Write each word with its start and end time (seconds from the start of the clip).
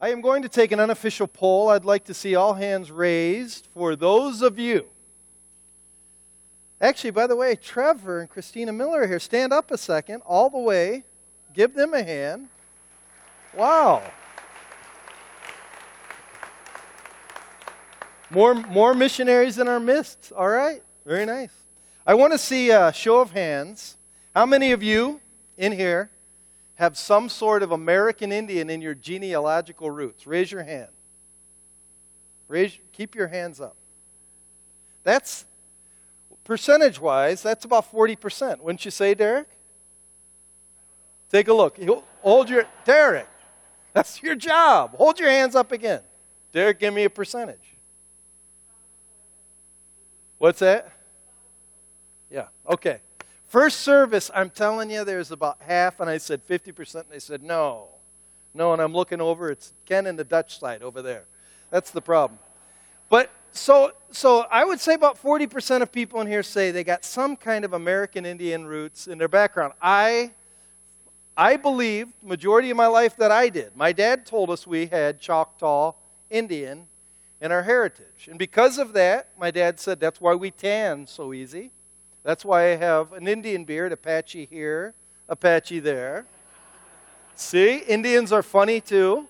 I 0.00 0.08
am 0.08 0.22
going 0.22 0.42
to 0.42 0.48
take 0.48 0.72
an 0.72 0.80
unofficial 0.80 1.26
poll. 1.26 1.68
I'd 1.68 1.84
like 1.84 2.04
to 2.04 2.14
see 2.14 2.34
all 2.34 2.54
hands 2.54 2.90
raised 2.90 3.68
for 3.74 3.94
those 3.94 4.40
of 4.40 4.58
you. 4.58 4.86
Actually, 6.80 7.10
by 7.10 7.26
the 7.26 7.36
way, 7.36 7.54
Trevor 7.54 8.20
and 8.20 8.30
Christina 8.30 8.72
Miller 8.72 9.02
are 9.02 9.06
here. 9.06 9.20
Stand 9.20 9.52
up 9.52 9.70
a 9.70 9.76
second, 9.76 10.22
all 10.24 10.48
the 10.48 10.58
way. 10.58 11.04
Give 11.52 11.74
them 11.74 11.92
a 11.92 12.02
hand. 12.02 12.48
Wow. 13.54 14.02
More, 18.30 18.54
more 18.54 18.94
missionaries 18.94 19.58
in 19.58 19.68
our 19.68 19.80
midst. 19.80 20.32
All 20.34 20.48
right. 20.48 20.82
Very 21.04 21.26
nice. 21.26 21.52
I 22.06 22.14
want 22.14 22.32
to 22.32 22.38
see 22.38 22.70
a 22.70 22.90
show 22.94 23.20
of 23.20 23.32
hands. 23.32 23.98
How 24.34 24.46
many 24.46 24.72
of 24.72 24.82
you 24.82 25.20
in 25.58 25.72
here 25.72 26.10
have 26.80 26.96
some 26.96 27.28
sort 27.28 27.62
of 27.62 27.72
American 27.72 28.32
Indian 28.32 28.70
in 28.70 28.80
your 28.80 28.94
genealogical 28.94 29.90
roots? 29.90 30.26
Raise 30.26 30.50
your 30.50 30.62
hand. 30.62 30.88
Raise, 32.48 32.78
keep 32.92 33.14
your 33.14 33.28
hands 33.28 33.60
up. 33.60 33.76
That's, 35.04 35.44
percentage 36.42 36.98
wise, 36.98 37.42
that's 37.42 37.66
about 37.66 37.92
40%. 37.92 38.60
Wouldn't 38.60 38.82
you 38.86 38.90
say, 38.90 39.12
Derek? 39.12 39.46
Take 41.30 41.48
a 41.48 41.52
look. 41.52 41.78
Hold 42.22 42.48
your, 42.48 42.64
Derek, 42.86 43.28
that's 43.92 44.22
your 44.22 44.34
job. 44.34 44.96
Hold 44.96 45.20
your 45.20 45.30
hands 45.30 45.54
up 45.54 45.72
again. 45.72 46.00
Derek, 46.50 46.80
give 46.80 46.94
me 46.94 47.04
a 47.04 47.10
percentage. 47.10 47.76
What's 50.38 50.60
that? 50.60 50.90
Yeah, 52.30 52.46
okay. 52.66 53.00
First 53.50 53.80
service, 53.80 54.30
I'm 54.32 54.48
telling 54.48 54.92
you, 54.92 55.02
there's 55.02 55.32
about 55.32 55.58
half, 55.66 55.98
and 55.98 56.08
I 56.08 56.18
said 56.18 56.46
50%, 56.46 56.94
and 56.94 57.04
they 57.10 57.18
said 57.18 57.42
no. 57.42 57.88
No, 58.54 58.72
and 58.72 58.80
I'm 58.80 58.92
looking 58.92 59.20
over, 59.20 59.50
it's 59.50 59.72
Ken 59.86 60.06
and 60.06 60.16
the 60.16 60.22
Dutch 60.22 60.60
side 60.60 60.84
over 60.84 61.02
there. 61.02 61.24
That's 61.68 61.90
the 61.90 62.00
problem. 62.00 62.38
But 63.08 63.28
so, 63.50 63.90
so 64.12 64.46
I 64.52 64.64
would 64.64 64.78
say 64.78 64.94
about 64.94 65.20
40% 65.20 65.82
of 65.82 65.90
people 65.90 66.20
in 66.20 66.28
here 66.28 66.44
say 66.44 66.70
they 66.70 66.84
got 66.84 67.04
some 67.04 67.34
kind 67.34 67.64
of 67.64 67.72
American 67.72 68.24
Indian 68.24 68.66
roots 68.66 69.08
in 69.08 69.18
their 69.18 69.26
background. 69.26 69.72
I, 69.82 70.30
I 71.36 71.56
believe, 71.56 72.06
majority 72.22 72.70
of 72.70 72.76
my 72.76 72.86
life, 72.86 73.16
that 73.16 73.32
I 73.32 73.48
did. 73.48 73.74
My 73.74 73.90
dad 73.90 74.26
told 74.26 74.50
us 74.50 74.64
we 74.64 74.86
had 74.86 75.18
Choctaw 75.20 75.94
Indian 76.30 76.86
in 77.40 77.50
our 77.50 77.64
heritage. 77.64 78.28
And 78.30 78.38
because 78.38 78.78
of 78.78 78.92
that, 78.92 79.30
my 79.36 79.50
dad 79.50 79.80
said 79.80 79.98
that's 79.98 80.20
why 80.20 80.36
we 80.36 80.52
tan 80.52 81.08
so 81.08 81.32
easy. 81.32 81.72
That's 82.22 82.44
why 82.44 82.72
I 82.72 82.76
have 82.76 83.12
an 83.12 83.26
Indian 83.26 83.64
beard, 83.64 83.92
Apache 83.92 84.46
here, 84.50 84.94
Apache 85.28 85.80
there. 85.80 86.26
See, 87.34 87.78
Indians 87.78 88.32
are 88.32 88.42
funny 88.42 88.80
too. 88.80 89.26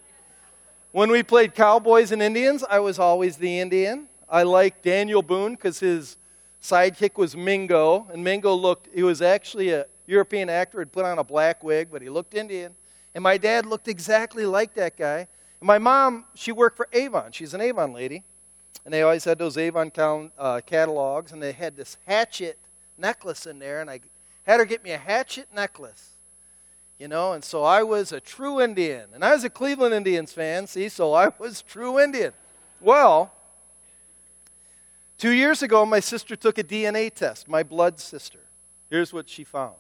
When 0.93 1.11
we 1.11 1.23
played 1.23 1.55
Cowboys 1.55 2.11
and 2.11 2.21
Indians, 2.21 2.65
I 2.69 2.81
was 2.81 2.99
always 2.99 3.37
the 3.37 3.61
Indian. 3.61 4.09
I 4.29 4.43
liked 4.43 4.83
Daniel 4.83 5.23
Boone 5.23 5.55
because 5.55 5.79
his 5.79 6.17
sidekick 6.61 7.17
was 7.17 7.37
Mingo, 7.37 8.09
and 8.13 8.25
Mingo 8.25 8.55
looked, 8.55 8.89
he 8.93 9.05
was 9.05 9.23
actually 9.23 9.71
a 9.71 9.87
European 10.07 10.49
actor, 10.49 10.81
had 10.81 10.91
put 10.91 11.05
on 11.05 11.19
a 11.19 11.25
black 11.25 11.63
wig, 11.63 11.89
but 11.93 12.03
he 12.03 12.09
looked 12.09 12.35
Indian. 12.35 12.75
And 13.15 13.23
my 13.23 13.37
dad 13.37 13.67
looked 13.67 13.87
exactly 13.87 14.45
like 14.45 14.75
that 14.75 14.97
guy. 14.97 15.29
And 15.61 15.67
my 15.67 15.79
mom, 15.79 16.25
she 16.35 16.51
worked 16.51 16.77
for 16.77 16.89
Avon. 16.93 17.31
She's 17.31 17.55
an 17.55 17.61
Avon 17.61 17.93
lady. 17.93 18.25
And 18.85 18.93
they 18.93 19.03
always 19.03 19.25
had 19.25 19.39
those 19.39 19.57
Avon 19.57 19.93
uh, 20.39 20.61
catalogs, 20.67 21.31
and 21.31 21.41
they 21.41 21.53
had 21.53 21.77
this 21.77 21.97
hatchet 22.07 22.59
necklace 23.01 23.47
in 23.47 23.59
there, 23.59 23.81
and 23.81 23.91
I 23.91 24.01
had 24.45 24.61
her 24.61 24.67
get 24.67 24.85
me 24.85 24.91
a 24.91 24.99
hatchet 24.99 25.49
necklace. 25.55 26.17
You 26.99 27.09
know, 27.09 27.33
and 27.33 27.43
so 27.43 27.63
I 27.63 27.83
was 27.83 28.13
a 28.13 28.21
true 28.21 28.61
Indian. 28.61 29.09
And 29.15 29.25
I 29.25 29.33
was 29.33 29.43
a 29.43 29.49
Cleveland 29.49 29.95
Indians 29.95 30.33
fan, 30.35 30.67
see, 30.67 30.91
so 30.91 31.15
I 31.15 31.31
was 31.39 31.63
true 31.63 31.99
Indian. 31.99 32.35
Well, 32.79 33.33
two 35.17 35.31
years 35.31 35.63
ago, 35.63 35.87
my 35.87 36.01
sister 36.01 36.37
took 36.37 36.59
a 36.59 36.63
DNA 36.63 37.13
test, 37.13 37.49
my 37.49 37.63
blood 37.63 37.99
sister. 37.99 38.41
Here's 38.91 39.15
what 39.15 39.31
she 39.31 39.45
found. 39.45 39.77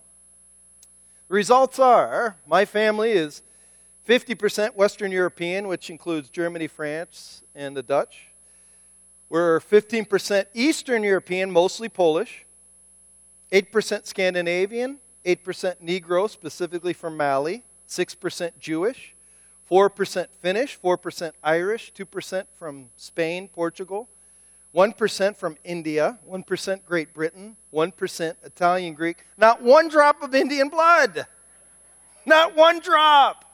The 1.28 1.34
results 1.34 1.78
are 1.78 2.36
my 2.46 2.64
family 2.64 3.10
is 3.10 3.42
50% 4.08 4.74
Western 4.74 5.12
European, 5.12 5.68
which 5.68 5.90
includes 5.90 6.30
Germany, 6.30 6.68
France, 6.68 7.42
and 7.54 7.76
the 7.76 7.82
Dutch. 7.82 8.28
We're 9.28 9.60
15% 9.60 10.46
Eastern 10.54 11.04
European, 11.04 11.50
mostly 11.50 11.88
Polish. 11.88 12.46
8% 13.52 14.06
Scandinavian, 14.06 14.98
8% 15.24 15.76
Negro, 15.82 16.30
specifically 16.30 16.92
from 16.92 17.16
Mali, 17.16 17.64
6% 17.88 18.52
Jewish, 18.58 19.14
4% 19.70 20.26
Finnish, 20.40 20.78
4% 20.80 21.32
Irish, 21.42 21.92
2% 21.92 22.44
from 22.56 22.90
Spain, 22.96 23.48
Portugal, 23.48 24.08
1% 24.74 25.36
from 25.36 25.56
India, 25.64 26.18
1% 26.28 26.84
Great 26.84 27.12
Britain, 27.12 27.56
1% 27.72 28.34
Italian 28.44 28.94
Greek. 28.94 29.24
Not 29.36 29.62
one 29.62 29.88
drop 29.88 30.22
of 30.22 30.34
Indian 30.34 30.68
blood. 30.68 31.26
Not 32.24 32.54
one 32.54 32.78
drop. 32.80 33.44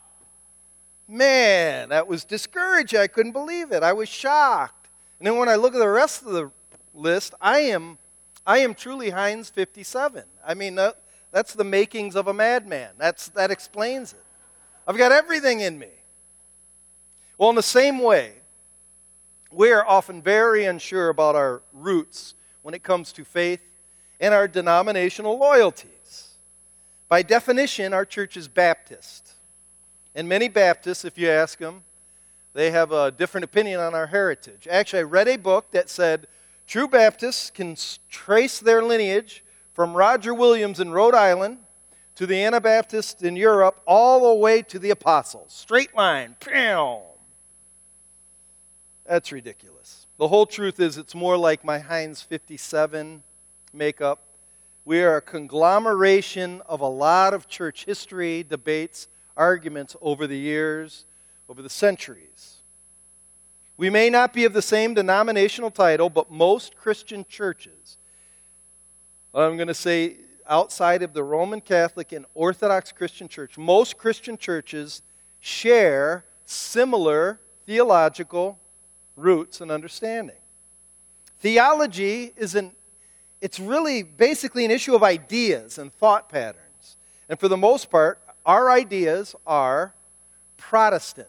Man, 1.08 1.88
that 1.90 2.06
was 2.06 2.24
discouraging. 2.24 2.98
I 2.98 3.06
couldn't 3.06 3.32
believe 3.32 3.72
it. 3.72 3.82
I 3.82 3.92
was 3.92 4.08
shocked. 4.08 4.88
And 5.18 5.26
then 5.26 5.38
when 5.38 5.48
I 5.48 5.54
look 5.54 5.74
at 5.74 5.78
the 5.78 5.88
rest 5.88 6.22
of 6.22 6.32
the 6.32 6.50
list, 6.92 7.32
I 7.40 7.60
am 7.60 7.96
I 8.46 8.58
am 8.58 8.74
truly 8.74 9.10
Heinz 9.10 9.50
57. 9.50 10.22
I 10.46 10.54
mean, 10.54 10.76
that, 10.76 11.00
that's 11.32 11.54
the 11.54 11.64
makings 11.64 12.14
of 12.14 12.28
a 12.28 12.34
madman. 12.34 12.90
That's, 12.96 13.28
that 13.30 13.50
explains 13.50 14.12
it. 14.12 14.22
I've 14.86 14.96
got 14.96 15.10
everything 15.10 15.60
in 15.60 15.78
me. 15.78 15.90
Well, 17.38 17.50
in 17.50 17.56
the 17.56 17.62
same 17.62 17.98
way, 17.98 18.34
we 19.50 19.72
are 19.72 19.86
often 19.86 20.22
very 20.22 20.64
unsure 20.64 21.08
about 21.08 21.34
our 21.34 21.62
roots 21.72 22.34
when 22.62 22.74
it 22.74 22.82
comes 22.82 23.12
to 23.12 23.24
faith 23.24 23.60
and 24.20 24.32
our 24.32 24.46
denominational 24.46 25.38
loyalties. 25.38 26.34
By 27.08 27.22
definition, 27.22 27.92
our 27.92 28.04
church 28.04 28.36
is 28.36 28.48
Baptist. 28.48 29.32
And 30.14 30.28
many 30.28 30.48
Baptists, 30.48 31.04
if 31.04 31.18
you 31.18 31.28
ask 31.28 31.58
them, 31.58 31.82
they 32.54 32.70
have 32.70 32.90
a 32.90 33.10
different 33.10 33.44
opinion 33.44 33.80
on 33.80 33.94
our 33.94 34.06
heritage. 34.06 34.66
Actually, 34.70 35.00
I 35.00 35.02
read 35.02 35.28
a 35.28 35.36
book 35.36 35.70
that 35.72 35.90
said 35.90 36.26
True 36.66 36.88
Baptists 36.88 37.50
can 37.50 37.76
trace 38.08 38.58
their 38.58 38.82
lineage 38.82 39.44
from 39.72 39.96
Roger 39.96 40.34
Williams 40.34 40.80
in 40.80 40.90
Rhode 40.90 41.14
Island 41.14 41.58
to 42.16 42.26
the 42.26 42.42
Anabaptists 42.42 43.22
in 43.22 43.36
Europe 43.36 43.80
all 43.86 44.28
the 44.28 44.40
way 44.40 44.62
to 44.62 44.78
the 44.78 44.90
apostles. 44.90 45.52
Straight 45.52 45.94
line. 45.94 46.34
Pam. 46.40 46.98
That's 49.04 49.30
ridiculous. 49.30 50.06
The 50.18 50.28
whole 50.28 50.46
truth 50.46 50.80
is, 50.80 50.98
it's 50.98 51.14
more 51.14 51.36
like 51.36 51.62
my 51.62 51.78
Heinz 51.78 52.22
57 52.22 53.22
makeup. 53.72 54.22
We 54.84 55.02
are 55.02 55.16
a 55.16 55.22
conglomeration 55.22 56.62
of 56.66 56.80
a 56.80 56.88
lot 56.88 57.34
of 57.34 57.46
church 57.46 57.84
history, 57.84 58.42
debates, 58.42 59.08
arguments 59.36 59.94
over 60.00 60.26
the 60.26 60.38
years, 60.38 61.04
over 61.48 61.60
the 61.60 61.70
centuries. 61.70 62.55
We 63.76 63.90
may 63.90 64.08
not 64.08 64.32
be 64.32 64.44
of 64.44 64.52
the 64.52 64.62
same 64.62 64.94
denominational 64.94 65.70
title, 65.70 66.08
but 66.08 66.30
most 66.30 66.76
Christian 66.76 67.26
churches, 67.28 67.98
I'm 69.34 69.56
going 69.56 69.68
to 69.68 69.74
say 69.74 70.16
outside 70.48 71.02
of 71.02 71.12
the 71.12 71.22
Roman 71.22 71.60
Catholic 71.60 72.12
and 72.12 72.24
Orthodox 72.34 72.92
Christian 72.92 73.28
Church, 73.28 73.58
most 73.58 73.98
Christian 73.98 74.38
churches 74.38 75.02
share 75.40 76.24
similar 76.46 77.40
theological 77.66 78.58
roots 79.14 79.60
and 79.60 79.70
understanding. 79.70 80.36
Theology 81.40 82.32
is 82.36 82.54
an 82.54 82.72
it's 83.42 83.60
really 83.60 84.02
basically 84.02 84.64
an 84.64 84.70
issue 84.70 84.94
of 84.94 85.02
ideas 85.02 85.76
and 85.76 85.92
thought 85.92 86.28
patterns. 86.30 86.96
And 87.28 87.38
for 87.38 87.48
the 87.48 87.56
most 87.56 87.90
part, 87.90 88.18
our 88.46 88.70
ideas 88.70 89.34
are 89.46 89.94
Protestant. 90.56 91.28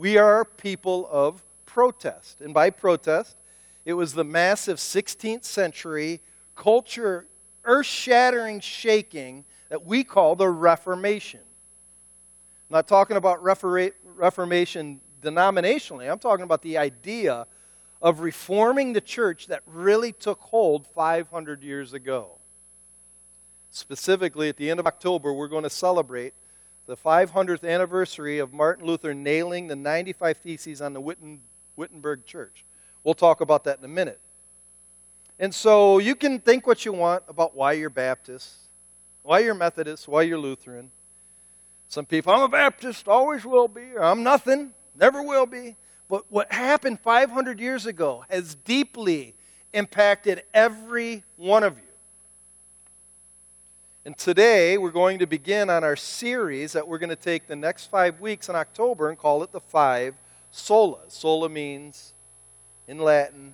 We 0.00 0.16
are 0.16 0.46
people 0.46 1.06
of 1.12 1.44
protest. 1.66 2.40
And 2.40 2.54
by 2.54 2.70
protest, 2.70 3.36
it 3.84 3.92
was 3.92 4.14
the 4.14 4.24
massive 4.24 4.78
16th 4.78 5.44
century 5.44 6.22
culture, 6.56 7.26
earth 7.66 7.84
shattering 7.84 8.60
shaking 8.60 9.44
that 9.68 9.84
we 9.84 10.02
call 10.02 10.36
the 10.36 10.48
Reformation. 10.48 11.40
I'm 11.40 12.76
not 12.76 12.88
talking 12.88 13.18
about 13.18 13.42
Reformation 13.42 15.02
denominationally, 15.20 16.10
I'm 16.10 16.18
talking 16.18 16.44
about 16.44 16.62
the 16.62 16.78
idea 16.78 17.46
of 18.00 18.20
reforming 18.20 18.94
the 18.94 19.02
church 19.02 19.48
that 19.48 19.60
really 19.66 20.12
took 20.12 20.40
hold 20.40 20.86
500 20.86 21.62
years 21.62 21.92
ago. 21.92 22.38
Specifically, 23.68 24.48
at 24.48 24.56
the 24.56 24.70
end 24.70 24.80
of 24.80 24.86
October, 24.86 25.34
we're 25.34 25.46
going 25.46 25.64
to 25.64 25.68
celebrate 25.68 26.32
the 26.90 26.96
500th 26.96 27.62
anniversary 27.62 28.40
of 28.40 28.52
Martin 28.52 28.84
Luther 28.84 29.14
nailing 29.14 29.68
the 29.68 29.76
95 29.76 30.38
Theses 30.38 30.82
on 30.82 30.92
the 30.92 31.00
Witten, 31.00 31.38
Wittenberg 31.76 32.26
Church. 32.26 32.64
We'll 33.04 33.14
talk 33.14 33.40
about 33.40 33.62
that 33.62 33.78
in 33.78 33.84
a 33.84 33.88
minute. 33.88 34.18
And 35.38 35.54
so 35.54 36.00
you 36.00 36.16
can 36.16 36.40
think 36.40 36.66
what 36.66 36.84
you 36.84 36.92
want 36.92 37.22
about 37.28 37.54
why 37.54 37.74
you're 37.74 37.90
Baptist, 37.90 38.56
why 39.22 39.38
you're 39.38 39.54
Methodist, 39.54 40.08
why 40.08 40.22
you're 40.22 40.36
Lutheran. 40.36 40.90
Some 41.86 42.06
people, 42.06 42.32
I'm 42.32 42.42
a 42.42 42.48
Baptist, 42.48 43.06
always 43.06 43.44
will 43.44 43.68
be, 43.68 43.92
or 43.94 44.02
I'm 44.02 44.24
nothing. 44.24 44.72
never 44.96 45.22
will 45.22 45.46
be. 45.46 45.76
But 46.08 46.24
what 46.28 46.52
happened 46.52 46.98
500 46.98 47.60
years 47.60 47.86
ago 47.86 48.24
has 48.28 48.56
deeply 48.56 49.36
impacted 49.72 50.42
every 50.52 51.22
one 51.36 51.62
of 51.62 51.78
you. 51.78 51.89
And 54.02 54.16
today 54.16 54.78
we're 54.78 54.92
going 54.92 55.18
to 55.18 55.26
begin 55.26 55.68
on 55.68 55.84
our 55.84 55.94
series 55.94 56.72
that 56.72 56.88
we're 56.88 56.96
going 56.96 57.10
to 57.10 57.16
take 57.16 57.46
the 57.46 57.54
next 57.54 57.90
five 57.90 58.18
weeks 58.18 58.48
in 58.48 58.56
October 58.56 59.10
and 59.10 59.18
call 59.18 59.42
it 59.42 59.52
the 59.52 59.60
five 59.60 60.14
solas. 60.50 61.12
Sola 61.12 61.50
means, 61.50 62.14
in 62.88 62.96
Latin, 62.96 63.52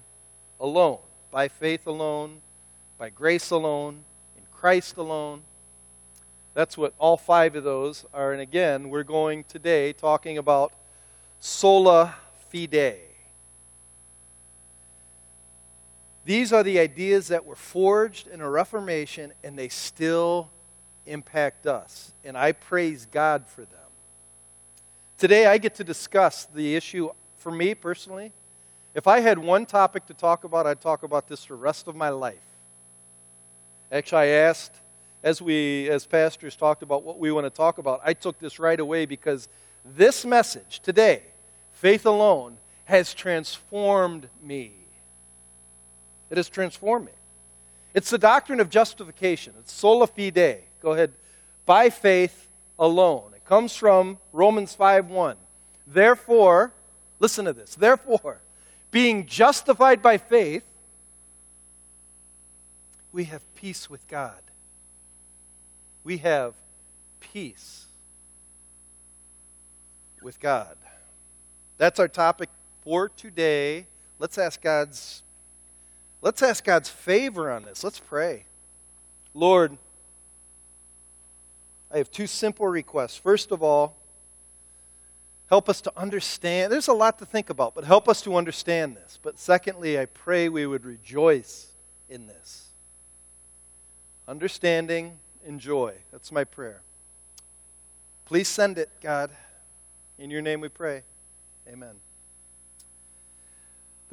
alone. 0.60 1.00
By 1.32 1.48
faith 1.48 1.84
alone, 1.88 2.42
by 2.96 3.10
grace 3.10 3.50
alone, 3.50 4.04
in 4.36 4.44
Christ 4.52 4.96
alone. 4.96 5.42
That's 6.54 6.78
what 6.78 6.94
all 6.96 7.16
five 7.16 7.56
of 7.56 7.64
those 7.64 8.04
are. 8.14 8.32
And 8.32 8.40
again, 8.40 8.88
we're 8.88 9.02
going 9.02 9.42
today 9.48 9.92
talking 9.92 10.38
about 10.38 10.72
sola 11.40 12.14
fide. 12.52 13.05
These 16.26 16.52
are 16.52 16.64
the 16.64 16.80
ideas 16.80 17.28
that 17.28 17.46
were 17.46 17.54
forged 17.54 18.26
in 18.26 18.40
a 18.40 18.50
Reformation, 18.50 19.32
and 19.44 19.56
they 19.56 19.68
still 19.68 20.50
impact 21.06 21.68
us. 21.68 22.12
And 22.24 22.36
I 22.36 22.50
praise 22.50 23.06
God 23.12 23.46
for 23.46 23.60
them. 23.60 23.78
Today, 25.18 25.46
I 25.46 25.56
get 25.58 25.76
to 25.76 25.84
discuss 25.84 26.46
the 26.46 26.74
issue 26.74 27.10
for 27.36 27.52
me 27.52 27.76
personally. 27.76 28.32
If 28.92 29.06
I 29.06 29.20
had 29.20 29.38
one 29.38 29.66
topic 29.66 30.04
to 30.06 30.14
talk 30.14 30.42
about, 30.42 30.66
I'd 30.66 30.80
talk 30.80 31.04
about 31.04 31.28
this 31.28 31.44
for 31.44 31.52
the 31.52 31.60
rest 31.60 31.86
of 31.86 31.94
my 31.94 32.08
life. 32.08 32.34
Actually, 33.92 34.22
I 34.22 34.26
asked, 34.26 34.72
as 35.22 35.40
we, 35.40 35.88
as 35.90 36.06
pastors, 36.06 36.56
talked 36.56 36.82
about 36.82 37.04
what 37.04 37.20
we 37.20 37.30
want 37.30 37.46
to 37.46 37.50
talk 37.50 37.78
about, 37.78 38.00
I 38.04 38.14
took 38.14 38.40
this 38.40 38.58
right 38.58 38.80
away 38.80 39.06
because 39.06 39.48
this 39.84 40.24
message 40.24 40.80
today, 40.80 41.22
faith 41.70 42.04
alone, 42.04 42.56
has 42.86 43.14
transformed 43.14 44.28
me. 44.42 44.72
It 46.30 46.36
has 46.36 46.48
transformed 46.48 47.06
me. 47.06 47.12
It's 47.94 48.10
the 48.10 48.18
doctrine 48.18 48.60
of 48.60 48.68
justification. 48.68 49.54
It's 49.58 49.72
sola 49.72 50.06
fide. 50.06 50.64
Go 50.82 50.92
ahead. 50.92 51.12
By 51.64 51.90
faith 51.90 52.48
alone. 52.78 53.32
It 53.34 53.44
comes 53.44 53.74
from 53.74 54.18
Romans 54.32 54.74
5:1. 54.74 55.36
Therefore, 55.86 56.72
listen 57.18 57.44
to 57.44 57.52
this. 57.52 57.74
Therefore, 57.74 58.40
being 58.90 59.26
justified 59.26 60.02
by 60.02 60.18
faith, 60.18 60.64
we 63.12 63.24
have 63.24 63.42
peace 63.54 63.88
with 63.88 64.06
God. 64.08 64.42
We 66.04 66.18
have 66.18 66.54
peace 67.20 67.86
with 70.22 70.38
God. 70.38 70.76
That's 71.78 71.98
our 71.98 72.08
topic 72.08 72.50
for 72.82 73.08
today. 73.08 73.86
Let's 74.18 74.38
ask 74.38 74.60
God's 74.60 75.22
Let's 76.22 76.42
ask 76.42 76.64
God's 76.64 76.88
favor 76.88 77.50
on 77.50 77.64
this. 77.64 77.84
Let's 77.84 78.00
pray. 78.00 78.44
Lord, 79.34 79.76
I 81.92 81.98
have 81.98 82.10
two 82.10 82.26
simple 82.26 82.66
requests. 82.66 83.16
First 83.16 83.52
of 83.52 83.62
all, 83.62 83.96
help 85.48 85.68
us 85.68 85.80
to 85.82 85.92
understand. 85.96 86.72
There's 86.72 86.88
a 86.88 86.92
lot 86.92 87.18
to 87.20 87.26
think 87.26 87.50
about, 87.50 87.74
but 87.74 87.84
help 87.84 88.08
us 88.08 88.22
to 88.22 88.36
understand 88.36 88.96
this. 88.96 89.18
But 89.22 89.38
secondly, 89.38 89.98
I 89.98 90.06
pray 90.06 90.48
we 90.48 90.66
would 90.66 90.84
rejoice 90.84 91.68
in 92.08 92.26
this. 92.26 92.66
Understanding 94.26 95.18
and 95.46 95.60
joy. 95.60 95.94
That's 96.10 96.32
my 96.32 96.44
prayer. 96.44 96.82
Please 98.24 98.48
send 98.48 98.78
it, 98.78 98.90
God. 99.00 99.30
In 100.18 100.30
your 100.30 100.42
name 100.42 100.60
we 100.60 100.68
pray. 100.68 101.02
Amen. 101.68 101.94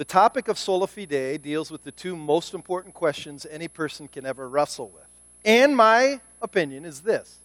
The 0.03 0.09
topic 0.09 0.50
of 0.50 0.59
sola 0.59 0.88
fide 0.88 1.41
deals 1.41 1.71
with 1.71 1.85
the 1.85 1.91
two 1.94 2.17
most 2.17 2.53
important 2.53 2.94
questions 2.94 3.47
any 3.50 3.69
person 3.69 4.09
can 4.09 4.25
ever 4.25 4.50
wrestle 4.50 4.89
with. 4.89 5.05
And 5.45 5.77
my 5.77 6.19
opinion 6.41 6.83
is 6.83 7.03
this 7.03 7.39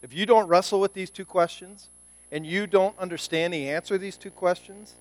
if 0.00 0.14
you 0.14 0.24
don't 0.24 0.48
wrestle 0.48 0.80
with 0.80 0.94
these 0.94 1.10
two 1.10 1.26
questions 1.26 1.90
and 2.32 2.46
you 2.46 2.66
don't 2.66 2.98
understand 2.98 3.52
the 3.52 3.68
answer 3.68 3.96
to 3.96 3.98
these 3.98 4.16
two 4.16 4.30
questions, 4.30 4.94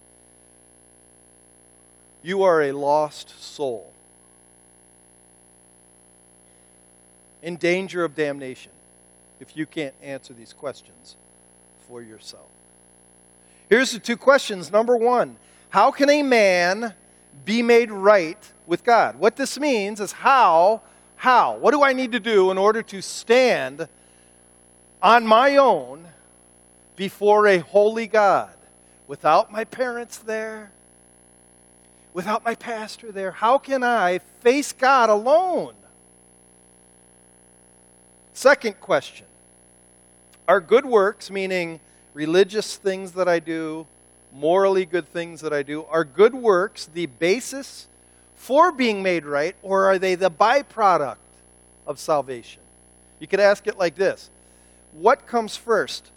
you 2.21 2.43
are 2.43 2.63
a 2.63 2.73
lost 2.73 3.41
soul 3.41 3.93
in 7.41 7.55
danger 7.55 8.03
of 8.03 8.13
damnation 8.13 8.73
if 9.39 9.55
you 9.55 9.65
can't 9.65 9.95
answer 10.03 10.33
these 10.33 10.51
questions 10.51 11.15
for 11.87 12.01
yourself. 12.01 12.49
Here's 13.69 13.93
the 13.93 13.99
two 13.99 14.17
questions. 14.17 14.69
Number 14.69 14.97
one 14.97 15.37
how 15.69 15.92
can 15.92 16.10
a 16.10 16.24
man 16.24 16.94
be 17.45 17.62
made 17.62 17.92
right 17.92 18.51
with 18.66 18.83
God? 18.83 19.18
What 19.18 19.36
this 19.36 19.60
means 19.60 20.00
is 20.00 20.12
how, 20.12 20.81
how, 21.16 21.57
what 21.57 21.71
do 21.71 21.83
I 21.83 21.94
need 21.94 22.12
to 22.13 22.19
do 22.19 22.50
in 22.50 22.57
order 22.57 22.81
to 22.83 23.01
stand 23.01 23.88
on 25.01 25.25
my 25.25 25.57
own 25.57 26.07
before 26.95 27.48
a 27.48 27.60
holy 27.60 28.07
God 28.07 28.54
without 29.07 29.51
my 29.51 29.63
parents 29.63 30.18
there, 30.18 30.71
without 32.13 32.44
my 32.44 32.56
pastor 32.56 33.12
there? 33.12 33.31
How 33.31 33.60
can 33.60 33.83
I 33.83 34.18
face 34.18 34.74
God 34.74 35.10
alone? 35.10 35.75
Second 38.33 38.80
question 38.80 39.27
Are 40.48 40.60
good 40.60 40.86
works, 40.86 41.30
meaning 41.30 41.80
religious 42.16 42.75
things 42.75 43.12
that 43.12 43.27
I 43.27 43.38
do, 43.38 43.86
morally 44.33 44.85
good 44.85 45.07
things 45.07 45.41
that 45.41 45.53
I 45.53 45.63
do, 45.63 45.85
are 45.85 46.03
good 46.03 46.33
works 46.33 46.89
the 46.93 47.07
basis 47.07 47.87
for 48.35 48.71
being 48.71 49.03
made 49.03 49.25
right, 49.25 49.55
or 49.61 49.85
are 49.85 49.99
they 49.99 50.15
the 50.15 50.31
byproduct 50.31 51.17
of 51.85 51.99
salvation? 51.99 52.61
You 53.19 53.27
could 53.27 53.39
ask 53.39 53.67
it 53.67 53.77
like 53.77 53.95
this 53.95 54.29
What 54.93 55.27
comes 55.27 55.55
first? 55.55 56.11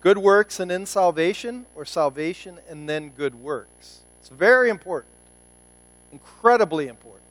Good 0.00 0.18
works 0.18 0.58
and 0.58 0.70
then 0.70 0.84
salvation, 0.84 1.66
or 1.76 1.84
salvation 1.84 2.58
and 2.68 2.88
then 2.88 3.10
good 3.10 3.36
works? 3.36 4.00
It's 4.20 4.28
very 4.28 4.68
important, 4.68 5.14
incredibly 6.10 6.88
important. 6.88 7.22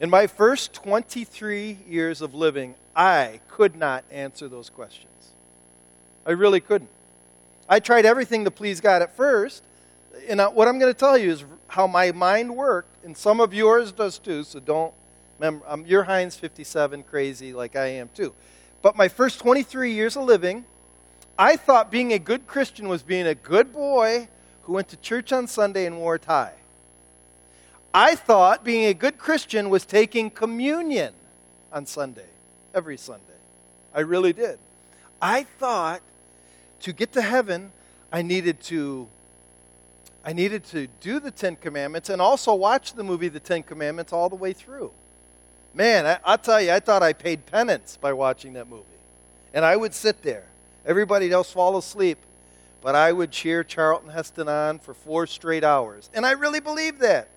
In 0.00 0.10
my 0.10 0.26
first 0.26 0.72
23 0.74 1.78
years 1.88 2.20
of 2.22 2.34
living, 2.34 2.74
I 2.94 3.40
could 3.48 3.76
not 3.76 4.04
answer 4.10 4.48
those 4.48 4.68
questions. 4.68 5.30
I 6.26 6.32
really 6.32 6.60
couldn't. 6.60 6.90
I 7.72 7.80
tried 7.80 8.04
everything 8.04 8.44
to 8.44 8.50
please 8.50 8.82
God 8.82 9.00
at 9.00 9.16
first. 9.16 9.64
And 10.28 10.42
what 10.52 10.68
I'm 10.68 10.78
going 10.78 10.92
to 10.92 10.98
tell 10.98 11.16
you 11.16 11.30
is 11.30 11.46
how 11.68 11.86
my 11.86 12.12
mind 12.12 12.54
worked, 12.54 13.02
and 13.02 13.16
some 13.16 13.40
of 13.40 13.54
yours 13.54 13.92
does 13.92 14.18
too, 14.18 14.44
so 14.44 14.60
don't 14.60 14.92
remember. 15.38 15.64
Um, 15.66 15.86
you're 15.86 16.02
Heinz 16.02 16.36
57 16.36 17.02
crazy 17.04 17.54
like 17.54 17.74
I 17.74 17.86
am 17.86 18.10
too. 18.14 18.34
But 18.82 18.94
my 18.94 19.08
first 19.08 19.38
23 19.38 19.90
years 19.90 20.18
of 20.18 20.24
living, 20.24 20.66
I 21.38 21.56
thought 21.56 21.90
being 21.90 22.12
a 22.12 22.18
good 22.18 22.46
Christian 22.46 22.90
was 22.90 23.02
being 23.02 23.26
a 23.26 23.34
good 23.34 23.72
boy 23.72 24.28
who 24.64 24.74
went 24.74 24.88
to 24.88 24.98
church 24.98 25.32
on 25.32 25.46
Sunday 25.46 25.86
and 25.86 25.96
wore 25.96 26.16
a 26.16 26.18
tie. 26.18 26.56
I 27.94 28.16
thought 28.16 28.64
being 28.64 28.84
a 28.84 28.94
good 28.94 29.16
Christian 29.16 29.70
was 29.70 29.86
taking 29.86 30.28
communion 30.28 31.14
on 31.72 31.86
Sunday, 31.86 32.28
every 32.74 32.98
Sunday. 32.98 33.40
I 33.94 34.00
really 34.00 34.34
did. 34.34 34.58
I 35.22 35.44
thought 35.44 36.02
to 36.82 36.92
get 36.92 37.12
to 37.12 37.22
heaven, 37.22 37.72
I 38.12 38.22
needed 38.22 38.60
to 38.64 39.08
I 40.24 40.32
needed 40.32 40.64
to 40.66 40.86
do 41.00 41.18
the 41.18 41.32
Ten 41.32 41.56
Commandments 41.56 42.08
and 42.08 42.22
also 42.22 42.54
watch 42.54 42.94
the 42.94 43.02
movie 43.02 43.28
The 43.28 43.40
Ten 43.40 43.64
Commandments 43.64 44.12
all 44.12 44.28
the 44.28 44.36
way 44.36 44.52
through. 44.52 44.92
Man, 45.74 46.06
I, 46.06 46.18
I'll 46.24 46.38
tell 46.38 46.60
you, 46.60 46.70
I 46.70 46.78
thought 46.78 47.02
I 47.02 47.12
paid 47.12 47.44
penance 47.46 47.98
by 48.00 48.12
watching 48.12 48.52
that 48.52 48.68
movie. 48.68 48.84
And 49.52 49.64
I 49.64 49.74
would 49.74 49.92
sit 49.92 50.22
there. 50.22 50.44
Everybody 50.86 51.32
else 51.32 51.50
fall 51.50 51.76
asleep. 51.76 52.18
But 52.80 52.94
I 52.94 53.10
would 53.10 53.32
cheer 53.32 53.64
Charlton 53.64 54.10
Heston 54.10 54.48
on 54.48 54.78
for 54.78 54.94
four 54.94 55.26
straight 55.26 55.64
hours. 55.64 56.08
And 56.14 56.24
I 56.24 56.32
really 56.32 56.60
believed 56.60 57.00
that. 57.00 57.28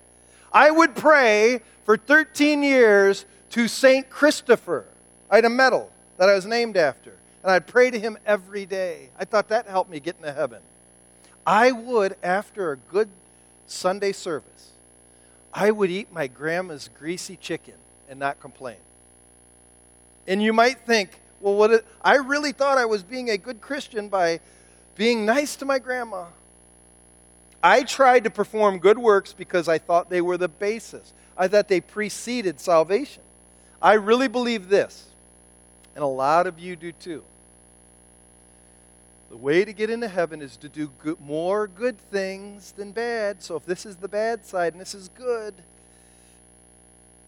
I 0.52 0.70
would 0.70 0.94
pray 0.94 1.62
for 1.84 1.96
13 1.96 2.62
years 2.62 3.24
to 3.50 3.66
St. 3.66 4.08
Christopher. 4.08 4.86
I 5.28 5.36
had 5.36 5.44
a 5.44 5.50
medal 5.50 5.90
that 6.18 6.28
I 6.28 6.34
was 6.34 6.46
named 6.46 6.76
after 6.76 7.16
and 7.46 7.52
I'd 7.52 7.68
pray 7.68 7.92
to 7.92 7.98
him 8.00 8.18
every 8.26 8.66
day. 8.66 9.10
I 9.16 9.24
thought 9.24 9.50
that 9.50 9.68
helped 9.68 9.88
me 9.88 10.00
get 10.00 10.16
into 10.16 10.32
heaven. 10.32 10.62
I 11.46 11.70
would, 11.70 12.16
after 12.20 12.72
a 12.72 12.76
good 12.76 13.08
Sunday 13.68 14.10
service, 14.10 14.72
I 15.54 15.70
would 15.70 15.88
eat 15.88 16.12
my 16.12 16.26
grandma's 16.26 16.90
greasy 16.98 17.36
chicken 17.36 17.74
and 18.08 18.18
not 18.18 18.40
complain. 18.40 18.78
And 20.26 20.42
you 20.42 20.52
might 20.52 20.80
think, 20.80 21.20
well, 21.40 21.54
what? 21.54 21.70
It, 21.70 21.86
I 22.02 22.16
really 22.16 22.50
thought 22.50 22.78
I 22.78 22.84
was 22.84 23.04
being 23.04 23.30
a 23.30 23.38
good 23.38 23.60
Christian 23.60 24.08
by 24.08 24.40
being 24.96 25.24
nice 25.24 25.54
to 25.54 25.64
my 25.64 25.78
grandma. 25.78 26.24
I 27.62 27.84
tried 27.84 28.24
to 28.24 28.30
perform 28.30 28.80
good 28.80 28.98
works 28.98 29.32
because 29.32 29.68
I 29.68 29.78
thought 29.78 30.10
they 30.10 30.20
were 30.20 30.36
the 30.36 30.48
basis. 30.48 31.12
I 31.38 31.46
thought 31.46 31.68
they 31.68 31.80
preceded 31.80 32.58
salvation. 32.58 33.22
I 33.80 33.92
really 33.92 34.26
believe 34.26 34.68
this, 34.68 35.10
and 35.94 36.02
a 36.02 36.08
lot 36.08 36.48
of 36.48 36.58
you 36.58 36.74
do 36.74 36.90
too. 36.90 37.22
The 39.36 39.42
way 39.42 39.66
to 39.66 39.72
get 39.74 39.90
into 39.90 40.08
heaven 40.08 40.40
is 40.40 40.56
to 40.56 40.68
do 40.70 40.90
good, 40.98 41.20
more 41.20 41.68
good 41.68 41.98
things 42.10 42.72
than 42.72 42.92
bad. 42.92 43.42
So 43.42 43.54
if 43.56 43.66
this 43.66 43.84
is 43.84 43.96
the 43.96 44.08
bad 44.08 44.46
side 44.46 44.72
and 44.72 44.80
this 44.80 44.94
is 44.94 45.10
good, 45.10 45.52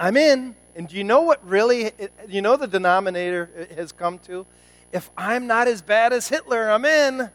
I'm 0.00 0.16
in. 0.16 0.56
And 0.74 0.88
do 0.88 0.96
you 0.96 1.04
know 1.04 1.20
what 1.20 1.46
really, 1.46 1.92
you 2.26 2.40
know, 2.40 2.56
the 2.56 2.66
denominator 2.66 3.68
has 3.76 3.92
come 3.92 4.18
to? 4.20 4.46
If 4.90 5.10
I'm 5.18 5.46
not 5.46 5.68
as 5.68 5.82
bad 5.82 6.14
as 6.14 6.28
Hitler, 6.28 6.70
I'm 6.70 6.86
in. 6.86 7.28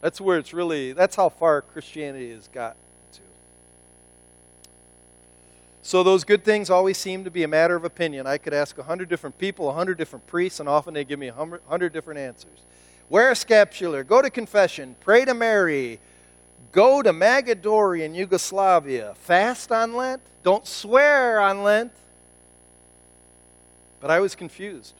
That's 0.00 0.20
where 0.20 0.36
it's 0.36 0.52
really, 0.52 0.92
that's 0.92 1.14
how 1.14 1.28
far 1.28 1.62
Christianity 1.62 2.32
has 2.32 2.48
got. 2.48 2.76
So 5.82 6.02
those 6.02 6.24
good 6.24 6.44
things 6.44 6.68
always 6.68 6.98
seem 6.98 7.24
to 7.24 7.30
be 7.30 7.42
a 7.42 7.48
matter 7.48 7.74
of 7.74 7.84
opinion. 7.84 8.26
I 8.26 8.38
could 8.38 8.52
ask 8.52 8.76
a 8.76 8.82
hundred 8.82 9.08
different 9.08 9.38
people, 9.38 9.70
a 9.70 9.72
hundred 9.72 9.96
different 9.96 10.26
priests, 10.26 10.60
and 10.60 10.68
often 10.68 10.92
they 10.92 11.04
give 11.04 11.18
me 11.18 11.28
a 11.28 11.34
hundred 11.68 11.92
different 11.92 12.20
answers. 12.20 12.60
Wear 13.08 13.30
a 13.30 13.36
scapular, 13.36 14.04
go 14.04 14.22
to 14.22 14.30
confession, 14.30 14.94
pray 15.00 15.24
to 15.24 15.34
Mary, 15.34 15.98
go 16.70 17.02
to 17.02 17.12
Medjugorje 17.12 18.02
in 18.02 18.14
Yugoslavia, 18.14 19.14
fast 19.16 19.72
on 19.72 19.94
Lent, 19.94 20.22
don't 20.42 20.66
swear 20.66 21.40
on 21.40 21.62
Lent. 21.62 21.92
But 24.00 24.10
I 24.10 24.20
was 24.20 24.34
confused. 24.34 24.94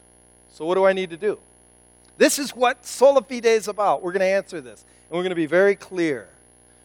So, 0.51 0.65
what 0.65 0.75
do 0.75 0.85
I 0.85 0.93
need 0.93 1.09
to 1.11 1.17
do? 1.17 1.39
This 2.17 2.37
is 2.37 2.55
what 2.55 2.85
Sola 2.85 3.21
Fide 3.21 3.45
is 3.45 3.67
about. 3.67 4.03
We're 4.03 4.11
going 4.11 4.19
to 4.19 4.25
answer 4.25 4.61
this, 4.61 4.83
and 5.09 5.17
we're 5.17 5.23
going 5.23 5.29
to 5.29 5.35
be 5.35 5.45
very 5.45 5.75
clear. 5.75 6.27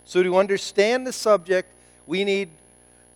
So, 0.05 0.23
to 0.23 0.37
understand 0.37 1.07
the 1.07 1.13
subject, 1.13 1.71
we 2.07 2.25
need 2.25 2.51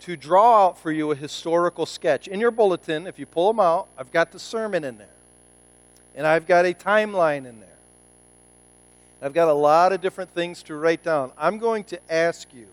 to 0.01 0.17
draw 0.17 0.67
out 0.67 0.77
for 0.77 0.91
you 0.91 1.11
a 1.11 1.15
historical 1.15 1.85
sketch. 1.85 2.27
In 2.27 2.39
your 2.39 2.51
bulletin, 2.51 3.07
if 3.07 3.19
you 3.19 3.25
pull 3.25 3.47
them 3.47 3.59
out, 3.59 3.87
I've 3.97 4.11
got 4.11 4.31
the 4.31 4.39
sermon 4.39 4.83
in 4.83 4.97
there, 4.97 5.07
and 6.15 6.25
I've 6.25 6.47
got 6.47 6.65
a 6.65 6.73
timeline 6.73 7.45
in 7.45 7.59
there. 7.59 7.69
I've 9.21 9.33
got 9.33 9.47
a 9.47 9.53
lot 9.53 9.93
of 9.93 10.01
different 10.01 10.33
things 10.33 10.63
to 10.63 10.75
write 10.75 11.03
down. 11.03 11.31
I'm 11.37 11.59
going 11.59 11.83
to 11.85 11.99
ask 12.11 12.47
you 12.53 12.67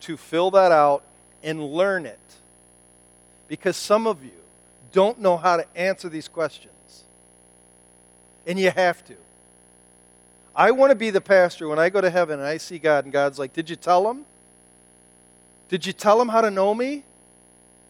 to 0.00 0.16
fill 0.18 0.50
that 0.50 0.70
out 0.70 1.02
and 1.42 1.64
learn 1.64 2.04
it 2.04 2.18
because 3.48 3.76
some 3.76 4.06
of 4.06 4.22
you 4.22 4.30
don't 4.92 5.18
know 5.18 5.38
how 5.38 5.56
to 5.56 5.66
answer 5.74 6.10
these 6.10 6.28
questions. 6.28 7.04
And 8.46 8.58
you 8.58 8.70
have 8.70 9.04
to. 9.06 9.14
I 10.54 10.70
want 10.72 10.90
to 10.90 10.96
be 10.96 11.10
the 11.10 11.20
pastor 11.20 11.68
when 11.68 11.78
I 11.78 11.88
go 11.88 12.00
to 12.00 12.10
heaven 12.10 12.38
and 12.38 12.48
I 12.48 12.56
see 12.58 12.78
God, 12.78 13.04
and 13.04 13.12
God's 13.12 13.38
like, 13.38 13.52
Did 13.52 13.70
you 13.70 13.76
tell 13.76 14.10
him? 14.10 14.24
Did 15.68 15.84
you 15.86 15.92
tell 15.92 16.20
him 16.20 16.28
how 16.28 16.40
to 16.40 16.50
know 16.50 16.74
me? 16.74 17.04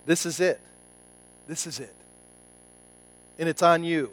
This 0.05 0.27
is 0.27 0.41
it. 0.41 0.61
This 1.47 1.67
is 1.67 1.81
it. 1.81 1.95
And 3.39 3.49
it's 3.49 3.63
on 3.63 3.85
you. 3.85 4.11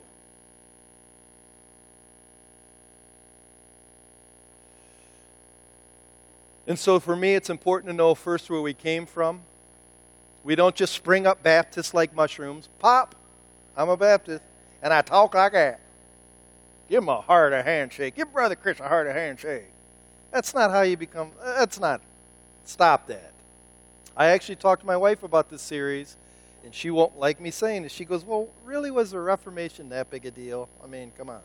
And 6.67 6.79
so 6.79 7.00
for 7.00 7.15
me, 7.15 7.36
it's 7.36 7.50
important 7.50 7.89
to 7.89 7.93
know 7.93 8.15
first 8.15 8.50
where 8.50 8.62
we 8.62 8.74
came 8.74 9.05
from. 9.05 9.41
We 10.43 10.55
don't 10.55 10.75
just 10.75 10.93
spring 10.93 11.27
up 11.27 11.43
Baptists 11.43 11.93
like 11.93 12.15
mushrooms. 12.15 12.69
Pop, 12.79 13.15
I'm 13.75 13.89
a 13.89 13.98
Baptist, 13.98 14.43
and 14.81 14.93
I 14.93 15.01
talk 15.01 15.34
like 15.34 15.53
that. 15.53 15.79
Give 16.89 17.01
him 17.01 17.10
a 17.10 17.22
handshake. 17.22 18.15
Give 18.15 18.31
Brother 18.31 18.55
Chris 18.55 18.79
a 18.79 18.88
heart 18.88 19.07
of 19.07 19.13
handshake. 19.13 19.65
That's 20.31 20.53
not 20.53 20.72
how 20.72 20.81
you 20.81 20.98
become, 20.98 21.31
that's 21.43 21.79
not, 21.79 22.01
stop 22.63 23.07
that. 23.07 23.35
I 24.17 24.27
actually 24.27 24.55
talked 24.55 24.81
to 24.81 24.88
my 24.88 24.98
wife 24.98 25.24
about 25.24 25.50
this 25.50 25.62
series, 25.62 26.17
and 26.63 26.74
she 26.74 26.89
won't 26.89 27.17
like 27.17 27.41
me 27.41 27.51
saying 27.51 27.84
this. 27.84 27.91
She 27.91 28.05
goes, 28.05 28.24
Well, 28.24 28.50
really, 28.63 28.91
was 28.91 29.12
the 29.12 29.19
Reformation 29.19 29.89
that 29.89 30.10
big 30.10 30.25
a 30.25 30.31
deal? 30.31 30.69
I 30.84 30.88
mean, 30.88 31.12
come 31.17 31.29
on. 31.29 31.41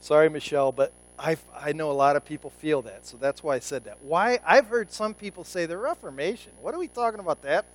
Sorry, 0.00 0.28
Michelle, 0.28 0.72
but 0.72 0.92
I, 1.18 1.36
I 1.58 1.72
know 1.72 1.90
a 1.90 1.92
lot 1.92 2.16
of 2.16 2.24
people 2.24 2.50
feel 2.50 2.82
that, 2.82 3.06
so 3.06 3.16
that's 3.16 3.42
why 3.42 3.56
I 3.56 3.58
said 3.60 3.84
that. 3.84 3.98
Why? 4.02 4.38
I've 4.44 4.66
heard 4.66 4.92
some 4.92 5.14
people 5.14 5.44
say 5.44 5.66
the 5.66 5.78
Reformation. 5.78 6.52
What 6.60 6.74
are 6.74 6.78
we 6.78 6.88
talking 6.88 7.20
about 7.20 7.42
that 7.42 7.64
for? 7.64 7.70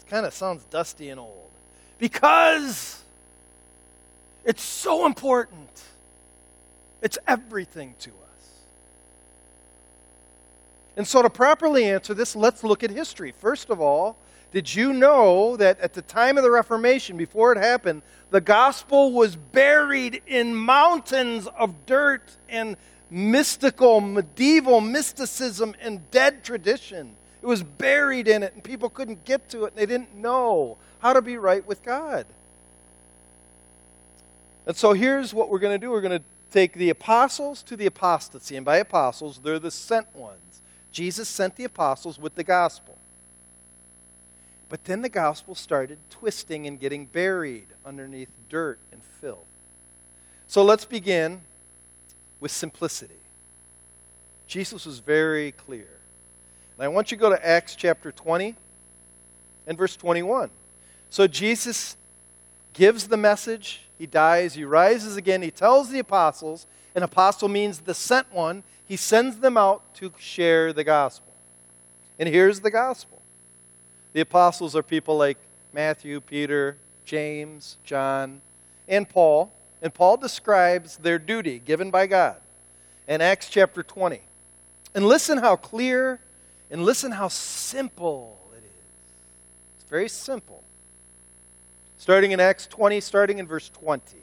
It 0.00 0.08
kind 0.08 0.26
of 0.26 0.32
sounds 0.32 0.64
dusty 0.64 1.08
and 1.08 1.18
old. 1.18 1.50
Because 1.98 3.02
it's 4.44 4.62
so 4.62 5.06
important. 5.06 5.82
It's 7.02 7.18
everything 7.26 7.94
to 8.00 8.10
us. 8.10 8.29
And 11.00 11.08
so, 11.08 11.22
to 11.22 11.30
properly 11.30 11.86
answer 11.86 12.12
this, 12.12 12.36
let's 12.36 12.62
look 12.62 12.84
at 12.84 12.90
history. 12.90 13.32
First 13.32 13.70
of 13.70 13.80
all, 13.80 14.18
did 14.52 14.74
you 14.74 14.92
know 14.92 15.56
that 15.56 15.80
at 15.80 15.94
the 15.94 16.02
time 16.02 16.36
of 16.36 16.44
the 16.44 16.50
Reformation, 16.50 17.16
before 17.16 17.52
it 17.52 17.56
happened, 17.56 18.02
the 18.28 18.42
gospel 18.42 19.10
was 19.10 19.34
buried 19.34 20.20
in 20.26 20.54
mountains 20.54 21.48
of 21.58 21.86
dirt 21.86 22.36
and 22.50 22.76
mystical, 23.08 24.02
medieval 24.02 24.82
mysticism 24.82 25.74
and 25.80 26.10
dead 26.10 26.44
tradition? 26.44 27.16
It 27.40 27.46
was 27.46 27.62
buried 27.62 28.28
in 28.28 28.42
it, 28.42 28.52
and 28.52 28.62
people 28.62 28.90
couldn't 28.90 29.24
get 29.24 29.48
to 29.48 29.64
it, 29.64 29.68
and 29.68 29.76
they 29.76 29.86
didn't 29.86 30.14
know 30.14 30.76
how 30.98 31.14
to 31.14 31.22
be 31.22 31.38
right 31.38 31.66
with 31.66 31.82
God. 31.82 32.26
And 34.66 34.76
so 34.76 34.92
here's 34.92 35.32
what 35.32 35.48
we're 35.48 35.60
going 35.60 35.80
to 35.80 35.82
do 35.82 35.92
we're 35.92 36.02
going 36.02 36.18
to 36.18 36.24
take 36.50 36.74
the 36.74 36.90
apostles 36.90 37.62
to 37.62 37.74
the 37.74 37.86
apostasy. 37.86 38.54
And 38.54 38.66
by 38.66 38.76
apostles, 38.76 39.40
they're 39.42 39.58
the 39.58 39.70
sent 39.70 40.14
ones. 40.14 40.59
Jesus 40.92 41.28
sent 41.28 41.56
the 41.56 41.64
apostles 41.64 42.18
with 42.18 42.34
the 42.34 42.44
gospel. 42.44 42.96
But 44.68 44.84
then 44.84 45.02
the 45.02 45.08
gospel 45.08 45.54
started 45.54 45.98
twisting 46.10 46.66
and 46.66 46.78
getting 46.78 47.06
buried 47.06 47.66
underneath 47.84 48.30
dirt 48.48 48.78
and 48.92 49.02
filth. 49.20 49.38
So 50.46 50.62
let's 50.62 50.84
begin 50.84 51.42
with 52.38 52.50
simplicity. 52.50 53.14
Jesus 54.46 54.86
was 54.86 54.98
very 54.98 55.52
clear. 55.52 55.88
And 56.76 56.84
I 56.84 56.88
want 56.88 57.10
you 57.10 57.16
to 57.16 57.20
go 57.20 57.30
to 57.30 57.46
Acts 57.46 57.74
chapter 57.76 58.10
20 58.10 58.54
and 59.66 59.78
verse 59.78 59.96
21. 59.96 60.50
So 61.10 61.26
Jesus 61.26 61.96
gives 62.72 63.08
the 63.08 63.16
message, 63.16 63.82
he 63.98 64.06
dies, 64.06 64.54
he 64.54 64.64
rises 64.64 65.16
again, 65.16 65.42
he 65.42 65.50
tells 65.50 65.90
the 65.90 65.98
apostles, 65.98 66.66
an 66.94 67.02
apostle 67.02 67.48
means 67.48 67.80
the 67.80 67.94
sent 67.94 68.32
one, 68.32 68.62
he 68.90 68.96
sends 68.96 69.38
them 69.38 69.56
out 69.56 69.94
to 69.94 70.12
share 70.18 70.72
the 70.72 70.82
gospel. 70.82 71.32
And 72.18 72.28
here's 72.28 72.58
the 72.58 72.72
gospel 72.72 73.22
the 74.12 74.20
apostles 74.20 74.74
are 74.74 74.82
people 74.82 75.16
like 75.16 75.38
Matthew, 75.72 76.20
Peter, 76.20 76.76
James, 77.04 77.76
John, 77.84 78.40
and 78.88 79.08
Paul. 79.08 79.52
And 79.80 79.94
Paul 79.94 80.16
describes 80.16 80.96
their 80.96 81.20
duty 81.20 81.60
given 81.60 81.92
by 81.92 82.08
God 82.08 82.38
in 83.06 83.20
Acts 83.20 83.48
chapter 83.48 83.84
20. 83.84 84.22
And 84.92 85.06
listen 85.06 85.38
how 85.38 85.54
clear 85.54 86.18
and 86.68 86.84
listen 86.84 87.12
how 87.12 87.28
simple 87.28 88.40
it 88.54 88.64
is. 88.64 89.12
It's 89.76 89.88
very 89.88 90.08
simple. 90.08 90.64
Starting 91.96 92.32
in 92.32 92.40
Acts 92.40 92.66
20, 92.66 93.00
starting 93.00 93.38
in 93.38 93.46
verse 93.46 93.68
20, 93.68 94.16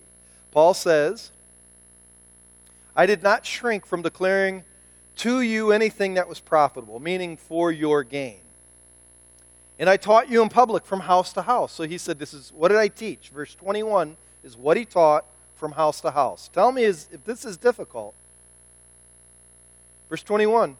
Paul 0.52 0.74
says, 0.74 1.32
I 2.98 3.06
did 3.06 3.22
not 3.22 3.46
shrink 3.46 3.86
from 3.86 4.02
declaring 4.02 4.64
to 5.18 5.42
you 5.42 5.72
anything 5.72 6.16
that 6.16 6.28
was 6.28 6.40
profitable, 6.40 7.00
meaning 7.00 7.38
for 7.38 7.72
your 7.72 8.04
gain. 8.04 8.40
And 9.78 9.88
I 9.88 9.98
taught 9.98 10.30
you 10.30 10.42
in 10.42 10.50
public 10.50 10.84
from 10.84 11.02
house 11.02 11.32
to 11.34 11.44
house. 11.44 11.72
So 11.72 11.84
he 11.84 12.00
said, 12.00 12.18
This 12.18 12.34
is 12.34 12.52
what 12.52 12.70
did 12.70 12.78
I 12.78 12.88
teach? 12.88 13.30
Verse 13.30 13.54
21 13.54 14.18
is 14.44 14.58
what 14.58 14.76
he 14.76 14.84
taught 14.84 15.26
from 15.56 15.74
house 15.74 16.02
to 16.02 16.12
house. 16.12 16.50
Tell 16.52 16.72
me 16.72 16.84
is, 16.84 17.08
if 17.12 17.24
this 17.24 17.46
is 17.46 17.56
difficult. 17.56 18.16
Verse 20.10 20.24
21 20.24 20.76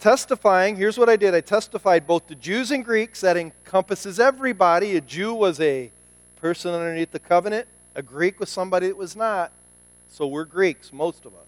testifying, 0.00 0.76
here's 0.76 0.98
what 0.98 1.08
I 1.08 1.16
did 1.16 1.34
I 1.34 1.40
testified 1.40 2.06
both 2.06 2.26
to 2.26 2.34
Jews 2.34 2.70
and 2.70 2.84
Greeks, 2.84 3.22
that 3.22 3.38
encompasses 3.38 4.20
everybody. 4.20 4.96
A 4.96 5.00
Jew 5.00 5.32
was 5.32 5.60
a 5.60 5.90
person 6.36 6.74
underneath 6.74 7.12
the 7.12 7.18
covenant, 7.18 7.68
a 7.94 8.02
Greek 8.02 8.40
was 8.40 8.50
somebody 8.50 8.88
that 8.88 8.96
was 8.96 9.16
not. 9.16 9.52
So 10.08 10.26
we're 10.26 10.44
Greeks, 10.44 10.92
most 10.92 11.24
of 11.24 11.34
us. 11.34 11.40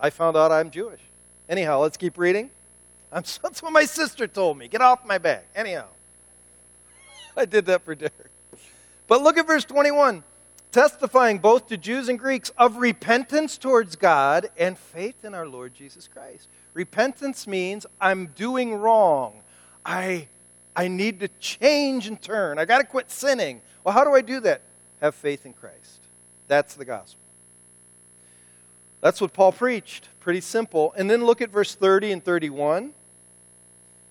I 0.00 0.10
found 0.10 0.36
out 0.36 0.50
I'm 0.50 0.70
Jewish. 0.70 1.00
Anyhow, 1.48 1.80
let's 1.80 1.96
keep 1.96 2.18
reading. 2.18 2.50
I'm, 3.12 3.22
that's 3.42 3.62
what 3.62 3.72
my 3.72 3.84
sister 3.84 4.26
told 4.26 4.58
me. 4.58 4.68
Get 4.68 4.80
off 4.80 5.04
my 5.04 5.18
back. 5.18 5.46
Anyhow, 5.54 5.86
I 7.36 7.44
did 7.44 7.66
that 7.66 7.82
for 7.82 7.94
Derek. 7.94 8.14
But 9.06 9.22
look 9.22 9.36
at 9.36 9.46
verse 9.46 9.64
21 9.64 10.24
testifying 10.72 11.38
both 11.38 11.68
to 11.68 11.76
Jews 11.76 12.08
and 12.08 12.18
Greeks 12.18 12.50
of 12.56 12.78
repentance 12.78 13.58
towards 13.58 13.94
God 13.94 14.48
and 14.58 14.76
faith 14.76 15.22
in 15.22 15.34
our 15.34 15.46
Lord 15.46 15.74
Jesus 15.74 16.08
Christ. 16.08 16.48
Repentance 16.72 17.46
means 17.46 17.84
I'm 18.00 18.28
doing 18.28 18.74
wrong. 18.74 19.34
I, 19.84 20.28
I 20.74 20.88
need 20.88 21.20
to 21.20 21.28
change 21.38 22.06
and 22.06 22.20
turn. 22.20 22.58
I 22.58 22.64
got 22.64 22.78
to 22.78 22.84
quit 22.84 23.10
sinning. 23.10 23.60
Well, 23.84 23.92
how 23.92 24.04
do 24.04 24.14
I 24.14 24.22
do 24.22 24.40
that? 24.40 24.62
Have 25.02 25.14
faith 25.14 25.44
in 25.44 25.52
Christ. 25.52 26.00
That's 26.52 26.74
the 26.74 26.84
gospel. 26.84 27.18
That's 29.00 29.22
what 29.22 29.32
Paul 29.32 29.52
preached. 29.52 30.10
Pretty 30.20 30.42
simple. 30.42 30.92
And 30.98 31.10
then 31.10 31.24
look 31.24 31.40
at 31.40 31.48
verse 31.48 31.74
30 31.74 32.12
and 32.12 32.22
31. 32.22 32.92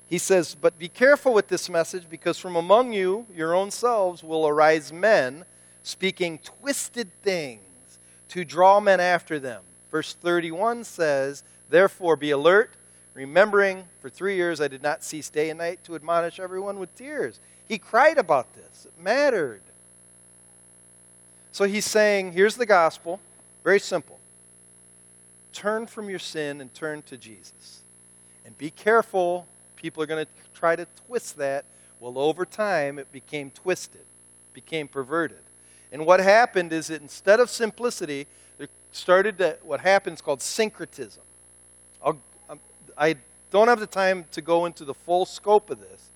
He 0.07 0.17
says, 0.17 0.55
But 0.59 0.79
be 0.79 0.87
careful 0.89 1.35
with 1.35 1.49
this 1.49 1.69
message, 1.69 2.05
because 2.09 2.39
from 2.39 2.55
among 2.55 2.93
you, 2.93 3.27
your 3.31 3.53
own 3.53 3.69
selves, 3.69 4.23
will 4.23 4.47
arise 4.47 4.91
men 4.91 5.45
speaking 5.83 6.39
twisted 6.39 7.11
things 7.21 7.99
to 8.29 8.43
draw 8.43 8.79
men 8.79 8.99
after 8.99 9.37
them. 9.37 9.61
Verse 9.91 10.15
31 10.15 10.83
says, 10.83 11.43
Therefore 11.69 12.15
be 12.15 12.31
alert, 12.31 12.71
remembering 13.13 13.83
for 13.99 14.09
three 14.09 14.35
years 14.35 14.59
I 14.59 14.67
did 14.67 14.81
not 14.81 15.03
cease 15.03 15.29
day 15.29 15.51
and 15.51 15.59
night 15.59 15.83
to 15.83 15.93
admonish 15.93 16.39
everyone 16.39 16.79
with 16.79 16.95
tears. 16.95 17.39
He 17.67 17.77
cried 17.77 18.17
about 18.17 18.55
this, 18.55 18.87
it 18.87 18.99
mattered. 18.99 19.61
So 21.51 21.65
he's 21.65 21.85
saying, 21.85 22.31
Here's 22.33 22.55
the 22.55 22.65
gospel, 22.65 23.19
very 23.63 23.79
simple. 23.79 24.17
Turn 25.53 25.85
from 25.85 26.09
your 26.09 26.19
sin 26.19 26.61
and 26.61 26.73
turn 26.73 27.01
to 27.03 27.17
Jesus. 27.17 27.83
And 28.45 28.57
be 28.57 28.69
careful, 28.69 29.45
people 29.75 30.01
are 30.01 30.05
going 30.05 30.25
to 30.25 30.31
try 30.53 30.75
to 30.75 30.87
twist 31.07 31.37
that. 31.37 31.65
Well, 31.99 32.17
over 32.17 32.45
time, 32.45 32.97
it 32.97 33.11
became 33.11 33.51
twisted, 33.51 34.05
became 34.53 34.87
perverted. 34.87 35.41
And 35.91 36.05
what 36.05 36.19
happened 36.19 36.71
is 36.71 36.87
that 36.87 37.01
instead 37.01 37.39
of 37.39 37.49
simplicity, 37.49 38.27
there 38.57 38.69
started 38.91 39.37
to, 39.39 39.57
what 39.63 39.81
happens 39.81 40.21
called 40.21 40.41
syncretism. 40.41 41.23
I'll, 42.03 42.17
um, 42.49 42.59
I 42.97 43.17
don't 43.51 43.67
have 43.67 43.79
the 43.79 43.87
time 43.87 44.25
to 44.31 44.41
go 44.41 44.65
into 44.65 44.85
the 44.85 44.93
full 44.93 45.25
scope 45.25 45.69
of 45.69 45.81
this, 45.81 46.09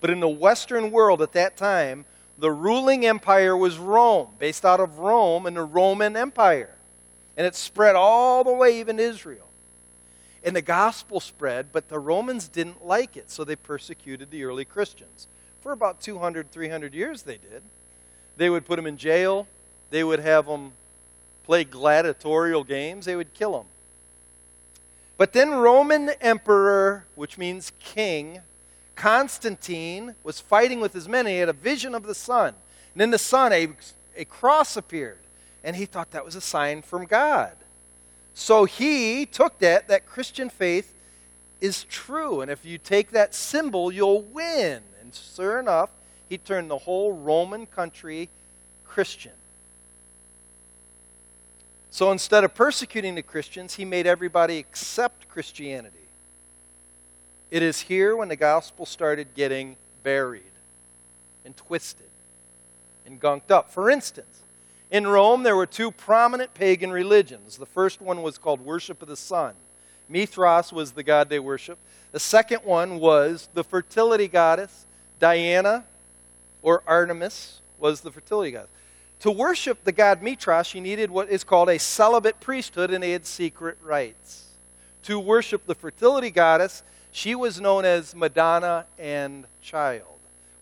but 0.00 0.10
in 0.10 0.20
the 0.20 0.28
Western 0.28 0.90
world 0.90 1.22
at 1.22 1.32
that 1.32 1.56
time, 1.56 2.04
the 2.40 2.50
ruling 2.50 3.04
empire 3.04 3.56
was 3.56 3.76
Rome, 3.76 4.28
based 4.38 4.64
out 4.64 4.80
of 4.80 4.98
Rome 4.98 5.46
and 5.46 5.56
the 5.56 5.62
Roman 5.62 6.16
Empire. 6.16 6.74
And 7.36 7.46
it 7.46 7.54
spread 7.54 7.96
all 7.96 8.42
the 8.44 8.52
way 8.52 8.80
even 8.80 8.98
Israel. 8.98 9.46
And 10.42 10.56
the 10.56 10.62
gospel 10.62 11.20
spread, 11.20 11.66
but 11.70 11.88
the 11.88 11.98
Romans 11.98 12.48
didn't 12.48 12.84
like 12.86 13.16
it, 13.16 13.30
so 13.30 13.44
they 13.44 13.56
persecuted 13.56 14.30
the 14.30 14.44
early 14.44 14.64
Christians. 14.64 15.28
For 15.60 15.72
about 15.72 16.00
200, 16.00 16.50
300 16.50 16.94
years, 16.94 17.22
they 17.22 17.36
did. 17.36 17.62
They 18.38 18.48
would 18.48 18.64
put 18.64 18.76
them 18.76 18.86
in 18.86 18.96
jail, 18.96 19.46
they 19.90 20.02
would 20.02 20.20
have 20.20 20.46
them 20.46 20.72
play 21.44 21.64
gladiatorial 21.64 22.64
games, 22.64 23.04
they 23.04 23.16
would 23.16 23.34
kill 23.34 23.52
them. 23.52 23.66
But 25.18 25.34
then, 25.34 25.50
Roman 25.50 26.08
emperor, 26.22 27.04
which 27.16 27.36
means 27.36 27.72
king, 27.80 28.40
Constantine 29.00 30.14
was 30.22 30.40
fighting 30.40 30.78
with 30.78 30.92
his 30.92 31.08
men, 31.08 31.20
and 31.20 31.32
he 31.32 31.38
had 31.38 31.48
a 31.48 31.54
vision 31.54 31.94
of 31.94 32.02
the 32.02 32.14
sun. 32.14 32.54
And 32.92 33.00
in 33.00 33.10
the 33.10 33.16
sun, 33.16 33.50
a, 33.50 33.68
a 34.14 34.26
cross 34.26 34.76
appeared, 34.76 35.20
and 35.64 35.74
he 35.74 35.86
thought 35.86 36.10
that 36.10 36.22
was 36.22 36.34
a 36.34 36.40
sign 36.42 36.82
from 36.82 37.06
God. 37.06 37.54
So 38.34 38.66
he 38.66 39.24
took 39.24 39.58
that, 39.60 39.88
that 39.88 40.04
Christian 40.04 40.50
faith 40.50 40.92
is 41.62 41.84
true. 41.84 42.42
And 42.42 42.50
if 42.50 42.66
you 42.66 42.76
take 42.76 43.12
that 43.12 43.34
symbol, 43.34 43.90
you'll 43.90 44.20
win. 44.20 44.82
And 45.00 45.14
sure 45.14 45.58
enough, 45.58 45.88
he 46.28 46.36
turned 46.36 46.70
the 46.70 46.76
whole 46.76 47.14
Roman 47.14 47.64
country 47.64 48.28
Christian. 48.84 49.32
So 51.90 52.12
instead 52.12 52.44
of 52.44 52.54
persecuting 52.54 53.14
the 53.14 53.22
Christians, 53.22 53.76
he 53.76 53.86
made 53.86 54.06
everybody 54.06 54.58
accept 54.58 55.26
Christianity. 55.26 55.99
It 57.50 57.62
is 57.62 57.80
here 57.80 58.16
when 58.16 58.28
the 58.28 58.36
gospel 58.36 58.86
started 58.86 59.34
getting 59.34 59.76
buried 60.02 60.42
and 61.44 61.56
twisted 61.56 62.06
and 63.04 63.20
gunked 63.20 63.50
up. 63.50 63.70
For 63.70 63.90
instance, 63.90 64.42
in 64.90 65.06
Rome, 65.06 65.42
there 65.42 65.56
were 65.56 65.66
two 65.66 65.90
prominent 65.90 66.54
pagan 66.54 66.92
religions. 66.92 67.56
The 67.56 67.66
first 67.66 68.00
one 68.00 68.22
was 68.22 68.38
called 68.38 68.60
worship 68.60 69.02
of 69.02 69.08
the 69.08 69.16
sun. 69.16 69.54
Mithras 70.08 70.72
was 70.72 70.92
the 70.92 71.02
god 71.02 71.28
they 71.28 71.38
worshiped. 71.38 71.80
The 72.12 72.20
second 72.20 72.60
one 72.64 72.98
was 72.98 73.48
the 73.54 73.64
fertility 73.64 74.28
goddess, 74.28 74.86
Diana, 75.18 75.84
or 76.62 76.82
Artemis 76.86 77.60
was 77.78 78.00
the 78.00 78.10
fertility 78.10 78.50
goddess. 78.52 78.70
To 79.20 79.30
worship 79.30 79.84
the 79.84 79.92
god 79.92 80.22
Mithras, 80.22 80.74
you 80.74 80.80
needed 80.80 81.10
what 81.10 81.28
is 81.28 81.44
called 81.44 81.68
a 81.68 81.78
celibate 81.78 82.40
priesthood, 82.40 82.90
and 82.90 83.02
they 83.02 83.12
had 83.12 83.26
secret 83.26 83.78
rites. 83.82 84.46
To 85.04 85.18
worship 85.18 85.66
the 85.66 85.74
fertility 85.74 86.30
goddess, 86.30 86.82
she 87.12 87.34
was 87.34 87.60
known 87.60 87.84
as 87.84 88.14
Madonna 88.14 88.86
and 88.98 89.46
Child. 89.62 90.04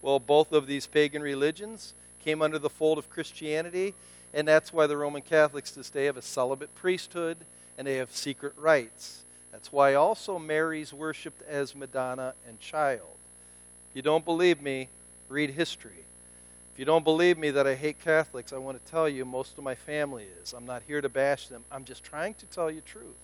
Well, 0.03 0.19
both 0.19 0.53
of 0.53 0.67
these 0.67 0.87
pagan 0.87 1.23
religions 1.23 1.95
came 2.25 2.43
under 2.43 2.59
the 2.59 2.71
fold 2.71 2.99
of 2.99 3.11
Christianity, 3.11 3.95
and 4.33 4.47
that's 4.47 4.73
why 4.73 4.87
the 4.87 4.97
Roman 4.97 5.23
Catholics 5.23 5.71
to 5.73 5.81
this 5.81 5.91
day 5.91 6.07
have 6.07 6.17
a 6.17 6.23
celibate 6.23 6.75
priesthood 6.75 7.39
and 7.77 7.87
they 7.87 7.97
have 7.97 8.15
secret 8.15 8.53
rites. 8.57 9.25
That's 9.53 9.73
why 9.73 9.95
also 9.95 10.39
Mary's 10.39 10.93
worshipped 10.93 11.43
as 11.49 11.75
Madonna 11.75 12.35
and 12.47 12.61
Child. 12.61 13.09
If 13.91 13.97
you 13.97 14.03
don't 14.03 14.25
believe 14.25 14.61
me, 14.61 14.89
read 15.29 15.51
history. 15.51 16.05
If 16.73 16.79
you 16.79 16.85
don't 16.85 17.05
believe 17.05 17.39
me 17.39 17.51
that 17.51 17.67
I 17.67 17.75
hate 17.75 18.01
Catholics, 18.01 18.53
I 18.53 18.59
want 18.59 18.85
to 18.85 18.91
tell 18.91 19.09
you 19.09 19.25
most 19.25 19.59
of 19.59 19.65
my 19.65 19.75
family 19.75 20.27
is. 20.43 20.53
I'm 20.53 20.67
not 20.67 20.83
here 20.87 21.01
to 21.01 21.09
bash 21.09 21.49
them. 21.49 21.65
I'm 21.73 21.85
just 21.85 22.05
trying 22.05 22.35
to 22.35 22.47
tell 22.47 22.71
you 22.71 22.81
truth. 22.81 23.17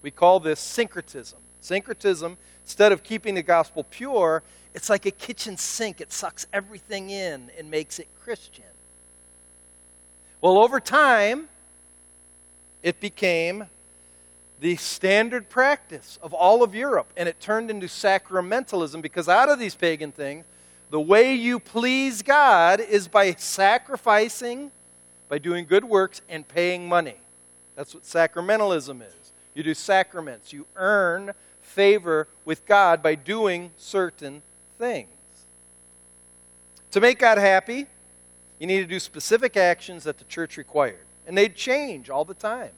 We 0.00 0.10
call 0.10 0.40
this 0.40 0.58
syncretism. 0.58 1.38
Syncretism, 1.62 2.36
instead 2.64 2.92
of 2.92 3.02
keeping 3.02 3.34
the 3.34 3.42
gospel 3.42 3.84
pure, 3.84 4.42
it's 4.74 4.90
like 4.90 5.06
a 5.06 5.10
kitchen 5.10 5.56
sink. 5.56 6.00
It 6.00 6.12
sucks 6.12 6.46
everything 6.52 7.10
in 7.10 7.50
and 7.58 7.70
makes 7.70 7.98
it 7.98 8.08
Christian. 8.22 8.64
Well, 10.40 10.58
over 10.58 10.80
time, 10.80 11.48
it 12.82 13.00
became 13.00 13.66
the 14.60 14.76
standard 14.76 15.48
practice 15.48 16.18
of 16.22 16.34
all 16.34 16.62
of 16.62 16.74
Europe, 16.74 17.08
and 17.16 17.28
it 17.28 17.40
turned 17.40 17.70
into 17.70 17.86
sacramentalism 17.86 19.02
because 19.02 19.28
out 19.28 19.48
of 19.48 19.58
these 19.58 19.74
pagan 19.74 20.12
things, 20.12 20.44
the 20.90 21.00
way 21.00 21.34
you 21.34 21.58
please 21.58 22.22
God 22.22 22.80
is 22.80 23.08
by 23.08 23.32
sacrificing, 23.34 24.70
by 25.28 25.38
doing 25.38 25.64
good 25.64 25.84
works, 25.84 26.22
and 26.28 26.46
paying 26.46 26.88
money. 26.88 27.16
That's 27.76 27.94
what 27.94 28.02
sacramentalism 28.02 29.00
is. 29.00 29.32
You 29.54 29.62
do 29.62 29.74
sacraments, 29.74 30.52
you 30.52 30.66
earn 30.76 31.32
favor 31.72 32.28
with 32.44 32.66
God 32.66 33.02
by 33.02 33.14
doing 33.14 33.70
certain 33.76 34.42
things. 34.78 35.08
To 36.92 37.00
make 37.00 37.18
God 37.18 37.38
happy, 37.38 37.86
you 38.58 38.66
need 38.66 38.80
to 38.80 38.86
do 38.86 39.00
specific 39.00 39.56
actions 39.56 40.04
that 40.04 40.18
the 40.18 40.24
church 40.24 40.56
required, 40.56 41.06
and 41.26 41.36
they'd 41.36 41.56
change 41.56 42.10
all 42.10 42.24
the 42.24 42.34
time. 42.34 42.72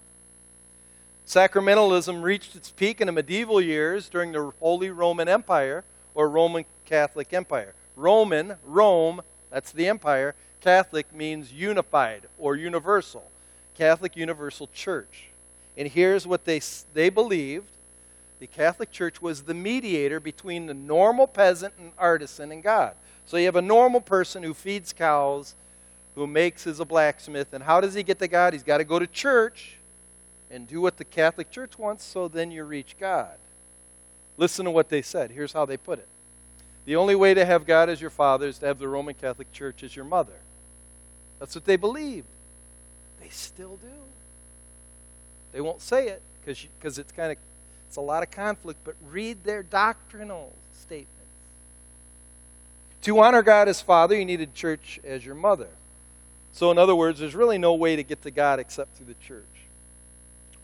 Sacramentalism 1.27 2.23
reached 2.23 2.55
its 2.55 2.71
peak 2.71 3.01
in 3.01 3.07
the 3.07 3.13
medieval 3.13 3.61
years 3.61 4.09
during 4.09 4.33
the 4.33 4.53
Holy 4.61 4.91
Roman 4.91 5.29
Empire 5.29 5.85
or 6.15 6.29
Roman 6.29 6.65
Catholic 6.85 7.33
Empire. 7.33 7.75
Roman, 7.97 8.57
Rome, 8.65 9.23
that's 9.51 9.73
the 9.73 9.89
empire. 9.89 10.35
Catholic 10.61 11.15
means 11.15 11.53
unified 11.53 12.23
or 12.39 12.57
universal. 12.57 13.31
Catholic 13.75 14.17
Universal 14.17 14.69
Church. 14.73 15.29
And 15.77 15.89
here's 15.89 16.27
what 16.27 16.45
they, 16.45 16.61
they 16.93 17.09
believed 17.09 17.69
the 18.41 18.47
Catholic 18.47 18.91
Church 18.91 19.23
was 19.23 19.43
the 19.43 19.55
mediator 19.55 20.21
between 20.21 20.67
the 20.67 20.75
normal 20.75 21.27
peasant 21.27 21.75
and 21.79 21.93
artisan 21.99 22.53
and 22.53 22.63
God. 22.63 22.95
So 23.27 23.37
you 23.37 23.47
have 23.47 23.57
a 23.57 23.63
normal 23.63 24.01
person 24.01 24.43
who 24.43 24.55
feeds 24.55 24.93
cows, 24.93 25.55
who 26.15 26.27
makes 26.27 26.67
as 26.67 26.81
a 26.81 26.85
blacksmith, 26.85 27.53
and 27.53 27.65
how 27.65 27.81
does 27.81 27.95
he 27.95 28.03
get 28.03 28.19
to 28.19 28.29
God? 28.29 28.53
He's 28.53 28.63
got 28.63 28.79
to 28.79 28.85
go 28.85 28.99
to 28.99 29.07
church 29.07 29.77
and 30.51 30.69
do 30.69 30.81
what 30.81 30.97
the 30.99 31.05
Catholic 31.05 31.51
Church 31.51 31.79
wants, 31.79 32.05
so 32.05 32.29
then 32.29 32.51
you 32.51 32.65
reach 32.65 32.97
God. 32.99 33.35
Listen 34.37 34.65
to 34.65 34.71
what 34.71 34.89
they 34.89 35.03
said. 35.03 35.31
Here's 35.31 35.53
how 35.53 35.65
they 35.65 35.77
put 35.77 35.99
it 35.99 36.09
the 36.85 36.97
only 36.97 37.15
way 37.15 37.33
to 37.33 37.45
have 37.45 37.67
God 37.67 37.89
as 37.89 38.01
your 38.01 38.11
father 38.11 38.47
is 38.47 38.59
to 38.59 38.67
have 38.67 38.79
the 38.79 38.89
Roman 38.89 39.15
Catholic 39.15 39.51
Church 39.53 39.83
as 39.83 39.97
your 39.97 40.05
mother. 40.05 40.35
That's 41.39 41.55
what 41.55 41.65
they 41.65 41.77
believe. 41.77 42.25
They 43.23 43.31
still 43.31 43.77
do. 43.77 43.89
They 45.53 45.61
won't 45.61 45.81
say 45.81 46.09
it 46.09 46.21
because 46.45 46.99
it's 46.99 47.13
kind 47.13 47.33
of 47.33 47.39
it's 47.89 47.97
a 47.97 48.01
lot 48.01 48.23
of 48.23 48.31
conflict, 48.31 48.81
but 48.85 48.95
read 49.11 49.45
their 49.45 49.63
doctrinal 49.63 50.53
statements. 50.73 51.11
To 53.03 53.21
honor 53.21 53.43
God 53.43 53.69
as 53.69 53.81
Father, 53.81 54.17
you 54.17 54.25
needed 54.25 54.55
church 54.55 54.99
as 55.05 55.25
your 55.25 55.35
mother. 55.35 55.69
So, 56.53 56.71
in 56.71 56.79
other 56.79 56.95
words, 56.95 57.21
there's 57.21 57.35
really 57.35 57.59
no 57.59 57.75
way 57.75 57.97
to 57.97 58.03
get 58.03 58.23
to 58.23 58.31
God 58.31 58.59
except 58.59 58.97
through 58.97 59.07
the 59.07 59.27
church. 59.27 59.45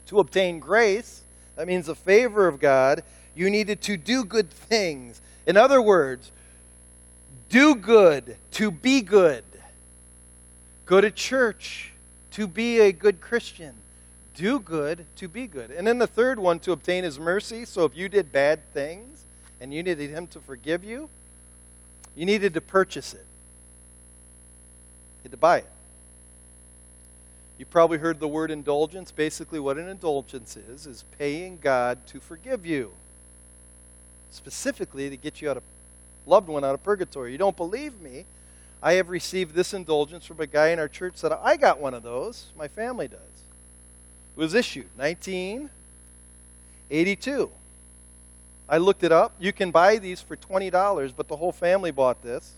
To 0.06 0.20
obtain 0.20 0.58
grace, 0.58 1.22
that 1.56 1.66
means 1.66 1.86
the 1.86 1.94
favor 1.94 2.48
of 2.48 2.60
God, 2.60 3.02
you 3.34 3.50
needed 3.50 3.80
to 3.82 3.96
do 3.96 4.24
good 4.24 4.50
things 4.50 5.20
in 5.46 5.56
other 5.56 5.80
words, 5.80 6.30
do 7.48 7.74
good 7.74 8.36
to 8.52 8.70
be 8.70 9.00
good. 9.00 9.44
Go 10.86 11.00
to 11.00 11.10
church 11.10 11.92
to 12.32 12.46
be 12.46 12.80
a 12.80 12.92
good 12.92 13.20
Christian. 13.20 13.74
Do 14.40 14.58
good 14.58 15.04
to 15.16 15.28
be 15.28 15.46
good. 15.46 15.70
And 15.70 15.86
then 15.86 15.98
the 15.98 16.06
third 16.06 16.38
one, 16.38 16.60
to 16.60 16.72
obtain 16.72 17.04
his 17.04 17.18
mercy. 17.18 17.66
So 17.66 17.84
if 17.84 17.94
you 17.94 18.08
did 18.08 18.32
bad 18.32 18.60
things 18.72 19.26
and 19.60 19.74
you 19.74 19.82
needed 19.82 20.08
him 20.08 20.26
to 20.28 20.40
forgive 20.40 20.82
you, 20.82 21.10
you 22.16 22.24
needed 22.24 22.54
to 22.54 22.62
purchase 22.62 23.12
it. 23.12 23.26
You 25.18 25.24
had 25.24 25.32
to 25.32 25.36
buy 25.36 25.58
it. 25.58 25.70
You 27.58 27.66
probably 27.66 27.98
heard 27.98 28.18
the 28.18 28.28
word 28.28 28.50
indulgence. 28.50 29.12
Basically, 29.12 29.60
what 29.60 29.76
an 29.76 29.90
indulgence 29.90 30.56
is, 30.56 30.86
is 30.86 31.04
paying 31.18 31.58
God 31.60 32.06
to 32.06 32.18
forgive 32.18 32.64
you 32.64 32.92
specifically 34.30 35.10
to 35.10 35.18
get 35.18 35.42
you 35.42 35.50
out 35.50 35.58
of 35.58 35.62
loved 36.24 36.48
one 36.48 36.64
out 36.64 36.72
of 36.72 36.82
purgatory. 36.82 37.32
You 37.32 37.36
don't 37.36 37.58
believe 37.58 38.00
me? 38.00 38.24
I 38.82 38.94
have 38.94 39.10
received 39.10 39.54
this 39.54 39.74
indulgence 39.74 40.24
from 40.24 40.40
a 40.40 40.46
guy 40.46 40.68
in 40.68 40.78
our 40.78 40.88
church 40.88 41.20
that 41.20 41.38
I 41.42 41.58
got 41.58 41.78
one 41.78 41.92
of 41.92 42.02
those. 42.02 42.46
My 42.56 42.68
family 42.68 43.06
does. 43.06 43.18
Was 44.40 44.54
issued 44.54 44.86
1982. 44.96 47.50
I 48.70 48.78
looked 48.78 49.04
it 49.04 49.12
up. 49.12 49.34
You 49.38 49.52
can 49.52 49.70
buy 49.70 49.98
these 49.98 50.22
for 50.22 50.34
$20, 50.34 51.12
but 51.14 51.28
the 51.28 51.36
whole 51.36 51.52
family 51.52 51.90
bought 51.90 52.22
this. 52.22 52.54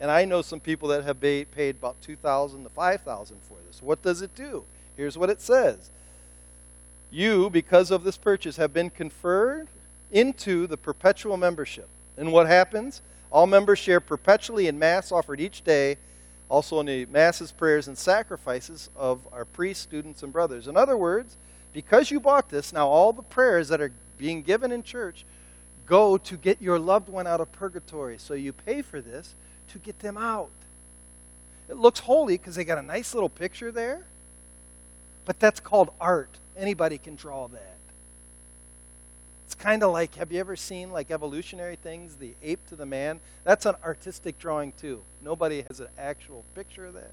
And 0.00 0.10
I 0.10 0.24
know 0.24 0.40
some 0.40 0.60
people 0.60 0.88
that 0.88 1.04
have 1.04 1.20
paid 1.20 1.76
about 1.76 2.00
2000 2.00 2.64
to 2.64 2.70
5000 2.70 3.36
for 3.42 3.58
this. 3.68 3.82
What 3.82 4.00
does 4.00 4.22
it 4.22 4.34
do? 4.34 4.64
Here's 4.96 5.18
what 5.18 5.28
it 5.28 5.42
says. 5.42 5.90
You, 7.10 7.50
because 7.50 7.90
of 7.90 8.02
this 8.02 8.16
purchase, 8.16 8.56
have 8.56 8.72
been 8.72 8.88
conferred 8.88 9.68
into 10.10 10.66
the 10.66 10.78
perpetual 10.78 11.36
membership. 11.36 11.90
And 12.16 12.32
what 12.32 12.46
happens? 12.46 13.02
All 13.30 13.46
members 13.46 13.78
share 13.78 14.00
perpetually 14.00 14.68
in 14.68 14.78
Mass 14.78 15.12
offered 15.12 15.38
each 15.38 15.64
day, 15.64 15.98
also 16.50 16.80
in 16.80 16.86
the 16.86 17.06
Masses, 17.06 17.52
prayers, 17.52 17.88
and 17.88 17.96
sacrifices 17.96 18.90
of 18.96 19.26
our 19.32 19.46
priests, 19.46 19.82
students, 19.82 20.22
and 20.22 20.32
brothers. 20.32 20.68
In 20.68 20.76
other 20.76 20.96
words, 20.96 21.36
because 21.72 22.10
you 22.10 22.20
bought 22.20 22.50
this, 22.50 22.72
now 22.72 22.88
all 22.88 23.12
the 23.12 23.22
prayers 23.22 23.68
that 23.68 23.80
are 23.80 23.92
being 24.18 24.42
given 24.42 24.72
in 24.72 24.82
church 24.82 25.24
go 25.86 26.18
to 26.18 26.36
get 26.36 26.60
your 26.60 26.78
loved 26.78 27.08
one 27.08 27.26
out 27.26 27.40
of 27.40 27.50
purgatory. 27.52 28.18
So 28.18 28.34
you 28.34 28.52
pay 28.52 28.82
for 28.82 29.00
this 29.00 29.34
to 29.72 29.78
get 29.78 30.00
them 30.00 30.16
out. 30.16 30.50
It 31.68 31.76
looks 31.76 32.00
holy 32.00 32.36
because 32.36 32.56
they 32.56 32.64
got 32.64 32.78
a 32.78 32.82
nice 32.82 33.14
little 33.14 33.28
picture 33.28 33.70
there, 33.70 34.04
but 35.24 35.38
that's 35.38 35.60
called 35.60 35.90
art. 36.00 36.38
Anybody 36.56 36.98
can 36.98 37.14
draw 37.14 37.48
that. 37.48 37.76
Kind 39.60 39.82
of 39.82 39.92
like 39.92 40.14
have 40.14 40.32
you 40.32 40.40
ever 40.40 40.56
seen 40.56 40.90
like 40.90 41.10
evolutionary 41.10 41.76
things, 41.76 42.16
the 42.16 42.32
ape 42.42 42.66
to 42.68 42.76
the 42.76 42.86
man? 42.86 43.20
That's 43.44 43.66
an 43.66 43.74
artistic 43.84 44.38
drawing 44.38 44.72
too. 44.72 45.02
Nobody 45.22 45.64
has 45.68 45.80
an 45.80 45.88
actual 45.98 46.44
picture 46.54 46.86
of 46.86 46.94
that. 46.94 47.12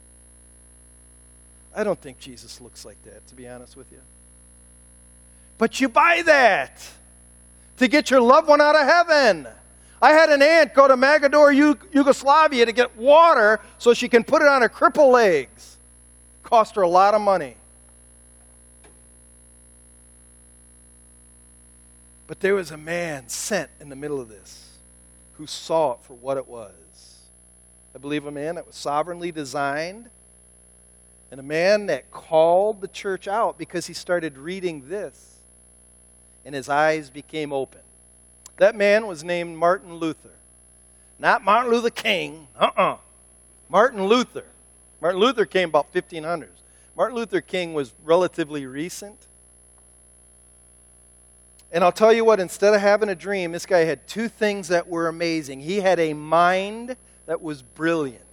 I 1.76 1.84
don't 1.84 2.00
think 2.00 2.20
Jesus 2.20 2.62
looks 2.62 2.86
like 2.86 3.02
that, 3.04 3.28
to 3.28 3.36
be 3.36 3.48
honest 3.50 3.76
with 3.76 3.92
you. 3.92 4.00
But 5.58 5.82
you 5.82 5.90
buy 5.90 6.22
that 6.26 6.90
to 7.78 7.88
get 7.90 8.10
your 8.10 8.22
loved 8.22 8.48
one 8.48 8.62
out 8.62 8.76
of 8.76 8.88
heaven. 8.88 9.48
I 10.02 10.14
had 10.14 10.30
an 10.30 10.42
aunt 10.42 10.74
go 10.74 10.88
to 10.88 10.96
Magador, 10.96 11.54
Yugoslavia 11.92 12.66
to 12.66 12.72
get 12.72 12.96
water 12.96 13.60
so 13.78 13.94
she 13.94 14.08
can 14.08 14.24
put 14.24 14.42
it 14.42 14.48
on 14.48 14.62
her 14.62 14.70
cripple 14.70 15.12
legs. 15.12 15.78
Cost 16.44 16.76
her 16.76 16.82
a 16.82 16.88
lot 16.88 17.14
of 17.14 17.20
money. 17.20 17.58
But 22.28 22.42
there 22.42 22.56
was 22.56 22.72
a 22.72 22.78
man 22.78 23.30
sent 23.30 23.72
in 23.80 23.90
the 23.90 23.96
middle 23.96 24.20
of 24.20 24.28
this 24.28 24.78
who 25.34 25.48
saw 25.48 25.94
it 25.94 26.00
for 26.02 26.14
what 26.14 26.38
it 26.38 26.48
was. 26.48 26.72
I 27.96 28.00
believe 28.00 28.26
a 28.26 28.32
man 28.32 28.56
that 28.56 28.68
was 28.68 28.76
sovereignly 28.76 29.32
designed 29.32 30.10
and 31.32 31.40
a 31.40 31.44
man 31.44 31.88
that 31.88 32.12
called 32.12 32.82
the 32.82 32.88
church 32.88 33.28
out 33.28 33.58
because 33.58 33.88
he 33.88 33.94
started 33.94 34.38
reading 34.38 34.90
this 34.90 35.38
and 36.46 36.54
his 36.54 36.70
eyes 36.70 37.10
became 37.10 37.52
open. 37.52 37.82
That 38.58 38.76
man 38.76 39.08
was 39.08 39.24
named 39.24 39.58
Martin 39.58 39.96
Luther. 39.96 40.32
Not 41.20 41.44
Martin 41.44 41.72
Luther 41.72 41.90
King, 41.90 42.48
uh 42.56 42.70
uh-uh. 42.76 42.94
uh 42.94 42.98
Martin 43.70 44.06
Luther. 44.06 44.46
Martin 45.02 45.20
Luther 45.20 45.46
came 45.46 45.70
about 45.70 45.94
1500s. 45.94 46.48
Martin 46.96 47.16
Luther 47.16 47.42
King 47.42 47.74
was 47.74 47.94
relatively 48.04 48.66
recent. 48.66 49.28
And 51.72 51.84
I'll 51.84 51.92
tell 51.92 52.14
you 52.14 52.24
what, 52.24 52.40
instead 52.40 52.74
of 52.74 52.82
having 52.82 53.10
a 53.10 53.16
dream, 53.16 53.52
this 53.52 53.66
guy 53.66 53.80
had 53.80 54.08
two 54.08 54.30
things 54.30 54.70
that 54.70 54.88
were 54.88 55.08
amazing. 55.08 55.60
He 55.60 55.82
had 55.82 56.00
a 56.00 56.14
mind 56.14 56.96
that 57.26 57.42
was 57.42 57.62
brilliant. 57.62 58.24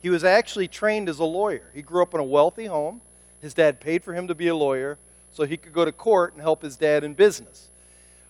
He 0.00 0.10
was 0.10 0.24
actually 0.24 0.68
trained 0.68 1.08
as 1.08 1.18
a 1.18 1.24
lawyer. 1.24 1.70
He 1.74 1.82
grew 1.82 2.02
up 2.02 2.14
in 2.14 2.20
a 2.20 2.24
wealthy 2.24 2.66
home. 2.66 3.00
His 3.40 3.54
dad 3.54 3.80
paid 3.80 4.02
for 4.02 4.14
him 4.14 4.28
to 4.28 4.34
be 4.34 4.48
a 4.48 4.56
lawyer 4.56 4.98
so 5.32 5.44
he 5.44 5.56
could 5.56 5.72
go 5.72 5.84
to 5.84 5.92
court 5.92 6.32
and 6.32 6.42
help 6.42 6.62
his 6.62 6.76
dad 6.76 7.04
in 7.04 7.14
business. 7.14 7.68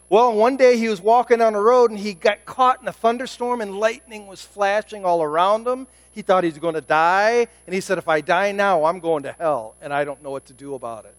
Well, 0.09 0.35
one 0.35 0.57
day 0.57 0.77
he 0.77 0.89
was 0.89 1.01
walking 1.01 1.39
down 1.39 1.55
the 1.55 1.61
road 1.61 1.91
and 1.91 1.99
he 1.99 2.15
got 2.15 2.45
caught 2.45 2.81
in 2.81 2.87
a 2.89 2.93
thunderstorm 2.93 3.61
and 3.61 3.79
lightning 3.79 4.27
was 4.27 4.43
flashing 4.43 5.05
all 5.05 5.23
around 5.23 5.67
him. 5.67 5.87
He 6.13 6.23
thought 6.23 6.45
he 6.45 6.51
was 6.51 6.59
going 6.59 6.75
to 6.75 6.81
die. 6.81 7.49
And 7.67 7.75
he 7.75 7.81
said, 7.81 7.99
If 7.99 8.09
I 8.09 8.21
die 8.21 8.53
now, 8.53 8.85
I'm 8.85 9.01
going 9.01 9.25
to 9.25 9.33
hell 9.33 9.75
and 9.81 9.93
I 9.93 10.05
don't 10.05 10.23
know 10.23 10.31
what 10.31 10.47
to 10.47 10.53
do 10.53 10.75
about 10.75 11.07
it. 11.07 11.17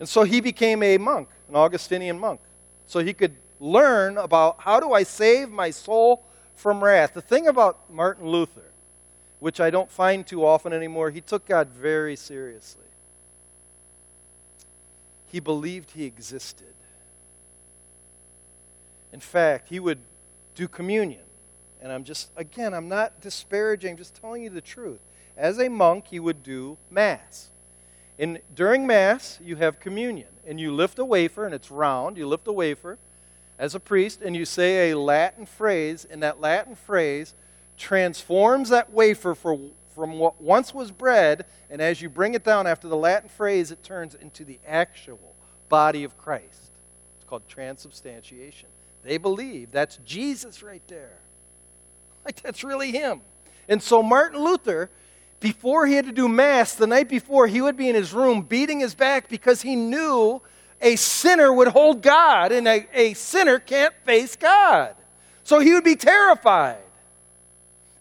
And 0.00 0.08
so 0.08 0.24
he 0.24 0.40
became 0.40 0.82
a 0.82 0.98
monk, 0.98 1.28
an 1.48 1.54
Augustinian 1.54 2.18
monk, 2.18 2.40
so 2.86 2.98
he 3.00 3.12
could 3.12 3.36
learn 3.60 4.16
about 4.16 4.56
how 4.60 4.80
do 4.80 4.92
I 4.92 5.02
save 5.02 5.50
my 5.50 5.70
soul 5.70 6.24
from 6.54 6.82
wrath. 6.82 7.12
The 7.14 7.20
thing 7.20 7.46
about 7.46 7.78
Martin 7.92 8.26
Luther, 8.26 8.72
which 9.38 9.60
I 9.60 9.70
don't 9.70 9.90
find 9.90 10.26
too 10.26 10.44
often 10.44 10.72
anymore, 10.72 11.10
he 11.10 11.20
took 11.20 11.46
God 11.46 11.68
very 11.68 12.16
seriously. 12.16 12.80
He 15.26 15.38
believed 15.38 15.92
he 15.92 16.04
existed. 16.04 16.66
In 19.12 19.20
fact, 19.20 19.68
he 19.68 19.78
would 19.78 19.98
do 20.54 20.66
communion. 20.66 21.22
And 21.82 21.92
I'm 21.92 22.04
just, 22.04 22.30
again, 22.36 22.74
I'm 22.74 22.88
not 22.88 23.20
disparaging, 23.20 23.92
I'm 23.92 23.96
just 23.96 24.14
telling 24.14 24.42
you 24.42 24.50
the 24.50 24.60
truth. 24.60 25.00
As 25.36 25.58
a 25.58 25.68
monk, 25.68 26.06
he 26.08 26.20
would 26.20 26.42
do 26.42 26.78
Mass. 26.90 27.50
And 28.20 28.38
during 28.54 28.86
Mass, 28.86 29.38
you 29.42 29.56
have 29.56 29.80
communion, 29.80 30.28
and 30.46 30.60
you 30.60 30.74
lift 30.74 30.98
a 30.98 31.04
wafer, 31.06 31.46
and 31.46 31.54
it's 31.54 31.70
round. 31.70 32.18
You 32.18 32.28
lift 32.28 32.46
a 32.46 32.52
wafer 32.52 32.98
as 33.58 33.74
a 33.74 33.80
priest, 33.80 34.20
and 34.20 34.36
you 34.36 34.44
say 34.44 34.90
a 34.90 34.98
Latin 34.98 35.46
phrase, 35.46 36.06
and 36.08 36.22
that 36.22 36.38
Latin 36.38 36.74
phrase 36.74 37.34
transforms 37.78 38.68
that 38.68 38.92
wafer 38.92 39.34
for, 39.34 39.58
from 39.94 40.18
what 40.18 40.38
once 40.38 40.74
was 40.74 40.90
bread, 40.90 41.46
and 41.70 41.80
as 41.80 42.02
you 42.02 42.10
bring 42.10 42.34
it 42.34 42.44
down 42.44 42.66
after 42.66 42.88
the 42.88 42.96
Latin 42.96 43.30
phrase, 43.30 43.70
it 43.70 43.82
turns 43.82 44.14
into 44.14 44.44
the 44.44 44.58
actual 44.68 45.34
body 45.70 46.04
of 46.04 46.18
Christ. 46.18 46.72
It's 47.16 47.26
called 47.26 47.48
transubstantiation. 47.48 48.68
They 49.02 49.16
believe 49.16 49.70
that's 49.70 49.96
Jesus 50.04 50.62
right 50.62 50.86
there. 50.86 51.16
Like, 52.22 52.42
that's 52.42 52.62
really 52.62 52.90
him. 52.90 53.22
And 53.66 53.82
so 53.82 54.02
Martin 54.02 54.44
Luther 54.44 54.90
before 55.40 55.86
he 55.86 55.94
had 55.94 56.04
to 56.04 56.12
do 56.12 56.28
Mass, 56.28 56.74
the 56.74 56.86
night 56.86 57.08
before, 57.08 57.46
he 57.46 57.62
would 57.62 57.76
be 57.76 57.88
in 57.88 57.94
his 57.94 58.12
room 58.12 58.42
beating 58.42 58.80
his 58.80 58.94
back 58.94 59.28
because 59.28 59.62
he 59.62 59.74
knew 59.74 60.40
a 60.82 60.96
sinner 60.96 61.52
would 61.52 61.68
hold 61.68 62.02
God 62.02 62.52
and 62.52 62.68
a, 62.68 62.86
a 62.92 63.14
sinner 63.14 63.58
can't 63.58 63.94
face 64.04 64.36
God. 64.36 64.94
So 65.42 65.58
he 65.58 65.72
would 65.72 65.84
be 65.84 65.96
terrified. 65.96 66.82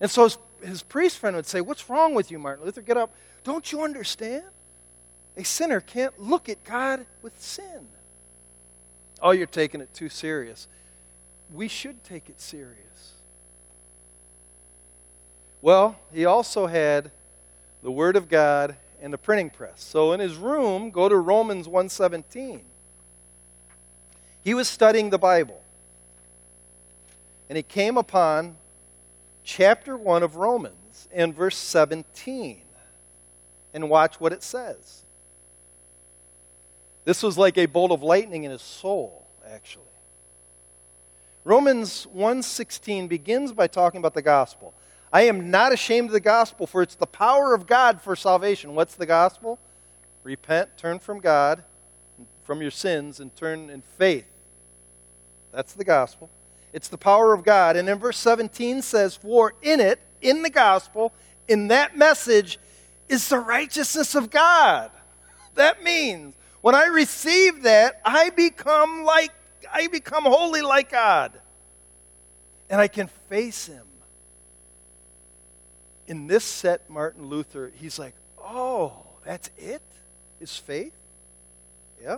And 0.02 0.12
so 0.12 0.26
his, 0.26 0.38
his 0.64 0.84
priest 0.84 1.18
friend 1.18 1.36
would 1.36 1.46
say, 1.46 1.62
What's 1.62 1.90
wrong 1.90 2.14
with 2.14 2.30
you, 2.30 2.40
Martin 2.40 2.66
Luther? 2.66 2.82
Get 2.82 2.98
up. 2.98 3.14
Don't 3.44 3.72
you 3.72 3.84
understand? 3.84 4.44
A 5.38 5.44
sinner 5.44 5.80
can't 5.80 6.20
look 6.20 6.50
at 6.50 6.64
God 6.66 7.06
with 7.22 7.42
sin. 7.42 7.88
Oh, 9.22 9.32
you're 9.32 9.48
taking 9.48 9.80
it 9.80 9.94
too 9.94 10.10
serious. 10.10 10.68
We 11.54 11.70
should 11.70 12.04
take 12.04 12.30
it 12.30 12.42
serious. 12.42 13.14
Well, 15.62 15.98
he 16.14 16.26
also 16.26 16.68
had 16.68 17.12
the 17.82 17.92
Word 17.92 18.16
of 18.16 18.30
God, 18.30 18.76
and 19.02 19.14
the 19.14 19.18
printing 19.18 19.50
press. 19.50 19.82
So 19.82 20.12
in 20.12 20.20
his 20.20 20.36
room, 20.36 20.92
go 20.92 21.08
to 21.08 21.16
Romans 21.16 21.68
1:17. 21.68 22.62
He 24.44 24.54
was 24.54 24.68
studying 24.68 25.10
the 25.10 25.18
Bible. 25.18 25.62
And 27.50 27.56
he 27.56 27.64
came 27.64 27.98
upon 27.98 28.58
chapter 29.44 29.98
1 29.98 30.22
of 30.22 30.36
Romans 30.36 31.08
and 31.12 31.34
verse 31.34 31.58
17. 31.58 32.62
And 33.74 33.90
watch 33.90 34.20
what 34.20 34.34
it 34.34 34.44
says. 34.44 35.04
This 37.06 37.24
was 37.24 37.38
like 37.38 37.58
a 37.58 37.66
bolt 37.66 37.92
of 37.92 38.04
lightning 38.04 38.44
in 38.44 38.52
his 38.52 38.62
soul, 38.62 39.26
actually. 39.48 39.86
Romans 41.44 42.06
1:16 42.14 43.08
begins 43.08 43.52
by 43.52 43.68
talking 43.68 44.00
about 44.00 44.14
the 44.14 44.22
gospel. 44.22 44.74
I 45.12 45.24
am 45.24 45.50
not 45.50 45.74
ashamed 45.74 46.10
of 46.10 46.14
the 46.14 46.20
gospel, 46.20 46.68
for 46.68 46.82
it's 46.82 46.96
the 46.96 47.08
power 47.08 47.54
of 47.54 47.66
God 47.66 48.02
for 48.02 48.16
salvation. 48.16 48.76
What's 48.76 48.96
the 48.96 49.06
gospel? 49.06 49.58
Repent, 50.24 50.78
turn 50.78 51.00
from 51.00 51.20
God, 51.20 51.64
from 52.44 52.62
your 52.62 52.72
sins, 52.72 53.20
and 53.20 53.36
turn 53.36 53.70
in 53.70 53.82
faith. 53.82 54.28
That's 55.52 55.74
the 55.74 55.84
gospel. 55.84 56.30
It's 56.74 56.88
the 56.88 56.98
power 56.98 57.34
of 57.34 57.44
God. 57.44 57.76
And 57.76 57.90
in 57.90 57.98
verse 57.98 58.18
17 58.18 58.84
says, 58.84 59.16
For 59.16 59.54
in 59.64 59.80
it, 59.80 60.00
in 60.22 60.44
the 60.44 60.50
gospel, 60.52 61.12
in 61.48 61.70
that 61.70 61.98
message, 61.98 62.60
is 63.08 63.28
the 63.28 63.40
righteousness 63.40 64.14
of 64.14 64.30
God. 64.30 64.92
That 65.56 65.84
means 65.84 66.36
when 66.62 66.76
I 66.76 66.86
receive 66.86 67.64
that, 67.64 68.00
I 68.06 68.30
become 68.30 69.04
like 69.04 69.32
I 69.72 69.88
become 69.88 70.24
holy 70.24 70.62
like 70.62 70.92
God. 70.92 71.40
And 72.70 72.80
I 72.80 72.88
can 72.88 73.08
face 73.08 73.66
him 73.66 73.84
in 76.10 76.26
this 76.26 76.44
set, 76.44 76.90
Martin 76.90 77.28
Luther, 77.28 77.72
he's 77.76 78.00
like, 78.00 78.16
oh, 78.44 78.94
that's 79.24 79.52
it? 79.58 79.84
Is 80.42 80.58
faith? 80.58 80.94
Yeah. 82.02 82.18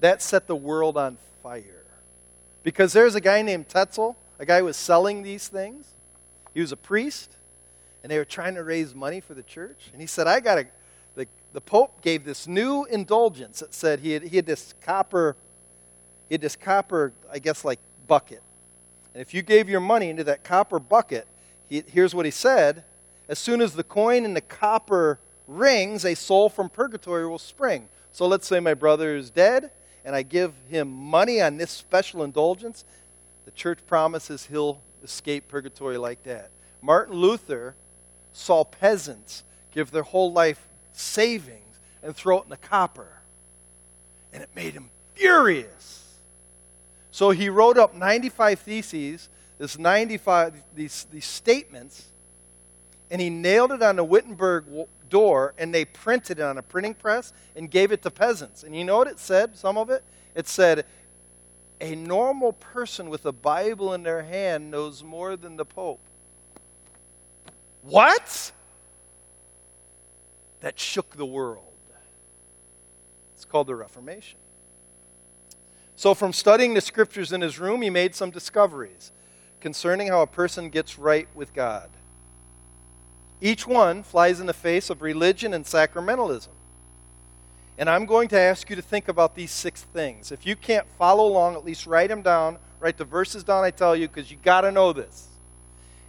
That 0.00 0.20
set 0.20 0.48
the 0.48 0.56
world 0.56 0.96
on 0.96 1.16
fire. 1.42 1.84
Because 2.64 2.92
there's 2.92 3.14
a 3.14 3.20
guy 3.20 3.42
named 3.42 3.68
Tetzel, 3.68 4.16
a 4.38 4.44
guy 4.44 4.58
who 4.58 4.64
was 4.64 4.76
selling 4.76 5.22
these 5.22 5.46
things. 5.46 5.86
He 6.52 6.60
was 6.60 6.72
a 6.72 6.76
priest, 6.76 7.36
and 8.02 8.10
they 8.10 8.18
were 8.18 8.24
trying 8.24 8.56
to 8.56 8.64
raise 8.64 8.94
money 8.94 9.20
for 9.20 9.34
the 9.34 9.44
church. 9.44 9.88
And 9.92 10.00
he 10.00 10.06
said, 10.06 10.26
I 10.26 10.40
got 10.40 10.58
a. 10.58 10.66
The, 11.14 11.26
the 11.52 11.60
Pope 11.60 12.02
gave 12.02 12.24
this 12.24 12.48
new 12.48 12.84
indulgence 12.84 13.60
that 13.60 13.74
said 13.74 14.00
he 14.00 14.12
had, 14.12 14.22
he 14.22 14.36
had 14.36 14.46
this 14.46 14.74
copper, 14.80 15.36
he 16.28 16.34
had 16.34 16.40
this 16.40 16.56
copper, 16.56 17.12
I 17.32 17.38
guess, 17.38 17.64
like 17.64 17.78
bucket. 18.08 18.42
And 19.14 19.20
if 19.20 19.34
you 19.34 19.42
gave 19.42 19.68
your 19.68 19.80
money 19.80 20.10
into 20.10 20.24
that 20.24 20.42
copper 20.42 20.78
bucket, 20.78 21.26
he, 21.70 21.82
here's 21.86 22.14
what 22.14 22.26
he 22.26 22.30
said 22.30 22.84
As 23.28 23.38
soon 23.38 23.62
as 23.62 23.74
the 23.74 23.84
coin 23.84 24.26
and 24.26 24.36
the 24.36 24.42
copper 24.42 25.18
rings, 25.46 26.04
a 26.04 26.14
soul 26.14 26.50
from 26.50 26.68
purgatory 26.68 27.26
will 27.26 27.38
spring. 27.38 27.88
So 28.12 28.26
let's 28.26 28.46
say 28.46 28.60
my 28.60 28.74
brother 28.74 29.16
is 29.16 29.30
dead, 29.30 29.70
and 30.04 30.14
I 30.14 30.22
give 30.22 30.52
him 30.68 30.90
money 30.90 31.40
on 31.40 31.56
this 31.56 31.70
special 31.70 32.22
indulgence. 32.22 32.84
The 33.46 33.52
church 33.52 33.78
promises 33.86 34.46
he'll 34.46 34.80
escape 35.02 35.48
purgatory 35.48 35.96
like 35.96 36.24
that. 36.24 36.50
Martin 36.82 37.14
Luther 37.16 37.74
saw 38.32 38.64
peasants 38.64 39.44
give 39.72 39.90
their 39.90 40.02
whole 40.02 40.32
life 40.32 40.68
savings 40.92 41.78
and 42.02 42.14
throw 42.14 42.38
it 42.38 42.44
in 42.44 42.50
the 42.50 42.56
copper. 42.56 43.20
And 44.32 44.42
it 44.42 44.50
made 44.54 44.74
him 44.74 44.90
furious. 45.14 46.18
So 47.10 47.30
he 47.30 47.48
wrote 47.48 47.76
up 47.76 47.94
95 47.94 48.60
theses, 48.60 49.28
this 49.60 49.78
95, 49.78 50.54
these, 50.74 51.06
these 51.12 51.26
statements, 51.26 52.06
and 53.10 53.20
he 53.20 53.28
nailed 53.28 53.72
it 53.72 53.82
on 53.82 53.96
the 53.96 54.04
Wittenberg 54.04 54.64
door, 55.10 55.52
and 55.58 55.74
they 55.74 55.84
printed 55.84 56.38
it 56.38 56.42
on 56.42 56.56
a 56.56 56.62
printing 56.62 56.94
press 56.94 57.34
and 57.54 57.70
gave 57.70 57.92
it 57.92 58.00
to 58.02 58.10
peasants. 58.10 58.62
And 58.62 58.74
you 58.74 58.84
know 58.84 58.96
what 58.96 59.06
it 59.06 59.18
said, 59.18 59.58
some 59.58 59.76
of 59.76 59.90
it? 59.90 60.02
It 60.34 60.48
said, 60.48 60.86
a 61.78 61.94
normal 61.94 62.54
person 62.54 63.10
with 63.10 63.26
a 63.26 63.32
Bible 63.32 63.92
in 63.92 64.02
their 64.02 64.22
hand 64.22 64.70
knows 64.70 65.04
more 65.04 65.36
than 65.36 65.58
the 65.58 65.66
Pope. 65.66 66.00
What? 67.82 68.52
That 70.60 70.78
shook 70.80 71.16
the 71.16 71.26
world. 71.26 71.64
It's 73.34 73.44
called 73.44 73.66
the 73.66 73.76
Reformation. 73.76 74.38
So, 75.96 76.14
from 76.14 76.32
studying 76.32 76.72
the 76.72 76.80
scriptures 76.80 77.30
in 77.30 77.42
his 77.42 77.58
room, 77.58 77.82
he 77.82 77.90
made 77.90 78.14
some 78.14 78.30
discoveries 78.30 79.12
concerning 79.60 80.08
how 80.08 80.22
a 80.22 80.26
person 80.26 80.70
gets 80.70 80.98
right 80.98 81.28
with 81.34 81.54
God. 81.54 81.88
Each 83.40 83.66
one 83.66 84.02
flies 84.02 84.40
in 84.40 84.46
the 84.46 84.52
face 84.52 84.90
of 84.90 85.02
religion 85.02 85.54
and 85.54 85.64
sacramentalism. 85.64 86.48
And 87.78 87.88
I'm 87.88 88.04
going 88.04 88.28
to 88.28 88.38
ask 88.38 88.68
you 88.68 88.76
to 88.76 88.82
think 88.82 89.08
about 89.08 89.34
these 89.34 89.50
six 89.50 89.82
things. 89.82 90.30
If 90.30 90.44
you 90.44 90.54
can't 90.54 90.86
follow 90.98 91.26
along, 91.26 91.54
at 91.54 91.64
least 91.64 91.86
write 91.86 92.10
them 92.10 92.20
down. 92.20 92.58
Write 92.78 92.98
the 92.98 93.04
verses 93.04 93.42
down 93.42 93.64
I 93.64 93.70
tell 93.70 93.96
you 93.96 94.08
because 94.08 94.30
you 94.30 94.36
got 94.42 94.62
to 94.62 94.72
know 94.72 94.92
this. 94.92 95.28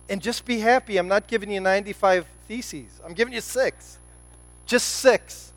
And 0.09 0.21
just 0.21 0.43
be 0.45 0.59
happy. 0.59 0.97
I'm 0.97 1.07
not 1.07 1.27
giving 1.27 1.49
you 1.49 1.61
95 1.61 2.25
theses, 2.47 2.99
I'm 3.05 3.13
giving 3.13 3.33
you 3.33 3.41
six. 3.41 3.97
Just 4.65 4.87
six. 4.87 5.53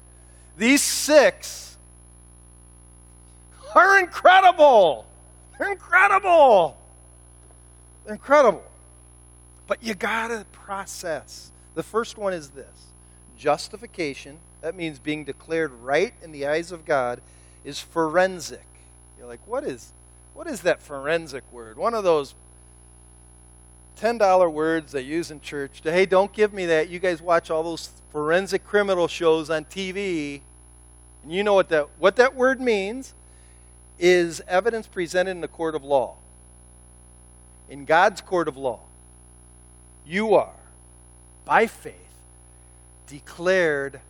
These 0.57 0.83
six 0.83 1.77
are 3.75 3.99
incredible. 3.99 5.07
They're 5.59 5.73
incredible. 5.73 6.77
Incredible. 8.09 8.65
But 9.67 9.83
you 9.83 9.95
got 9.95 10.29
to 10.29 10.45
process. 10.53 11.51
The 11.75 11.83
first 11.83 12.19
one 12.19 12.33
is 12.33 12.51
this 12.51 12.67
justification 13.37 14.39
that 14.65 14.75
means 14.75 14.99
being 14.99 15.25
declared 15.25 15.71
right 15.83 16.15
in 16.23 16.33
the 16.33 16.47
eyes 16.47 16.73
of 16.73 16.87
God, 16.87 17.21
is 17.67 17.79
forensic. 17.81 18.65
You're 19.19 19.27
like, 19.27 19.47
what 19.47 19.63
is, 19.63 19.93
what 20.33 20.47
is 20.47 20.63
that 20.63 20.81
forensic 20.81 21.45
word? 21.53 21.77
One 21.77 21.93
of 21.93 22.03
those 22.03 22.35
$10 24.01 24.51
words 24.51 24.93
they 24.93 25.03
use 25.03 25.31
in 25.31 25.43
church. 25.43 25.83
To, 25.83 25.93
hey, 25.93 26.07
don't 26.07 26.33
give 26.33 26.55
me 26.55 26.65
that. 26.65 26.89
You 26.89 26.99
guys 26.99 27.21
watch 27.21 27.51
all 27.51 27.63
those 27.63 27.91
forensic 28.11 28.65
criminal 28.65 29.07
shows 29.07 29.51
on 29.51 29.67
TV. 29.67 30.41
And 31.23 31.31
you 31.31 31.45
know 31.45 31.53
what 31.53 31.69
that, 31.69 31.91
what 31.99 32.17
that 32.17 32.35
word 32.35 32.59
means 32.59 33.13
is 33.99 34.41
evidence 34.49 34.87
presented 34.87 35.33
in 35.33 35.43
the 35.43 35.49
court 35.49 35.75
of 35.75 35.85
law. 35.85 36.17
In 37.69 37.85
God's 37.85 38.21
court 38.21 38.49
of 38.49 38.57
law, 38.57 38.81
you 40.07 40.35
are, 40.35 40.53
by 41.45 41.67
faith, 41.67 41.95
declared 43.07 44.01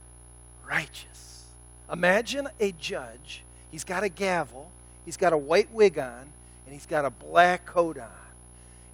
righteous. 0.69 1.45
Imagine 1.93 2.49
a 2.59 2.73
judge. 2.73 3.43
He's 3.71 3.85
got 3.85 4.03
a 4.03 4.09
gavel, 4.09 4.71
he's 5.05 5.17
got 5.17 5.33
a 5.33 5.39
white 5.39 5.73
wig 5.73 5.99
on, 5.99 6.27
and 6.67 6.73
he's 6.73 6.87
got 6.87 7.05
a 7.05 7.11
black 7.11 7.67
coat 7.67 7.99
on. 7.99 8.09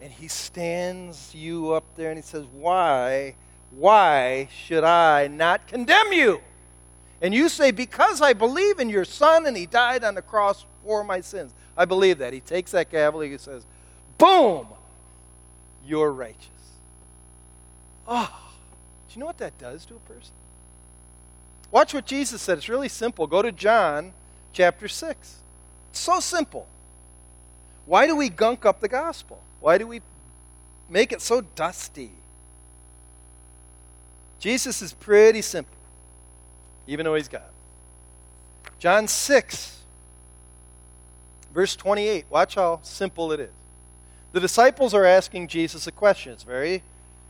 And 0.00 0.10
he 0.10 0.28
stands 0.28 1.34
you 1.34 1.72
up 1.72 1.84
there 1.96 2.10
and 2.10 2.18
he 2.18 2.22
says, 2.22 2.44
Why, 2.52 3.34
why 3.70 4.48
should 4.64 4.84
I 4.84 5.28
not 5.28 5.66
condemn 5.66 6.12
you? 6.12 6.40
And 7.20 7.34
you 7.34 7.48
say, 7.48 7.70
Because 7.70 8.22
I 8.22 8.32
believe 8.32 8.80
in 8.80 8.88
your 8.88 9.04
son 9.04 9.46
and 9.46 9.56
he 9.56 9.66
died 9.66 10.02
on 10.02 10.14
the 10.14 10.22
cross 10.22 10.64
for 10.84 11.04
my 11.04 11.20
sins. 11.20 11.52
I 11.76 11.84
believe 11.84 12.18
that. 12.18 12.32
He 12.32 12.40
takes 12.40 12.70
that 12.72 12.90
gavel, 12.90 13.20
he 13.20 13.36
says, 13.36 13.66
Boom! 14.20 14.66
You're 15.84 16.12
righteous. 16.12 16.46
Oh, 18.06 18.52
do 19.08 19.14
you 19.14 19.20
know 19.20 19.26
what 19.26 19.38
that 19.38 19.56
does 19.58 19.86
to 19.86 19.94
a 19.94 19.98
person? 20.00 20.34
Watch 21.70 21.94
what 21.94 22.04
Jesus 22.04 22.42
said. 22.42 22.58
It's 22.58 22.68
really 22.68 22.88
simple. 22.88 23.26
Go 23.26 23.40
to 23.40 23.50
John 23.50 24.12
chapter 24.52 24.88
6. 24.88 25.36
It's 25.90 25.98
so 25.98 26.20
simple. 26.20 26.66
Why 27.86 28.06
do 28.06 28.14
we 28.14 28.28
gunk 28.28 28.66
up 28.66 28.80
the 28.80 28.88
gospel? 28.88 29.40
Why 29.60 29.78
do 29.78 29.86
we 29.86 30.02
make 30.88 31.12
it 31.12 31.22
so 31.22 31.40
dusty? 31.40 32.10
Jesus 34.38 34.82
is 34.82 34.92
pretty 34.92 35.42
simple, 35.42 35.76
even 36.86 37.04
though 37.04 37.14
he's 37.14 37.28
God. 37.28 37.42
John 38.78 39.08
6, 39.08 39.78
verse 41.54 41.74
28. 41.76 42.26
Watch 42.30 42.54
how 42.54 42.80
simple 42.82 43.32
it 43.32 43.40
is. 43.40 43.59
The 44.32 44.40
disciples 44.40 44.94
are 44.94 45.04
asking 45.04 45.48
Jesus 45.48 45.86
a 45.86 45.92
question. 45.92 46.32
It's 46.32 46.44
very 46.44 46.82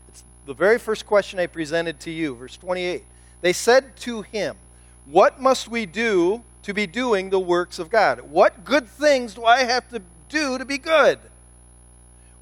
it's 0.07 0.23
the 0.45 0.53
very 0.53 0.77
first 0.77 1.05
question 1.05 1.39
I 1.39 1.47
presented 1.47 1.99
to 2.01 2.11
you, 2.11 2.35
verse 2.35 2.57
28. 2.57 3.03
They 3.41 3.53
said 3.53 3.95
to 3.97 4.21
him, 4.21 4.55
What 5.05 5.41
must 5.41 5.67
we 5.67 5.85
do 5.85 6.43
to 6.63 6.73
be 6.73 6.85
doing 6.85 7.29
the 7.29 7.39
works 7.39 7.79
of 7.79 7.89
God? 7.89 8.21
What 8.29 8.63
good 8.63 8.87
things 8.87 9.33
do 9.33 9.45
I 9.45 9.63
have 9.63 9.89
to 9.89 10.01
do 10.29 10.57
to 10.57 10.65
be 10.65 10.77
good? 10.77 11.19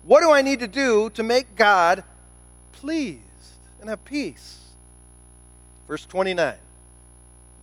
What 0.04 0.22
do 0.22 0.32
I 0.32 0.42
need 0.42 0.60
to 0.60 0.68
do 0.68 1.10
to 1.12 1.24
make 1.24 1.56
God 1.56 2.04
pleased 2.72 3.20
and 3.80 3.90
have 3.90 4.04
peace? 4.06 4.58
Verse 5.88 6.06
29. 6.06 6.56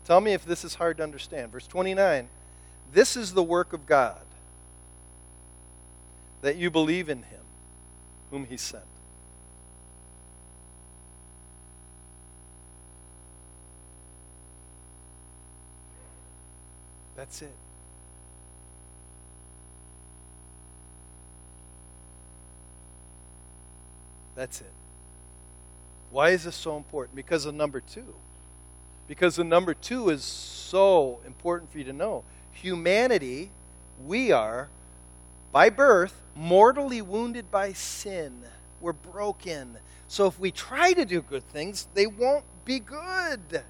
Tell 0.04 0.20
me 0.20 0.32
if 0.32 0.44
this 0.44 0.64
is 0.64 0.76
hard 0.76 0.98
to 0.98 1.02
understand. 1.02 1.52
Verse 1.52 1.66
29 1.66 2.28
This 2.92 3.16
is 3.16 3.34
the 3.34 3.42
work 3.42 3.72
of 3.72 3.86
God, 3.86 4.20
that 6.42 6.56
you 6.56 6.70
believe 6.70 7.08
in 7.08 7.18
him 7.18 7.40
whom 8.30 8.44
he 8.46 8.56
sent. 8.56 8.84
That's 17.16 17.42
it. 17.42 17.54
That's 24.34 24.60
it. 24.60 24.70
Why 26.10 26.30
is 26.30 26.44
this 26.44 26.54
so 26.54 26.76
important? 26.76 27.16
Because 27.16 27.46
of 27.46 27.54
number 27.54 27.80
two. 27.80 28.14
Because 29.08 29.36
the 29.36 29.44
number 29.44 29.72
two 29.72 30.10
is 30.10 30.22
so 30.22 31.20
important 31.26 31.72
for 31.72 31.78
you 31.78 31.84
to 31.84 31.92
know. 31.92 32.22
Humanity, 32.52 33.50
we 34.04 34.30
are, 34.32 34.68
by 35.52 35.70
birth, 35.70 36.20
mortally 36.36 37.02
wounded 37.02 37.50
by 37.50 37.72
sin. 37.72 38.42
We're 38.80 38.92
broken. 38.92 39.78
So 40.08 40.26
if 40.26 40.38
we 40.38 40.50
try 40.50 40.92
to 40.92 41.04
do 41.04 41.22
good 41.22 41.48
things, 41.48 41.88
they 41.94 42.06
won't 42.06 42.44
be 42.64 42.78
good. 42.78 43.64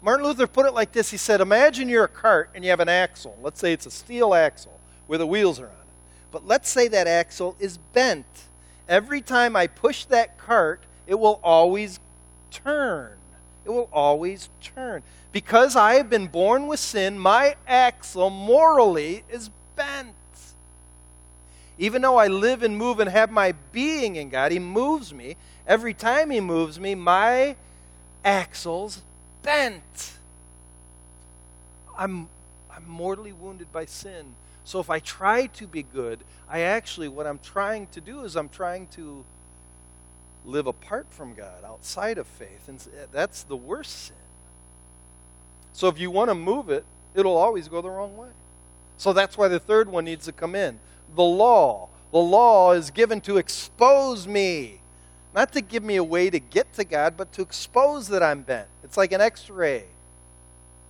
Martin 0.00 0.26
Luther 0.26 0.46
put 0.46 0.66
it 0.66 0.74
like 0.74 0.92
this 0.92 1.10
He 1.10 1.16
said, 1.16 1.40
Imagine 1.40 1.88
you're 1.88 2.04
a 2.04 2.08
cart 2.08 2.50
and 2.54 2.64
you 2.64 2.70
have 2.70 2.80
an 2.80 2.88
axle. 2.88 3.36
Let's 3.42 3.60
say 3.60 3.72
it's 3.72 3.86
a 3.86 3.90
steel 3.90 4.34
axle 4.34 4.80
where 5.06 5.18
the 5.18 5.26
wheels 5.26 5.60
are 5.60 5.66
on 5.66 5.72
it. 5.72 5.76
But 6.30 6.46
let's 6.46 6.68
say 6.68 6.88
that 6.88 7.06
axle 7.06 7.56
is 7.58 7.78
bent. 7.92 8.26
Every 8.88 9.20
time 9.20 9.54
I 9.54 9.66
push 9.66 10.04
that 10.06 10.38
cart, 10.38 10.82
it 11.06 11.14
will 11.16 11.40
always 11.42 12.00
turn. 12.50 13.12
It 13.64 13.70
will 13.70 13.88
always 13.92 14.48
turn. 14.60 15.02
Because 15.30 15.76
I 15.76 15.94
have 15.94 16.10
been 16.10 16.26
born 16.26 16.66
with 16.66 16.80
sin, 16.80 17.18
my 17.18 17.56
axle 17.66 18.30
morally 18.30 19.24
is 19.28 19.50
bent. 19.76 20.14
Even 21.78 22.02
though 22.02 22.16
I 22.16 22.28
live 22.28 22.62
and 22.62 22.76
move 22.76 23.00
and 23.00 23.10
have 23.10 23.30
my 23.30 23.52
being 23.72 24.16
in 24.16 24.28
God, 24.28 24.52
He 24.52 24.58
moves 24.58 25.12
me. 25.12 25.36
Every 25.66 25.94
time 25.94 26.30
He 26.30 26.40
moves 26.40 26.78
me, 26.78 26.94
my 26.94 27.56
axle's 28.24 29.02
bent. 29.42 30.12
I'm, 31.96 32.28
I'm 32.70 32.88
mortally 32.88 33.32
wounded 33.32 33.72
by 33.72 33.86
sin. 33.86 34.34
So 34.64 34.80
if 34.80 34.90
I 34.90 35.00
try 35.00 35.46
to 35.46 35.66
be 35.66 35.82
good, 35.82 36.20
I 36.48 36.60
actually, 36.60 37.08
what 37.08 37.26
I'm 37.26 37.40
trying 37.40 37.88
to 37.88 38.00
do 38.00 38.24
is 38.24 38.36
I'm 38.36 38.48
trying 38.48 38.86
to 38.88 39.24
live 40.44 40.66
apart 40.66 41.06
from 41.10 41.34
God, 41.34 41.64
outside 41.64 42.18
of 42.18 42.26
faith. 42.26 42.68
And 42.68 42.78
eh, 42.78 43.06
that's 43.12 43.42
the 43.42 43.56
worst 43.56 44.06
sin. 44.06 44.16
So 45.72 45.88
if 45.88 45.98
you 45.98 46.10
want 46.10 46.30
to 46.30 46.34
move 46.34 46.68
it, 46.70 46.84
it'll 47.14 47.36
always 47.36 47.68
go 47.68 47.80
the 47.80 47.90
wrong 47.90 48.16
way. 48.16 48.28
So 48.98 49.12
that's 49.12 49.36
why 49.36 49.48
the 49.48 49.58
third 49.58 49.88
one 49.88 50.04
needs 50.04 50.26
to 50.26 50.32
come 50.32 50.54
in. 50.54 50.78
The 51.14 51.22
law. 51.22 51.88
The 52.10 52.18
law 52.18 52.72
is 52.72 52.90
given 52.90 53.20
to 53.22 53.38
expose 53.38 54.26
me. 54.26 54.80
Not 55.34 55.52
to 55.52 55.60
give 55.62 55.82
me 55.82 55.96
a 55.96 56.04
way 56.04 56.28
to 56.28 56.38
get 56.38 56.72
to 56.74 56.84
God, 56.84 57.16
but 57.16 57.32
to 57.32 57.42
expose 57.42 58.08
that 58.08 58.22
I'm 58.22 58.42
bent. 58.42 58.68
It's 58.84 58.96
like 58.96 59.12
an 59.12 59.20
x 59.20 59.48
ray. 59.48 59.84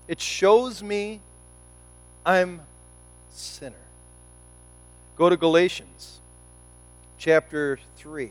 It 0.08 0.20
shows 0.20 0.82
me 0.82 1.20
I'm 2.26 2.62
sinner. 3.30 3.76
Go 5.16 5.28
to 5.28 5.37
Galatians 5.37 6.20
chapter 7.18 7.78
3. 7.96 8.30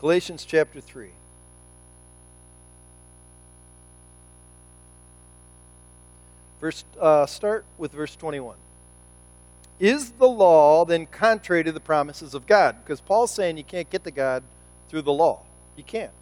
Galatians 0.00 0.44
chapter 0.44 0.80
3. 0.80 1.10
Verse, 6.62 6.84
uh, 7.00 7.26
start 7.26 7.64
with 7.76 7.90
verse 7.90 8.14
21. 8.14 8.56
Is 9.80 10.12
the 10.12 10.28
law 10.28 10.84
then 10.84 11.06
contrary 11.06 11.64
to 11.64 11.72
the 11.72 11.80
promises 11.80 12.34
of 12.34 12.46
God? 12.46 12.76
Because 12.82 13.00
Paul's 13.00 13.32
saying 13.32 13.56
you 13.56 13.64
can't 13.64 13.90
get 13.90 14.04
to 14.04 14.12
God 14.12 14.44
through 14.88 15.02
the 15.02 15.12
law. 15.12 15.42
You 15.76 15.82
can't. 15.82 16.12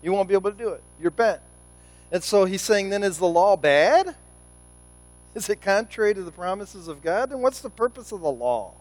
You 0.00 0.12
won't 0.12 0.28
be 0.28 0.34
able 0.34 0.52
to 0.52 0.56
do 0.56 0.68
it. 0.68 0.84
You're 1.00 1.10
bent. 1.10 1.40
And 2.12 2.22
so 2.22 2.44
he's 2.44 2.62
saying, 2.62 2.90
then 2.90 3.02
is 3.02 3.18
the 3.18 3.26
law 3.26 3.56
bad? 3.56 4.14
Is 5.34 5.48
it 5.48 5.60
contrary 5.60 6.14
to 6.14 6.22
the 6.22 6.30
promises 6.30 6.86
of 6.86 7.02
God? 7.02 7.30
Then 7.30 7.40
what's 7.40 7.60
the 7.60 7.70
purpose 7.70 8.12
of 8.12 8.20
the 8.20 8.30
law? 8.30 8.74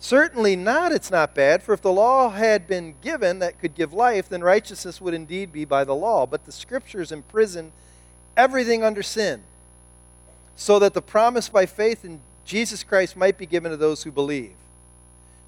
Certainly 0.00 0.56
not, 0.56 0.90
it's 0.90 1.10
not 1.10 1.36
bad, 1.36 1.62
for 1.62 1.72
if 1.72 1.82
the 1.82 1.92
law 1.92 2.30
had 2.30 2.66
been 2.66 2.96
given 3.00 3.38
that 3.38 3.60
could 3.60 3.76
give 3.76 3.92
life, 3.92 4.28
then 4.28 4.42
righteousness 4.42 5.00
would 5.00 5.14
indeed 5.14 5.52
be 5.52 5.64
by 5.64 5.84
the 5.84 5.94
law. 5.94 6.26
But 6.26 6.46
the 6.46 6.52
scriptures 6.52 7.12
imprison 7.12 7.70
everything 8.40 8.82
under 8.82 9.02
sin, 9.02 9.42
so 10.56 10.78
that 10.78 10.94
the 10.94 11.02
promise 11.02 11.48
by 11.48 11.66
faith 11.66 12.04
in 12.04 12.20
Jesus 12.44 12.82
Christ 12.82 13.14
might 13.16 13.36
be 13.36 13.46
given 13.46 13.70
to 13.70 13.76
those 13.76 14.02
who 14.02 14.10
believe. 14.10 14.54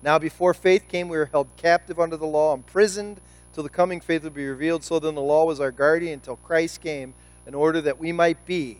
Now, 0.02 0.18
before 0.18 0.52
faith 0.52 0.88
came, 0.88 1.08
we 1.08 1.16
were 1.16 1.30
held 1.32 1.48
captive 1.56 1.98
under 1.98 2.16
the 2.16 2.26
law, 2.26 2.52
imprisoned 2.54 3.20
till 3.54 3.62
the 3.62 3.70
coming 3.70 4.00
faith 4.00 4.24
would 4.24 4.34
be 4.34 4.46
revealed. 4.46 4.84
So 4.84 4.98
then 4.98 5.14
the 5.14 5.22
law 5.22 5.46
was 5.46 5.58
our 5.60 5.70
guardian 5.70 6.14
until 6.14 6.36
Christ 6.36 6.80
came, 6.82 7.14
in 7.46 7.54
order 7.54 7.80
that 7.80 7.98
we 7.98 8.12
might 8.12 8.44
be, 8.46 8.78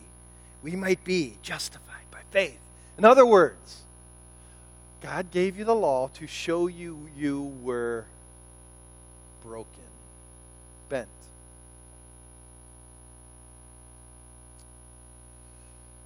we 0.61 0.75
might 0.75 1.03
be 1.03 1.37
justified 1.41 2.05
by 2.11 2.19
faith. 2.31 2.59
In 2.97 3.05
other 3.05 3.25
words, 3.25 3.81
God 5.01 5.31
gave 5.31 5.57
you 5.57 5.65
the 5.65 5.75
law 5.75 6.09
to 6.13 6.27
show 6.27 6.67
you 6.67 7.09
you 7.17 7.53
were 7.61 8.05
broken, 9.43 9.67
bent. 10.87 11.09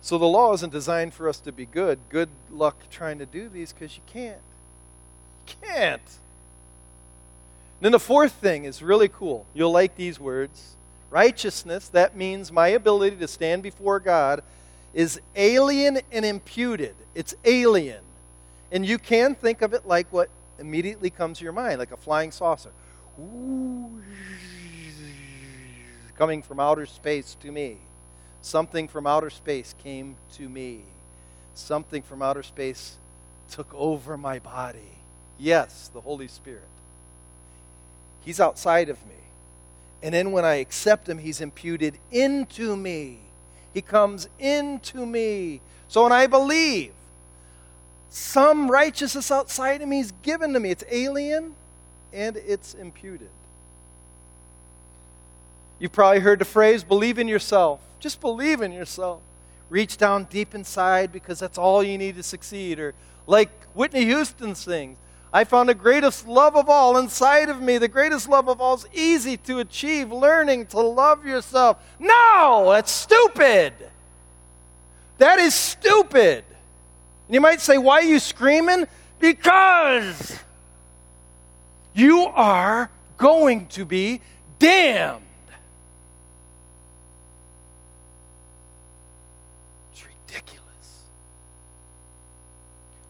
So 0.08 0.18
the 0.18 0.26
law 0.26 0.54
isn't 0.54 0.72
designed 0.72 1.14
for 1.14 1.28
us 1.28 1.42
to 1.42 1.52
be 1.52 1.66
good. 1.66 2.00
Good 2.08 2.30
luck 2.50 2.78
trying 2.90 3.20
to 3.20 3.26
do 3.26 3.50
these 3.50 3.74
because 3.74 3.98
you 3.98 4.04
can't. 4.08 4.40
You 5.50 5.56
can't. 5.62 6.02
And 6.02 7.82
then 7.82 7.92
the 7.92 8.00
fourth 8.00 8.32
thing 8.32 8.64
is 8.64 8.82
really 8.82 9.10
cool. 9.10 9.46
You'll 9.54 9.74
like 9.74 9.98
these 9.98 10.18
words. 10.18 10.78
Righteousness, 11.10 11.90
that 11.90 12.16
means 12.16 12.54
my 12.54 12.70
ability 12.70 13.18
to 13.18 13.28
stand 13.28 13.64
before 13.64 14.00
God, 14.00 14.44
is 14.94 15.20
alien 15.36 16.00
and 16.10 16.24
imputed. 16.24 16.96
It's 17.14 17.36
alien. 17.44 18.00
And 18.72 18.86
you 18.86 19.00
can 19.00 19.36
think 19.36 19.62
of 19.62 19.74
it 19.74 19.86
like 19.86 20.08
what 20.14 20.30
immediately 20.58 21.10
comes 21.10 21.40
to 21.40 21.44
your 21.44 21.52
mind, 21.52 21.80
like 21.80 21.92
a 21.92 21.98
flying 21.98 22.32
saucer. 22.32 22.72
Ooh, 23.20 24.02
coming 26.16 26.42
from 26.42 26.62
outer 26.62 26.86
space 26.86 27.36
to 27.42 27.52
me. 27.52 27.80
Something 28.42 28.88
from 28.88 29.08
outer 29.08 29.30
space 29.30 29.76
came 29.84 30.16
to 30.34 30.48
me. 30.48 30.84
Something 31.54 32.02
from 32.02 32.22
outer 32.22 32.44
space 32.44 32.98
took 33.50 33.74
over 33.74 34.18
my 34.18 34.40
body. 34.40 35.00
Yes, 35.38 35.90
the 35.94 36.02
Holy 36.02 36.28
Spirit. 36.28 36.68
He's 38.24 38.40
outside 38.40 38.90
of 38.90 39.06
me. 39.06 39.16
And 40.04 40.14
then 40.14 40.32
when 40.32 40.46
I 40.46 40.56
accept 40.56 41.10
Him, 41.10 41.18
He's 41.18 41.42
imputed 41.42 41.98
into 42.12 42.76
me. 42.76 43.20
He 43.74 43.82
comes 43.82 44.28
into 44.40 45.06
me. 45.06 45.62
So 45.88 46.04
when 46.04 46.12
I 46.12 46.28
believe, 46.28 46.94
some 48.10 48.70
righteousness 48.70 49.32
outside 49.32 49.82
of 49.82 49.88
me 49.88 50.00
is 50.00 50.12
given 50.22 50.54
to 50.54 50.60
me. 50.60 50.72
It's 50.72 50.84
alien 50.90 51.56
and 52.14 52.38
it's 52.38 52.74
imputed. 52.74 53.30
You've 55.80 55.92
probably 55.92 56.20
heard 56.20 56.40
the 56.40 56.46
phrase, 56.46 56.84
believe 56.84 57.20
in 57.20 57.28
yourself. 57.28 57.82
Just 58.00 58.20
believe 58.22 58.62
in 58.62 58.72
yourself. 58.72 59.22
Reach 59.70 59.98
down 59.98 60.26
deep 60.26 60.56
inside 60.56 61.12
because 61.12 61.40
that's 61.40 61.58
all 61.58 61.84
you 61.84 61.98
need 61.98 62.16
to 62.16 62.24
succeed. 62.24 62.80
Or 62.80 62.94
like 63.26 63.50
Whitney 63.74 64.06
Houston 64.06 64.56
sings, 64.56 64.98
I 65.32 65.44
found 65.44 65.70
the 65.70 65.76
greatest 65.76 66.28
love 66.28 66.56
of 66.56 66.70
all 66.70 66.98
inside 66.98 67.50
of 67.50 67.62
me. 67.62 67.78
The 67.78 67.88
greatest 67.88 68.30
love 68.30 68.48
of 68.48 68.62
all 68.62 68.76
is 68.76 68.88
easy 68.94 69.38
to 69.38 69.60
achieve, 69.60 70.12
learning 70.12 70.68
to 70.68 70.80
love 70.80 71.26
yourself. 71.26 71.78
No, 72.00 72.70
that's 72.72 72.92
stupid. 72.92 73.74
That 75.18 75.40
is 75.40 75.54
stupid. 75.54 76.46
And 77.28 77.34
you 77.34 77.42
might 77.42 77.60
say, 77.60 77.78
Why 77.78 78.00
are 78.00 78.04
you 78.04 78.20
screaming? 78.20 78.88
Because 79.20 80.40
you 81.94 82.26
are 82.28 82.90
going 83.18 83.68
to 83.68 83.84
be 83.84 84.22
damned. 84.60 85.27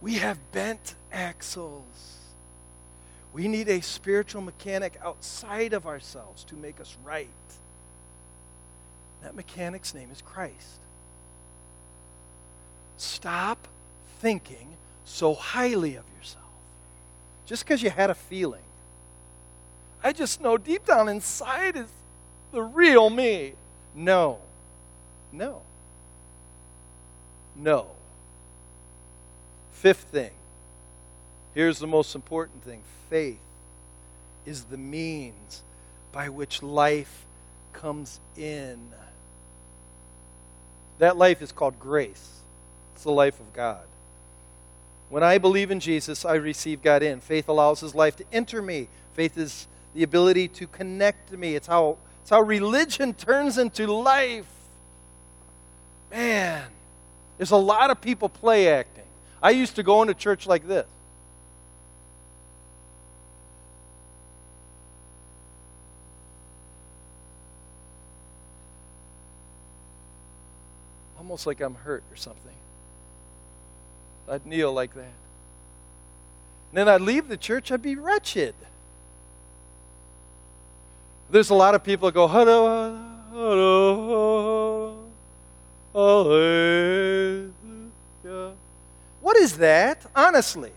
We 0.02 0.16
have 0.16 0.40
bent 0.52 0.96
axles. 1.12 2.18
We 3.34 3.48
need 3.48 3.70
a 3.70 3.82
spiritual 3.82 4.42
mechanic 4.42 4.98
outside 5.04 5.74
of 5.74 5.86
ourselves 5.86 6.44
to 6.46 6.56
make 6.56 6.80
us 6.80 6.96
right. 7.04 7.28
That 9.24 9.36
mechanic's 9.36 9.94
name 9.94 10.10
is 10.12 10.22
Christ. 10.22 10.80
Stop 12.98 13.68
thinking 14.20 14.70
so 15.06 15.34
highly 15.34 15.96
of 15.96 16.04
yourself 16.18 16.44
just 17.46 17.64
because 17.64 17.82
you 17.82 17.90
had 17.90 18.10
a 18.10 18.16
feeling. 18.16 18.62
I 20.04 20.14
just 20.14 20.42
know 20.42 20.58
deep 20.58 20.86
down 20.86 21.10
inside 21.10 21.76
is 21.76 21.88
the 22.52 22.62
real 22.62 23.10
me. 23.10 23.54
No. 23.96 24.40
No. 25.32 25.62
No. 27.56 27.88
Fifth 29.78 30.06
thing. 30.06 30.32
Here's 31.54 31.78
the 31.78 31.86
most 31.86 32.16
important 32.16 32.64
thing 32.64 32.82
faith 33.12 33.38
is 34.44 34.66
the 34.66 34.78
means 34.78 35.62
by 36.12 36.30
which 36.30 36.64
life 36.64 37.26
comes 37.74 38.20
in. 38.36 38.80
That 40.98 41.16
life 41.16 41.44
is 41.44 41.52
called 41.52 41.80
grace, 41.80 42.40
it's 42.96 43.04
the 43.04 43.12
life 43.12 43.40
of 43.40 43.54
God. 43.54 43.84
When 45.10 45.24
I 45.24 45.38
believe 45.38 45.70
in 45.70 45.80
Jesus, 45.80 46.26
I 46.26 46.34
receive 46.34 46.82
God 46.82 47.04
in. 47.04 47.20
Faith 47.20 47.48
allows 47.48 47.82
His 47.82 47.94
life 47.94 48.16
to 48.16 48.26
enter 48.34 48.64
me. 48.64 48.88
Faith 49.14 49.38
is 49.38 49.68
the 49.94 50.02
ability 50.02 50.48
to 50.50 50.66
connect 50.66 51.30
to 51.30 51.38
me. 51.38 51.56
It's 51.56 51.68
how, 51.68 51.98
it's 52.22 52.32
how 52.32 52.42
religion 52.42 53.14
turns 53.14 53.60
into 53.60 53.86
life. 53.86 54.52
Man, 56.12 56.66
there's 57.38 57.52
a 57.52 57.58
lot 57.58 57.92
of 57.92 58.02
people 58.02 58.28
play 58.28 58.70
acting. 58.70 59.07
I 59.42 59.52
used 59.52 59.76
to 59.76 59.84
go 59.84 60.02
into 60.02 60.14
church 60.14 60.48
like 60.48 60.68
this. 60.68 60.88
Almost 71.18 71.46
like 71.46 71.62
I'm 71.62 71.76
hurt 71.76 72.04
or 72.12 72.16
something. 72.16 72.54
I'd 74.30 74.46
kneel 74.46 74.74
like 74.74 74.94
that. 74.96 75.14
And 76.72 76.74
then 76.74 76.90
I'd 76.90 77.02
leave 77.02 77.28
the 77.28 77.38
church, 77.38 77.72
I'd 77.72 77.82
be 77.82 77.96
wretched. 77.96 78.56
There's 81.30 81.50
a 81.50 81.56
lot 81.56 81.76
of 81.76 81.84
people 81.84 82.08
that 82.10 82.14
go, 82.14 82.28
hallelujah. 82.28 83.04
What 89.28 89.36
is 89.36 89.58
that? 89.58 90.06
Honestly. 90.16 90.72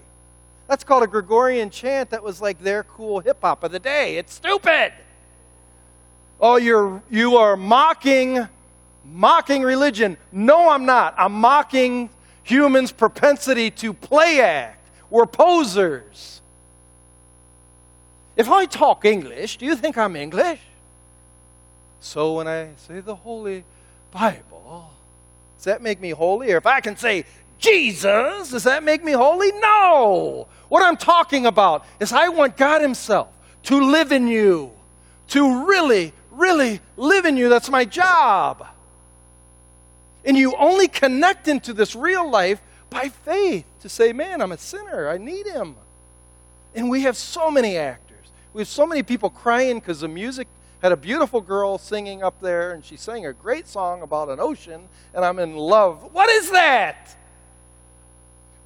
That's 0.66 0.82
called 0.82 1.04
a 1.04 1.06
Gregorian 1.06 1.70
chant 1.70 2.10
that 2.10 2.20
was 2.20 2.42
like 2.42 2.58
their 2.60 2.82
cool 2.82 3.20
hip 3.20 3.38
hop 3.42 3.62
of 3.62 3.70
the 3.70 3.78
day. 3.78 4.16
It's 4.16 4.34
stupid. 4.34 4.92
Oh, 6.40 6.56
you're 6.56 7.00
you 7.08 7.36
are 7.36 7.56
mocking 7.56 8.48
mocking 9.04 9.62
religion. 9.62 10.16
No, 10.32 10.68
I'm 10.68 10.84
not. 10.84 11.14
I'm 11.16 11.30
mocking 11.30 12.10
humans' 12.42 12.90
propensity 12.90 13.70
to 13.70 13.92
play 13.92 14.40
act. 14.40 14.84
We're 15.10 15.26
posers. 15.26 16.42
If 18.34 18.48
I 18.48 18.66
talk 18.66 19.04
English, 19.04 19.58
do 19.58 19.64
you 19.64 19.76
think 19.76 19.96
I'm 19.96 20.16
English? 20.16 20.58
So 22.00 22.34
when 22.34 22.48
I 22.48 22.70
say 22.88 22.98
the 22.98 23.14
Holy 23.14 23.62
Bible, 24.10 24.90
does 25.56 25.66
that 25.66 25.82
make 25.82 26.00
me 26.00 26.10
holy? 26.10 26.50
Or 26.50 26.56
if 26.56 26.66
I 26.66 26.80
can 26.80 26.96
say 26.96 27.26
Jesus, 27.60 28.50
does 28.50 28.64
that 28.64 28.82
make 28.82 29.04
me 29.04 29.12
holy? 29.12 29.52
No. 29.52 30.48
What 30.68 30.82
I'm 30.82 30.96
talking 30.96 31.46
about 31.46 31.84
is 32.00 32.12
I 32.12 32.28
want 32.28 32.56
God 32.56 32.80
Himself 32.80 33.28
to 33.64 33.78
live 33.78 34.12
in 34.12 34.26
you, 34.26 34.72
to 35.28 35.66
really, 35.66 36.12
really 36.30 36.80
live 36.96 37.26
in 37.26 37.36
you. 37.36 37.48
That's 37.48 37.68
my 37.68 37.84
job. 37.84 38.66
And 40.24 40.36
you 40.36 40.54
only 40.56 40.88
connect 40.88 41.48
into 41.48 41.72
this 41.72 41.94
real 41.94 42.28
life 42.28 42.60
by 42.88 43.08
faith 43.08 43.64
to 43.80 43.88
say, 43.88 44.12
man, 44.12 44.40
I'm 44.40 44.52
a 44.52 44.58
sinner. 44.58 45.08
I 45.08 45.18
need 45.18 45.46
Him. 45.46 45.76
And 46.74 46.88
we 46.88 47.02
have 47.02 47.16
so 47.16 47.50
many 47.50 47.76
actors. 47.76 48.26
We 48.52 48.62
have 48.62 48.68
so 48.68 48.86
many 48.86 49.02
people 49.02 49.30
crying 49.30 49.80
because 49.80 50.00
the 50.00 50.08
music 50.08 50.48
had 50.82 50.92
a 50.92 50.96
beautiful 50.96 51.40
girl 51.40 51.76
singing 51.76 52.22
up 52.22 52.40
there, 52.40 52.72
and 52.72 52.82
she 52.82 52.96
sang 52.96 53.26
a 53.26 53.32
great 53.32 53.68
song 53.68 54.00
about 54.00 54.30
an 54.30 54.40
ocean, 54.40 54.88
and 55.12 55.24
I'm 55.24 55.38
in 55.38 55.56
love. 55.56 56.08
What 56.12 56.30
is 56.30 56.50
that? 56.52 57.16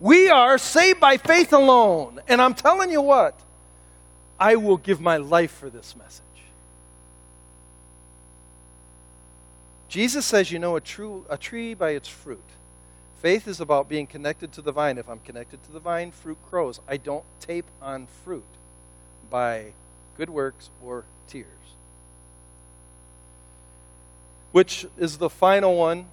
We 0.05 0.29
are 0.29 0.59
saved 0.59 1.01
by 1.01 1.17
faith 1.17 1.55
alone. 1.55 2.21
And 2.29 2.43
I'm 2.43 2.53
telling 2.53 2.91
you 2.91 3.01
what, 3.01 3.41
I 4.39 4.55
will 4.57 4.77
give 4.77 5.01
my 5.01 5.17
life 5.17 5.51
for 5.51 5.71
this 5.71 5.97
message. 5.97 6.21
Jesus 9.89 10.27
says, 10.27 10.53
You 10.53 10.59
know 10.59 10.77
a, 10.77 10.81
true, 10.83 11.25
a 11.31 11.39
tree 11.39 11.73
by 11.73 11.93
its 11.93 12.07
fruit. 12.07 12.45
Faith 13.23 13.49
is 13.49 13.61
about 13.61 13.89
being 13.89 14.07
connected 14.07 14.53
to 14.53 14.61
the 14.61 14.73
vine. 14.73 14.99
If 14.99 15.09
I'm 15.09 15.21
connected 15.21 15.65
to 15.65 15.73
the 15.73 15.81
vine, 15.81 16.11
fruit 16.11 16.37
grows. 16.51 16.81
I 16.87 16.99
don't 16.99 17.25
tape 17.41 17.71
on 17.81 18.07
fruit 18.25 18.45
by 19.31 19.73
good 20.19 20.29
works 20.29 20.69
or 20.85 21.07
tears. 21.29 21.47
Which 24.53 24.87
is 24.99 25.17
the 25.17 25.31
final 25.31 25.77
one 25.77 26.09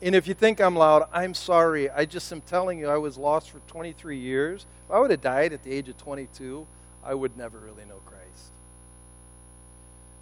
and 0.00 0.14
if 0.14 0.28
you 0.28 0.34
think 0.34 0.60
I'm 0.60 0.76
loud, 0.76 1.08
I'm 1.12 1.34
sorry. 1.34 1.90
I 1.90 2.04
just 2.04 2.30
am 2.32 2.40
telling 2.40 2.78
you, 2.78 2.88
I 2.88 2.98
was 2.98 3.18
lost 3.18 3.50
for 3.50 3.58
23 3.66 4.16
years. 4.16 4.66
If 4.86 4.94
I 4.94 5.00
would 5.00 5.10
have 5.10 5.20
died 5.20 5.52
at 5.52 5.64
the 5.64 5.72
age 5.72 5.88
of 5.88 5.96
22, 5.98 6.66
I 7.04 7.14
would 7.14 7.36
never 7.36 7.58
really 7.58 7.84
know 7.88 8.00
Christ. 8.06 8.52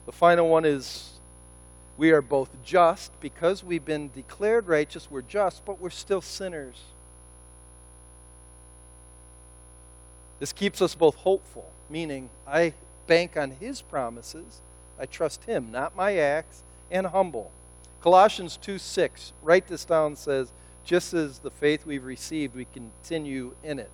The 0.07 0.13
final 0.13 0.49
one 0.49 0.65
is 0.65 1.13
we 1.97 2.11
are 2.13 2.23
both 2.23 2.51
just 2.65 3.19
because 3.21 3.65
we've 3.65 3.85
been 3.85 4.11
declared 4.15 4.67
righteous, 4.67 5.11
we're 5.11 5.23
just, 5.23 5.65
but 5.65 5.81
we're 5.81 5.91
still 5.91 6.21
sinners. 6.21 6.83
This 10.39 10.53
keeps 10.53 10.83
us 10.83 10.95
both 10.95 11.17
hopeful, 11.17 11.71
meaning 11.89 12.29
I 12.47 12.75
bank 13.07 13.37
on 13.37 13.53
His 13.53 13.81
promises, 13.83 14.61
I 14.99 15.07
trust 15.07 15.45
Him, 15.45 15.71
not 15.73 15.97
my 15.97 16.17
acts, 16.17 16.63
and 16.91 17.07
humble. 17.07 17.51
Colossians 18.07 18.57
2 18.59 18.79
6, 18.79 19.33
write 19.43 19.67
this 19.67 19.85
down, 19.85 20.15
says, 20.15 20.53
just 20.85 21.13
as 21.13 21.41
the 21.41 21.51
faith 21.51 21.85
we've 21.85 22.05
received, 22.05 22.55
we 22.55 22.65
continue 22.73 23.57
in 23.65 23.81
it. 23.81 23.91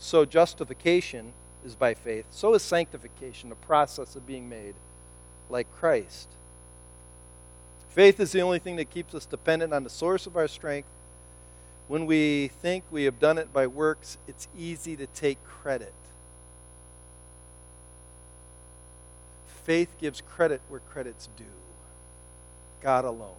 So 0.00 0.24
justification 0.24 1.32
is 1.64 1.76
by 1.76 1.94
faith. 1.94 2.24
So 2.30 2.54
is 2.54 2.62
sanctification, 2.62 3.50
the 3.50 3.54
process 3.54 4.16
of 4.16 4.26
being 4.26 4.48
made 4.48 4.74
like 5.48 5.72
Christ. 5.72 6.26
Faith 7.88 8.18
is 8.18 8.32
the 8.32 8.40
only 8.40 8.58
thing 8.58 8.74
that 8.74 8.90
keeps 8.90 9.14
us 9.14 9.26
dependent 9.26 9.72
on 9.72 9.84
the 9.84 9.90
source 9.90 10.26
of 10.26 10.36
our 10.36 10.48
strength. 10.48 10.88
When 11.86 12.04
we 12.04 12.48
think 12.48 12.82
we 12.90 13.04
have 13.04 13.20
done 13.20 13.38
it 13.38 13.52
by 13.52 13.68
works, 13.68 14.18
it's 14.26 14.48
easy 14.58 14.96
to 14.96 15.06
take 15.06 15.38
credit. 15.44 15.94
Faith 19.46 19.94
gives 20.00 20.20
credit 20.20 20.60
where 20.68 20.80
credit's 20.80 21.28
due 21.36 21.44
God 22.80 23.04
alone. 23.04 23.36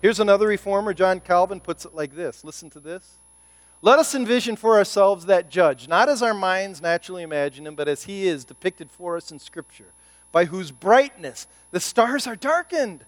Here's 0.00 0.20
another 0.20 0.46
reformer, 0.46 0.94
John 0.94 1.20
Calvin, 1.20 1.60
puts 1.60 1.84
it 1.84 1.94
like 1.94 2.14
this 2.14 2.44
listen 2.44 2.70
to 2.70 2.80
this. 2.80 3.18
Let 3.82 3.98
us 3.98 4.14
envision 4.14 4.56
for 4.56 4.76
ourselves 4.76 5.26
that 5.26 5.50
judge, 5.50 5.88
not 5.88 6.08
as 6.08 6.22
our 6.22 6.34
minds 6.34 6.82
naturally 6.82 7.22
imagine 7.22 7.66
him, 7.66 7.74
but 7.74 7.88
as 7.88 8.04
he 8.04 8.26
is 8.26 8.44
depicted 8.44 8.90
for 8.90 9.16
us 9.16 9.30
in 9.30 9.38
Scripture, 9.38 9.92
by 10.32 10.44
whose 10.44 10.70
brightness 10.70 11.46
the 11.70 11.80
stars 11.80 12.26
are 12.26 12.36
darkened, 12.36 13.04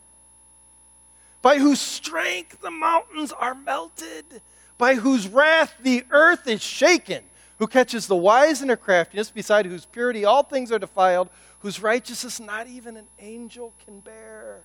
by 1.42 1.58
whose 1.58 1.80
strength 1.80 2.60
the 2.62 2.70
mountains 2.70 3.32
are 3.32 3.54
melted, 3.54 4.40
by 4.78 4.94
whose 4.94 5.28
wrath 5.28 5.74
the 5.82 6.04
earth 6.10 6.48
is 6.48 6.62
shaken, 6.62 7.22
who 7.58 7.66
catches 7.66 8.06
the 8.06 8.16
wise 8.16 8.62
in 8.62 8.68
their 8.68 8.76
craftiness, 8.76 9.30
beside 9.30 9.66
whose 9.66 9.84
purity 9.84 10.24
all 10.24 10.42
things 10.42 10.72
are 10.72 10.78
defiled, 10.78 11.28
whose 11.58 11.82
righteousness 11.82 12.40
not 12.40 12.66
even 12.66 12.96
an 12.96 13.06
angel 13.18 13.74
can 13.84 14.00
bear. 14.00 14.62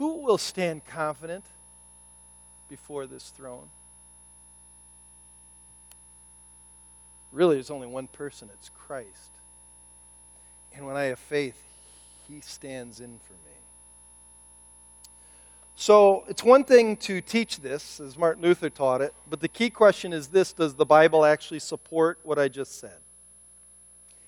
Who 0.00 0.22
will 0.22 0.38
stand 0.38 0.86
confident 0.86 1.44
before 2.70 3.06
this 3.06 3.28
throne? 3.36 3.68
Really, 7.32 7.56
there's 7.56 7.70
only 7.70 7.86
one 7.86 8.06
person 8.06 8.48
it's 8.54 8.70
Christ. 8.70 9.28
And 10.72 10.86
when 10.86 10.96
I 10.96 11.02
have 11.04 11.18
faith, 11.18 11.62
He 12.26 12.40
stands 12.40 13.00
in 13.00 13.20
for 13.26 13.34
me. 13.34 13.56
So 15.76 16.24
it's 16.28 16.42
one 16.42 16.64
thing 16.64 16.96
to 16.96 17.20
teach 17.20 17.60
this, 17.60 18.00
as 18.00 18.16
Martin 18.16 18.42
Luther 18.42 18.70
taught 18.70 19.02
it, 19.02 19.12
but 19.28 19.40
the 19.40 19.48
key 19.48 19.68
question 19.68 20.14
is 20.14 20.28
this 20.28 20.54
Does 20.54 20.76
the 20.76 20.86
Bible 20.86 21.26
actually 21.26 21.60
support 21.60 22.18
what 22.22 22.38
I 22.38 22.48
just 22.48 22.80
said? 22.80 23.00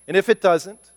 And 0.07 0.15
if 0.15 0.29
it 0.29 0.39
doesn't, 0.39 0.91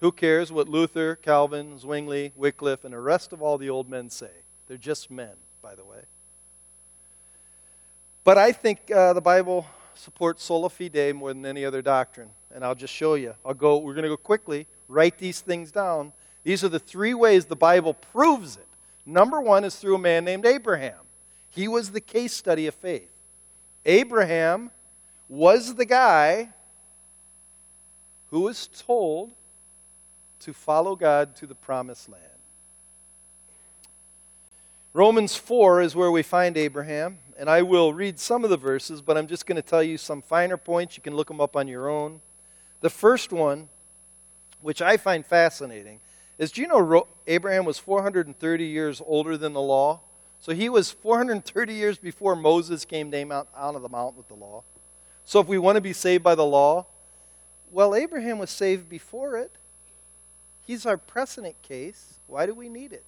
who 0.00 0.12
cares 0.12 0.52
what 0.52 0.68
Luther, 0.68 1.16
Calvin, 1.16 1.78
Zwingli, 1.78 2.32
Wycliffe, 2.36 2.84
and 2.84 2.94
the 2.94 3.00
rest 3.00 3.32
of 3.32 3.42
all 3.42 3.58
the 3.58 3.70
old 3.70 3.88
men 3.88 4.10
say? 4.10 4.30
They're 4.66 4.76
just 4.76 5.10
men, 5.10 5.34
by 5.62 5.74
the 5.74 5.84
way. 5.84 6.02
But 8.24 8.38
I 8.38 8.52
think 8.52 8.90
uh, 8.90 9.14
the 9.14 9.20
Bible 9.20 9.66
supports 9.94 10.44
sola 10.44 10.70
fide 10.70 11.14
more 11.14 11.32
than 11.32 11.44
any 11.44 11.64
other 11.64 11.82
doctrine. 11.82 12.30
And 12.54 12.64
I'll 12.64 12.74
just 12.74 12.94
show 12.94 13.14
you. 13.14 13.34
I'll 13.44 13.54
go, 13.54 13.78
we're 13.78 13.94
going 13.94 14.04
to 14.04 14.08
go 14.08 14.16
quickly, 14.16 14.66
write 14.86 15.18
these 15.18 15.40
things 15.40 15.72
down. 15.72 16.12
These 16.44 16.62
are 16.64 16.68
the 16.68 16.78
three 16.78 17.14
ways 17.14 17.46
the 17.46 17.56
Bible 17.56 17.94
proves 17.94 18.56
it. 18.56 18.66
Number 19.04 19.40
one 19.40 19.64
is 19.64 19.76
through 19.76 19.96
a 19.96 19.98
man 19.98 20.24
named 20.24 20.46
Abraham. 20.46 21.00
He 21.50 21.66
was 21.66 21.90
the 21.90 22.00
case 22.00 22.34
study 22.34 22.66
of 22.66 22.74
faith. 22.74 23.10
Abraham 23.84 24.70
was 25.28 25.74
the 25.74 25.84
guy 25.84 26.50
who 28.30 28.40
was 28.40 28.68
told 28.68 29.32
to 30.40 30.52
follow 30.52 30.96
God 30.96 31.36
to 31.36 31.46
the 31.46 31.54
promised 31.54 32.08
land. 32.08 32.24
Romans 34.92 35.36
4 35.36 35.82
is 35.82 35.94
where 35.94 36.10
we 36.10 36.22
find 36.22 36.56
Abraham, 36.56 37.18
and 37.38 37.48
I 37.48 37.62
will 37.62 37.92
read 37.92 38.18
some 38.18 38.42
of 38.42 38.50
the 38.50 38.56
verses, 38.56 39.00
but 39.00 39.16
I'm 39.16 39.26
just 39.26 39.46
going 39.46 39.56
to 39.56 39.62
tell 39.62 39.82
you 39.82 39.98
some 39.98 40.22
finer 40.22 40.56
points. 40.56 40.96
You 40.96 41.02
can 41.02 41.14
look 41.14 41.28
them 41.28 41.40
up 41.40 41.56
on 41.56 41.68
your 41.68 41.88
own. 41.88 42.20
The 42.80 42.90
first 42.90 43.32
one, 43.32 43.68
which 44.60 44.82
I 44.82 44.96
find 44.96 45.24
fascinating, 45.24 46.00
is 46.38 46.52
do 46.52 46.62
you 46.62 46.68
know 46.68 47.06
Abraham 47.26 47.64
was 47.64 47.78
430 47.78 48.64
years 48.64 49.02
older 49.04 49.36
than 49.36 49.52
the 49.52 49.60
law? 49.60 50.00
So 50.40 50.54
he 50.54 50.68
was 50.68 50.90
430 50.90 51.74
years 51.74 51.98
before 51.98 52.36
Moses 52.36 52.84
came 52.84 53.10
down 53.10 53.32
out 53.32 53.74
of 53.74 53.82
the 53.82 53.88
mountain 53.88 54.18
with 54.18 54.28
the 54.28 54.34
law. 54.34 54.62
So 55.24 55.40
if 55.40 55.48
we 55.48 55.58
want 55.58 55.76
to 55.76 55.80
be 55.80 55.92
saved 55.92 56.22
by 56.22 56.34
the 56.34 56.46
law, 56.46 56.86
well, 57.70 57.94
Abraham 57.94 58.38
was 58.38 58.50
saved 58.50 58.88
before 58.88 59.36
it. 59.36 59.52
He's 60.68 60.84
our 60.84 60.98
precedent 60.98 61.60
case. 61.62 62.18
Why 62.26 62.44
do 62.44 62.52
we 62.52 62.68
need 62.68 62.92
it? 62.92 63.04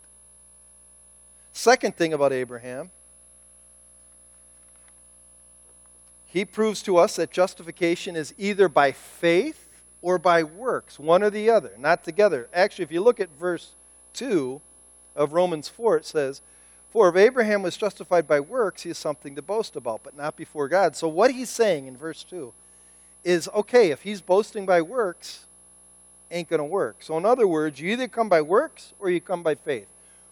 Second 1.53 1.95
thing 1.95 2.15
about 2.15 2.33
Abraham, 2.33 2.91
he 6.25 6.47
proves 6.47 6.83
to 6.85 6.97
us 6.97 7.17
that 7.17 7.31
justification 7.31 8.17
is 8.17 8.33
either 8.39 8.67
by 8.71 8.93
faith 8.93 9.69
or 10.01 10.17
by 10.17 10.43
works, 10.43 10.99
one 10.99 11.23
or 11.23 11.29
the 11.29 11.51
other, 11.51 11.73
not 11.79 12.03
together. 12.03 12.49
Actually, 12.55 12.85
if 12.85 12.93
you 12.93 13.03
look 13.03 13.21
at 13.21 13.29
verse 13.39 13.73
2 14.15 14.59
of 15.15 15.35
Romans 15.35 15.69
4, 15.69 15.99
it 15.99 16.07
says, 16.07 16.41
For 16.91 17.11
if 17.11 17.17
Abraham 17.17 17.61
was 17.61 17.77
justified 17.77 18.27
by 18.27 18.41
works, 18.41 18.85
he 18.85 18.89
has 18.89 18.97
something 18.97 19.37
to 19.37 19.43
boast 19.43 19.77
about, 19.77 20.03
but 20.03 20.17
not 20.17 20.35
before 20.35 20.67
God. 20.67 20.97
So, 20.97 21.09
what 21.09 21.33
he's 21.33 21.51
saying 21.51 21.87
in 21.87 21.99
verse 21.99 22.25
2 22.25 22.55
is 23.23 23.51
okay, 23.55 23.91
if 23.91 24.01
he's 24.01 24.23
boasting 24.23 24.65
by 24.65 24.81
works, 24.81 25.45
ain't 26.31 26.49
going 26.49 26.59
to 26.59 26.65
work. 26.65 26.97
So, 27.01 27.17
in 27.19 27.25
other 27.25 27.47
words, 27.47 27.81
you 27.81 27.91
either 27.93 28.09
come 28.09 28.29
by 28.29 28.43
works 28.43 28.93
or 28.99 29.11
you 29.11 29.21
come 29.21 29.43
by 29.43 29.55
faith. 29.55 29.87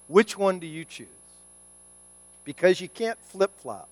Which 0.07 0.39
one 0.39 0.59
do 0.59 0.67
you 0.67 0.85
choose? 0.85 1.07
Because 2.45 2.81
you 2.81 2.89
can't 2.89 3.19
flip 3.23 3.51
flop. 3.61 3.89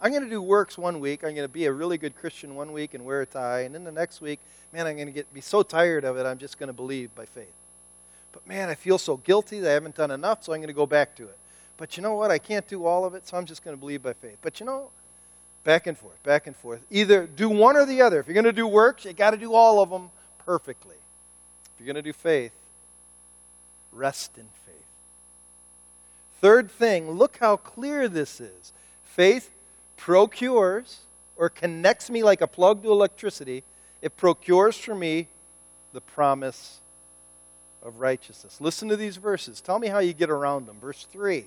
I'm 0.00 0.10
going 0.10 0.24
to 0.24 0.28
do 0.28 0.42
works 0.42 0.76
one 0.76 1.00
week. 1.00 1.24
I'm 1.24 1.34
going 1.34 1.48
to 1.48 1.52
be 1.52 1.64
a 1.64 1.72
really 1.72 1.96
good 1.96 2.14
Christian 2.16 2.54
one 2.54 2.72
week 2.72 2.92
and 2.92 3.04
wear 3.04 3.22
a 3.22 3.26
tie. 3.26 3.60
And 3.60 3.74
then 3.74 3.84
the 3.84 3.92
next 3.92 4.20
week, 4.20 4.40
man, 4.72 4.86
I'm 4.86 4.96
going 4.96 5.06
to 5.06 5.12
get 5.12 5.32
be 5.32 5.40
so 5.40 5.62
tired 5.62 6.04
of 6.04 6.18
it, 6.18 6.26
I'm 6.26 6.38
just 6.38 6.58
going 6.58 6.66
to 6.66 6.74
believe 6.74 7.14
by 7.14 7.24
faith. 7.24 7.54
but 8.32 8.46
man, 8.46 8.68
I 8.68 8.74
feel 8.74 8.98
so 8.98 9.16
guilty 9.16 9.60
that 9.60 9.70
I 9.70 9.72
haven't 9.72 9.94
done 9.94 10.10
enough, 10.10 10.44
so 10.44 10.52
I'm 10.52 10.58
going 10.58 10.68
to 10.68 10.74
go 10.74 10.86
back 10.86 11.14
to 11.16 11.24
it. 11.24 11.38
But 11.76 11.96
you 11.96 12.02
know 12.02 12.14
what? 12.14 12.30
I 12.30 12.38
can't 12.38 12.68
do 12.68 12.84
all 12.84 13.04
of 13.04 13.14
it, 13.14 13.26
so 13.26 13.36
I'm 13.36 13.46
just 13.46 13.64
going 13.64 13.76
to 13.76 13.80
believe 13.80 14.02
by 14.02 14.12
faith. 14.12 14.36
But 14.42 14.60
you 14.60 14.66
know, 14.66 14.90
back 15.64 15.86
and 15.86 15.96
forth, 15.96 16.22
back 16.22 16.46
and 16.46 16.54
forth. 16.54 16.80
Either 16.90 17.26
do 17.26 17.48
one 17.48 17.76
or 17.76 17.86
the 17.86 18.02
other. 18.02 18.20
If 18.20 18.26
you're 18.26 18.34
going 18.34 18.44
to 18.44 18.52
do 18.52 18.66
works, 18.66 19.04
you 19.04 19.12
got 19.12 19.30
to 19.30 19.36
do 19.36 19.54
all 19.54 19.82
of 19.82 19.90
them 19.90 20.10
perfectly. 20.44 20.96
If 21.74 21.80
you're 21.80 21.92
going 21.92 22.02
to 22.02 22.08
do 22.08 22.12
faith, 22.12 22.52
rest 23.92 24.32
in 24.36 24.44
faith. 24.66 24.74
Third 26.40 26.70
thing, 26.70 27.10
look 27.10 27.38
how 27.40 27.56
clear 27.56 28.08
this 28.08 28.40
is. 28.40 28.72
Faith 29.02 29.50
procures 29.96 31.00
or 31.36 31.48
connects 31.48 32.10
me 32.10 32.22
like 32.22 32.40
a 32.40 32.46
plug 32.46 32.82
to 32.82 32.92
electricity. 32.92 33.64
It 34.02 34.16
procures 34.16 34.76
for 34.76 34.94
me 34.94 35.28
the 35.92 36.00
promise 36.00 36.80
of 37.82 38.00
righteousness. 38.00 38.60
Listen 38.60 38.88
to 38.88 38.96
these 38.96 39.16
verses. 39.16 39.60
Tell 39.60 39.78
me 39.78 39.88
how 39.88 39.98
you 39.98 40.12
get 40.12 40.30
around 40.30 40.66
them. 40.66 40.76
Verse 40.80 41.06
3. 41.10 41.44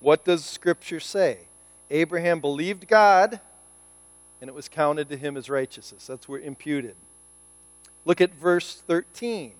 What 0.00 0.24
does 0.24 0.44
Scripture 0.44 1.00
say? 1.00 1.38
Abraham 1.90 2.40
believed 2.40 2.88
God, 2.88 3.40
and 4.40 4.48
it 4.48 4.54
was 4.54 4.68
counted 4.68 5.08
to 5.10 5.16
him 5.16 5.36
as 5.36 5.50
righteousness. 5.50 6.06
That's 6.06 6.28
where 6.28 6.40
imputed. 6.40 6.94
Look 8.04 8.20
at 8.20 8.34
verse 8.34 8.82
13. 8.86 9.52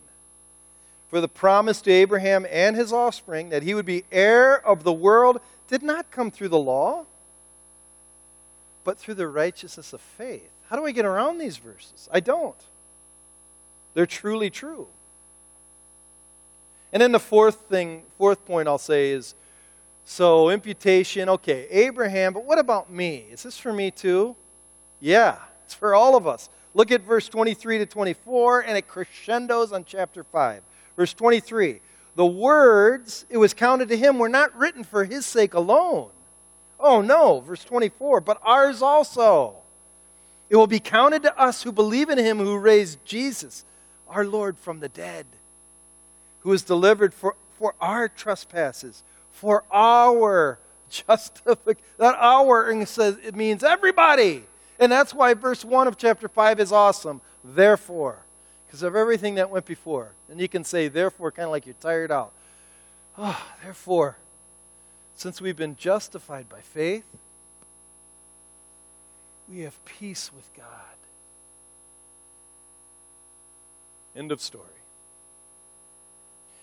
For 1.09 1.20
the 1.20 1.28
promise 1.28 1.80
to 1.82 1.91
Abraham 1.91 2.47
and 2.49 2.76
his 2.76 2.93
offspring 2.93 3.49
that 3.49 3.64
he 3.64 3.74
would 3.74 3.86
be 3.86 4.05
heir 4.12 4.64
of 4.64 4.84
the 4.84 4.93
world 4.93 5.41
did 5.66 5.82
not 5.82 6.11
come 6.11 6.30
through 6.30 6.49
the 6.49 6.59
law, 6.59 7.05
but 8.84 8.99
through 8.99 9.14
the 9.14 9.28
righteousness 9.28 9.93
of 9.93 10.01
faith. 10.01 10.51
How 10.68 10.76
do 10.76 10.86
I 10.86 10.93
get 10.93 11.05
around 11.05 11.38
these 11.38 11.57
verses? 11.57 12.09
I 12.12 12.20
don't. 12.20 12.57
They're 13.95 14.07
truly 14.07 14.51
true. 14.51 14.86
And 16.93 17.03
then 17.03 17.12
the 17.12 17.20
fourth 17.20 17.62
thing, 17.68 18.03
fourth 18.18 18.45
point 18.45 18.68
I'll 18.68 18.78
say 18.78 19.11
is 19.11 19.34
so 20.05 20.51
imputation, 20.51 21.28
okay, 21.28 21.66
Abraham, 21.70 22.32
but 22.32 22.45
what 22.45 22.59
about 22.59 22.91
me? 22.91 23.26
Is 23.30 23.43
this 23.43 23.59
for 23.59 23.72
me 23.72 23.91
too? 23.91 24.34
Yeah, 25.01 25.38
it's 25.64 25.74
for 25.74 25.95
all 25.95 26.16
of 26.16 26.26
us. 26.26 26.49
Look 26.75 26.91
at 26.93 27.03
verse 27.03 27.29
23 27.29 27.79
to 27.79 27.87
24, 27.87 28.61
and 28.61 28.77
it 28.79 28.87
crescendos 28.87 29.73
on 29.73 29.85
chapter 29.85 30.23
5. 30.25 30.62
Verse 30.97 31.12
23 31.14 31.81
The 32.16 32.27
words, 32.27 33.27
it 33.29 33.39
was 33.39 33.55
counted 33.55 33.89
to 33.89 33.97
him, 33.97 34.18
were 34.18 34.29
not 34.29 34.57
written 34.57 34.85
for 34.85 35.05
his 35.05 35.27
sake 35.27 35.55
alone. 35.55 36.11
Oh 36.79 37.01
no, 37.01 37.41
verse 37.41 37.64
24, 37.64 38.21
but 38.21 38.39
ours 38.43 38.83
also. 38.83 39.57
It 40.49 40.57
will 40.57 40.66
be 40.66 40.81
counted 40.81 41.23
to 41.23 41.39
us 41.39 41.62
who 41.62 41.71
believe 41.71 42.11
in 42.11 42.18
him 42.18 42.39
who 42.39 42.59
raised 42.59 43.05
Jesus, 43.05 43.64
our 44.09 44.25
Lord, 44.25 44.59
from 44.59 44.81
the 44.81 44.89
dead, 44.89 45.27
who 46.41 46.51
was 46.51 46.62
delivered 46.62 47.14
for, 47.14 47.37
for 47.57 47.75
our 47.81 48.09
trespasses, 48.09 49.05
for 49.31 49.62
our 49.71 50.59
justification. 50.89 51.83
That 51.99 52.16
our 52.18 52.85
says 52.87 53.16
it 53.23 53.37
means 53.37 53.62
everybody. 53.62 54.45
And 54.81 54.91
that's 54.91 55.12
why 55.12 55.35
verse 55.35 55.64
1 55.64 55.87
of 55.87 55.99
chapter 55.99 56.26
5 56.26 56.59
is 56.59 56.72
awesome. 56.72 57.20
Therefore, 57.45 58.24
because 58.66 58.83
of 58.83 58.97
everything 58.97 59.35
that 59.35 59.51
went 59.51 59.66
before. 59.66 60.12
And 60.31 60.41
you 60.41 60.49
can 60.49 60.64
say, 60.64 60.89
therefore, 60.89 61.31
kind 61.31 61.45
of 61.45 61.51
like 61.51 61.66
you're 61.66 61.74
tired 61.81 62.11
out. 62.11 62.33
Oh, 63.18 63.47
therefore, 63.62 64.16
since 65.14 65.41
we've 65.41 65.57
been 65.57 65.76
justified 65.76 66.49
by 66.49 66.61
faith, 66.61 67.05
we 69.49 69.61
have 69.61 69.85
peace 69.85 70.31
with 70.35 70.49
God. 70.57 70.66
End 74.16 74.33
of 74.33 74.41
story. 74.41 74.64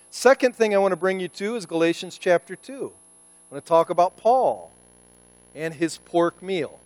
Second 0.10 0.56
thing 0.56 0.74
I 0.74 0.80
want 0.80 0.94
to 0.94 0.98
bring 0.98 1.20
you 1.20 1.28
to 1.28 1.56
is 1.56 1.68
Galatians 1.68 2.18
chapter 2.18 2.56
2. 2.56 2.74
I 2.74 3.54
want 3.54 3.64
to 3.64 3.70
talk 3.70 3.92
about 3.92 4.18
Paul 4.18 4.72
and 5.54 5.76
his 5.76 6.00
pork 6.00 6.42
meal. 6.42 6.80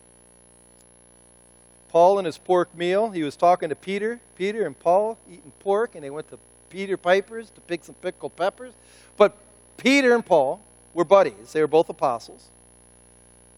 Paul 1.91 2.19
and 2.19 2.25
his 2.25 2.37
pork 2.37 2.75
meal, 2.75 3.11
he 3.11 3.21
was 3.21 3.35
talking 3.35 3.67
to 3.67 3.75
Peter. 3.75 4.21
Peter 4.35 4.65
and 4.65 4.79
Paul 4.79 5.17
eating 5.29 5.51
pork, 5.59 5.95
and 5.95 6.03
they 6.03 6.09
went 6.09 6.29
to 6.29 6.39
Peter 6.69 6.95
Piper's 6.95 7.49
to 7.49 7.61
pick 7.61 7.83
some 7.83 7.95
pickled 7.95 8.35
peppers. 8.37 8.73
But 9.17 9.35
Peter 9.75 10.15
and 10.15 10.25
Paul 10.25 10.61
were 10.93 11.03
buddies, 11.03 11.51
they 11.51 11.59
were 11.59 11.67
both 11.67 11.89
apostles. 11.89 12.49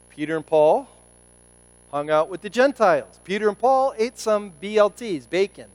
Peter 0.10 0.36
and 0.36 0.46
Paul 0.46 0.88
hung 1.92 2.10
out 2.10 2.28
with 2.28 2.42
the 2.42 2.50
Gentiles. 2.50 3.20
Peter 3.24 3.48
and 3.48 3.58
Paul 3.58 3.94
ate 3.98 4.18
some 4.18 4.54
BLTs, 4.62 5.30
bacon. 5.30 5.68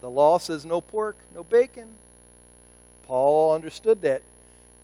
The 0.00 0.08
law 0.08 0.38
says 0.38 0.64
no 0.64 0.80
pork, 0.80 1.16
no 1.34 1.44
bacon. 1.44 1.88
Paul 3.06 3.54
understood 3.54 4.00
that. 4.02 4.22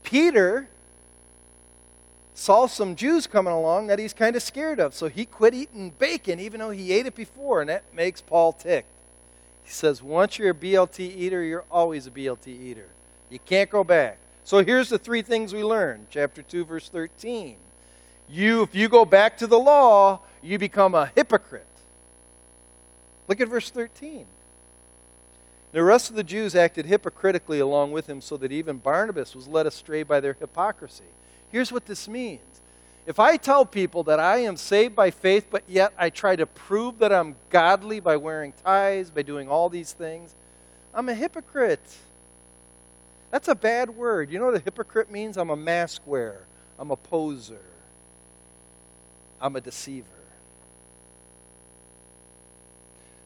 Peter 0.03 0.69
saw 2.41 2.67
some 2.67 2.97
Jews 2.97 3.27
coming 3.27 3.53
along 3.53 3.89
that 3.89 3.99
he's 3.99 4.15
kind 4.15 4.35
of 4.35 4.43
scared 4.43 4.81
of, 4.81 4.95
so 4.95 5.09
he 5.09 5.27
quit 5.27 5.53
eating 5.53 5.93
bacon 5.99 6.41
even 6.41 6.61
though 6.61 6.71
he 6.71 6.93
ate 6.93 7.05
it 7.05 7.15
before, 7.15 7.61
and 7.61 7.69
that 7.69 7.85
makes 7.95 8.23
Paul 8.23 8.55
tick. 8.55 8.87
He 9.63 9.71
says, 9.71 10.03
Once 10.03 10.39
you're 10.39 10.51
a 10.51 10.55
BLT 10.55 11.01
eater, 11.01 11.43
you're 11.43 11.67
always 11.71 12.07
a 12.07 12.11
BLT 12.11 12.49
eater. 12.49 12.89
You 13.29 13.39
can't 13.41 13.69
go 13.69 13.85
back. 13.85 14.19
So 14.43 14.65
here's 14.65 14.89
the 14.89 14.99
three 14.99 15.21
things 15.21 15.53
we 15.53 15.63
learned. 15.63 16.07
Chapter 16.09 16.41
2, 16.41 16.65
verse 16.65 16.89
13. 16.89 17.57
You, 18.29 18.63
if 18.63 18.75
you 18.75 18.89
go 18.89 19.05
back 19.05 19.37
to 19.39 19.47
the 19.47 19.59
law, 19.59 20.21
you 20.43 20.59
become 20.59 20.95
a 20.95 21.13
hypocrite. 21.15 21.67
Look 23.29 23.41
at 23.41 23.49
verse 23.49 23.71
13. 23.71 24.25
The 25.73 25.85
rest 25.85 26.09
of 26.09 26.17
the 26.17 26.25
Jews 26.25 26.55
acted 26.55 26.87
hypocritically 26.87 27.61
along 27.61 27.93
with 27.93 28.09
him, 28.09 28.23
so 28.23 28.39
that 28.39 28.51
even 28.51 28.79
Barnabas 28.79 29.37
was 29.37 29.47
led 29.47 29.67
astray 29.67 30.03
by 30.03 30.21
their 30.21 30.33
hypocrisy. 30.33 31.05
Here's 31.51 31.73
what 31.73 31.87
this 31.87 32.09
means. 32.09 32.41
If 33.07 33.19
I 33.19 33.37
tell 33.37 33.65
people 33.65 34.05
that 34.05 34.21
I 34.21 34.39
am 34.39 34.57
saved 34.57 34.95
by 34.95 35.11
faith, 35.11 35.47
but 35.51 35.65
yet 35.67 35.93
I 35.99 36.11
try 36.11 36.37
to 36.37 36.47
prove 36.47 36.99
that 36.99 37.13
I'm 37.13 37.35
godly 37.49 37.99
by 37.99 38.17
wearing 38.17 38.53
ties, 38.65 39.11
by 39.11 39.23
doing 39.23 39.49
all 39.49 39.69
these 39.69 39.93
things, 39.93 40.35
I'm 40.95 41.09
a 41.09 41.15
hypocrite. 41.15 41.97
That's 43.31 43.49
a 43.49 43.55
bad 43.55 43.91
word. 43.91 44.31
You 44.31 44.39
know 44.39 44.47
what 44.47 44.55
a 44.55 44.61
hypocrite 44.61 45.11
means? 45.11 45.37
I'm 45.37 45.51
a 45.51 45.57
mask 45.57 46.03
wearer, 46.07 46.45
I'm 46.79 46.91
a 46.91 46.97
poser, 46.97 47.63
I'm 49.41 49.57
a 49.57 49.61
deceiver. 49.61 50.07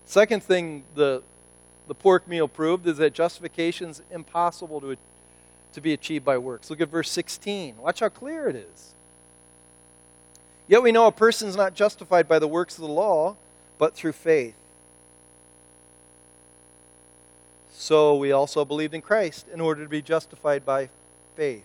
Second 0.07 0.43
thing 0.43 0.85
the, 0.95 1.23
the 1.89 1.95
pork 1.95 2.29
meal 2.29 2.47
proved 2.47 2.87
is 2.87 2.99
that 2.99 3.15
justification 3.15 3.91
is 3.91 4.03
impossible 4.11 4.81
to 4.81 4.97
to 5.75 5.81
be 5.81 5.93
achieved 5.93 6.25
by 6.25 6.39
works. 6.39 6.71
Look 6.71 6.81
at 6.81 6.89
verse 6.89 7.11
16. 7.11 7.77
Watch 7.77 8.01
how 8.01 8.09
clear 8.09 8.49
it 8.49 8.57
is. 8.57 8.95
Yet 10.67 10.83
we 10.83 10.93
know 10.93 11.07
a 11.07 11.13
person 11.13 11.49
is 11.49 11.57
not 11.57 11.75
justified 11.75 12.27
by 12.27 12.39
the 12.39 12.49
works 12.49 12.77
of 12.77 12.83
the 12.83 12.93
law, 12.93 13.37
but 13.77 13.95
through 13.95 14.13
faith. 14.13 14.55
So 17.73 18.17
we 18.17 18.33
also 18.33 18.65
believed 18.65 18.95
in 18.95 19.03
Christ 19.03 19.47
in 19.53 19.61
order 19.61 19.83
to 19.83 19.89
be 19.89 20.01
justified 20.01 20.65
by 20.65 20.89
faith 21.37 21.65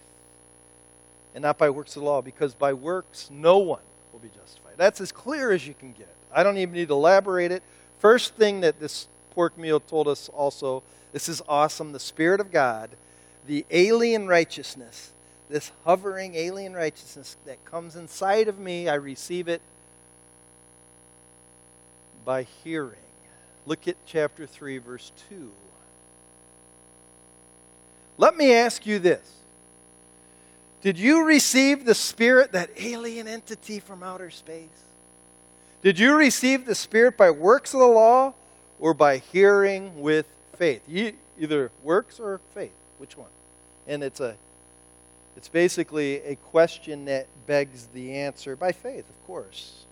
and 1.34 1.44
not 1.44 1.58
by 1.58 1.70
works 1.70 1.96
of 1.96 2.02
the 2.02 2.10
law, 2.10 2.22
because 2.22 2.54
by 2.56 2.74
works 2.74 3.30
no 3.32 3.60
one 3.60 3.82
will 4.12 4.20
be 4.20 4.30
justified. 4.30 4.74
That's 4.76 5.00
as 5.00 5.12
clear 5.12 5.52
as 5.52 5.68
you 5.68 5.76
can 5.76 5.94
get. 5.94 6.14
I 6.34 6.44
don't 6.44 6.58
even 6.58 6.74
need 6.74 6.88
to 6.88 6.96
elaborate 6.96 7.52
it. 7.52 7.64
First 8.00 8.36
thing 8.36 8.62
that 8.62 8.80
this 8.80 9.08
pork 9.32 9.58
meal 9.58 9.80
told 9.80 10.08
us 10.08 10.30
also 10.30 10.84
this 11.12 11.30
is 11.30 11.42
awesome. 11.48 11.92
The 11.92 12.00
Spirit 12.00 12.42
of 12.42 12.52
God 12.52 12.90
the 13.50 13.66
alien 13.72 14.28
righteousness, 14.28 15.12
this 15.50 15.72
hovering 15.84 16.36
alien 16.36 16.76
righteousness 16.76 17.36
that 17.48 17.66
comes 17.66 17.96
inside 17.96 18.48
of 18.48 18.60
me, 18.60 18.88
I 18.88 18.94
receive 18.94 19.48
it 19.48 19.64
by 22.24 22.44
hearing. 22.64 22.94
Look 23.66 23.88
at 23.88 23.96
chapter 24.06 24.46
3, 24.46 24.78
verse 24.78 25.12
2. 25.30 25.52
Let 28.20 28.38
me 28.38 28.54
ask 28.54 28.86
you 28.86 29.00
this 29.00 29.38
Did 30.82 31.00
you 31.00 31.26
receive 31.26 31.86
the 31.86 31.96
Spirit, 31.96 32.52
that 32.52 32.70
alien 32.78 33.28
entity 33.28 33.80
from 33.80 34.04
outer 34.04 34.30
space? 34.30 34.70
Did 35.82 35.98
you 35.98 36.16
receive 36.16 36.68
the 36.68 36.76
Spirit 36.76 37.18
by 37.18 37.32
works 37.32 37.74
of 37.74 37.80
the 37.80 37.88
law 37.88 38.36
or 38.80 38.94
by 38.94 39.18
hearing 39.18 40.02
with 40.02 40.28
faith? 40.54 40.84
Either 40.88 41.72
works 41.82 42.20
or 42.20 42.40
faith. 42.54 42.74
Which 43.00 43.18
one? 43.18 43.30
And 43.88 44.04
it's 44.04 44.20
a 44.20 44.36
it's 45.36 45.48
basically 45.48 46.22
a 46.24 46.36
question 46.36 47.06
that 47.06 47.28
begs 47.48 47.88
the 47.94 48.14
answer 48.14 48.56
by 48.56 48.72
faith, 48.72 49.10
of 49.10 49.26
course. 49.26 49.86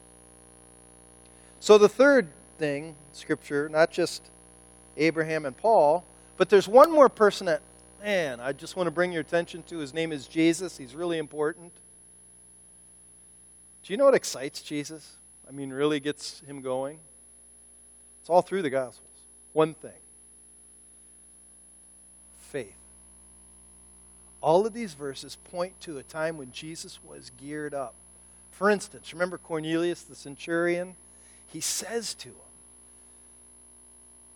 So 1.59 1.77
the 1.77 1.87
third 1.87 2.27
thing, 2.57 2.95
scripture, 3.13 3.69
not 3.69 3.91
just 3.91 4.23
Abraham 4.97 5.45
and 5.45 5.55
Paul, 5.55 6.03
but 6.35 6.49
there's 6.49 6.67
one 6.67 6.91
more 6.91 7.09
person 7.09 7.47
that 7.47 7.61
man, 8.03 8.39
I 8.39 8.53
just 8.53 8.75
want 8.75 8.87
to 8.87 8.91
bring 8.91 9.11
your 9.11 9.21
attention 9.21 9.63
to. 9.63 9.79
His 9.79 9.93
name 9.93 10.11
is 10.11 10.27
Jesus. 10.27 10.77
He's 10.77 10.95
really 10.95 11.17
important. 11.17 11.73
Do 13.83 13.93
you 13.93 13.97
know 13.97 14.05
what 14.05 14.13
excites 14.13 14.61
Jesus? 14.61 15.17
I 15.47 15.51
mean, 15.51 15.71
really 15.71 15.99
gets 15.99 16.41
him 16.41 16.61
going? 16.61 16.99
It's 18.21 18.29
all 18.29 18.41
through 18.41 18.61
the 18.61 18.69
Gospels. 18.69 19.07
One 19.53 19.73
thing 19.73 19.91
faith. 22.39 22.76
All 24.41 24.65
of 24.65 24.73
these 24.73 24.93
verses 24.93 25.37
point 25.51 25.79
to 25.81 25.97
a 25.97 26.03
time 26.03 26.37
when 26.37 26.51
Jesus 26.51 26.99
was 27.03 27.31
geared 27.37 27.73
up. 27.73 27.93
For 28.51 28.69
instance, 28.69 29.13
remember 29.13 29.37
Cornelius 29.37 30.01
the 30.01 30.15
centurion? 30.15 30.95
He 31.47 31.61
says 31.61 32.13
to 32.15 32.29
him, 32.29 32.35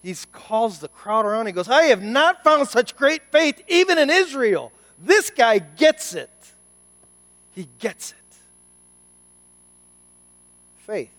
he 0.04 0.16
calls 0.32 0.80
the 0.80 0.88
crowd 0.88 1.26
around. 1.26 1.45
He 1.45 1.52
goes, 1.52 1.70
I 1.70 1.84
have 1.84 2.02
not 2.02 2.43
found 2.43 2.68
such 2.68 2.95
great 2.95 3.22
faith 3.32 3.62
even 3.68 3.97
in 3.97 4.10
Israel. 4.10 4.72
This 4.99 5.30
guy 5.30 5.60
gets 5.60 6.14
it. 6.14 6.30
He 7.54 7.68
gets 7.80 8.12
it. 8.12 8.18
Faith. 10.78 11.12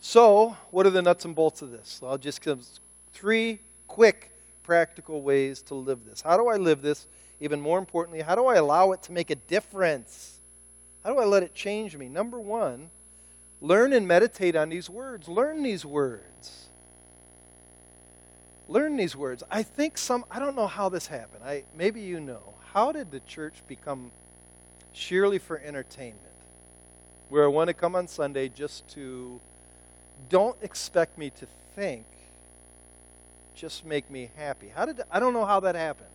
So, 0.00 0.56
what 0.70 0.86
are 0.86 0.90
the 0.90 1.02
nuts 1.02 1.24
and 1.24 1.34
bolts 1.34 1.62
of 1.62 1.70
this? 1.70 2.00
I'll 2.04 2.18
just 2.18 2.40
give 2.42 2.64
three 3.12 3.60
quick 3.88 4.31
practical 4.62 5.22
ways 5.22 5.62
to 5.62 5.74
live 5.74 6.04
this. 6.04 6.20
How 6.20 6.36
do 6.36 6.48
I 6.48 6.56
live 6.56 6.82
this? 6.82 7.06
Even 7.40 7.60
more 7.60 7.78
importantly, 7.78 8.22
how 8.22 8.34
do 8.34 8.46
I 8.46 8.54
allow 8.54 8.92
it 8.92 9.02
to 9.04 9.12
make 9.12 9.30
a 9.30 9.34
difference? 9.34 10.40
How 11.04 11.12
do 11.12 11.18
I 11.18 11.24
let 11.24 11.42
it 11.42 11.54
change 11.54 11.96
me? 11.96 12.08
Number 12.08 12.38
one, 12.38 12.90
learn 13.60 13.92
and 13.92 14.06
meditate 14.06 14.54
on 14.54 14.68
these 14.68 14.88
words. 14.88 15.28
Learn 15.28 15.62
these 15.62 15.84
words. 15.84 16.68
Learn 18.68 18.96
these 18.96 19.16
words. 19.16 19.42
I 19.50 19.62
think 19.64 19.98
some, 19.98 20.24
I 20.30 20.38
don't 20.38 20.54
know 20.54 20.68
how 20.68 20.88
this 20.88 21.08
happened. 21.08 21.42
I, 21.44 21.64
maybe 21.76 22.00
you 22.00 22.20
know. 22.20 22.54
How 22.72 22.92
did 22.92 23.10
the 23.10 23.20
church 23.20 23.56
become 23.66 24.12
sheerly 24.92 25.38
for 25.38 25.58
entertainment? 25.58 26.20
Where 27.28 27.44
I 27.44 27.48
want 27.48 27.68
to 27.68 27.74
come 27.74 27.96
on 27.96 28.06
Sunday 28.06 28.48
just 28.48 28.88
to, 28.94 29.40
don't 30.28 30.56
expect 30.62 31.18
me 31.18 31.30
to 31.30 31.46
think, 31.74 32.06
just 33.54 33.84
make 33.84 34.10
me 34.10 34.30
happy. 34.36 34.70
How 34.74 34.84
did, 34.86 35.00
I 35.10 35.20
don't 35.20 35.32
know 35.32 35.44
how 35.44 35.60
that 35.60 35.74
happened. 35.74 36.08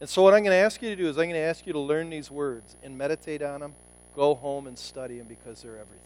And 0.00 0.08
so, 0.08 0.22
what 0.22 0.34
I'm 0.34 0.40
going 0.40 0.50
to 0.50 0.56
ask 0.56 0.82
you 0.82 0.90
to 0.90 0.96
do 0.96 1.08
is, 1.08 1.16
I'm 1.16 1.26
going 1.26 1.34
to 1.34 1.38
ask 1.38 1.64
you 1.64 1.72
to 1.72 1.78
learn 1.78 2.10
these 2.10 2.28
words 2.30 2.74
and 2.82 2.98
meditate 2.98 3.40
on 3.40 3.60
them. 3.60 3.74
Go 4.16 4.34
home 4.34 4.66
and 4.66 4.76
study 4.76 5.16
them 5.18 5.28
because 5.28 5.62
they're 5.62 5.78
everything. 5.78 6.02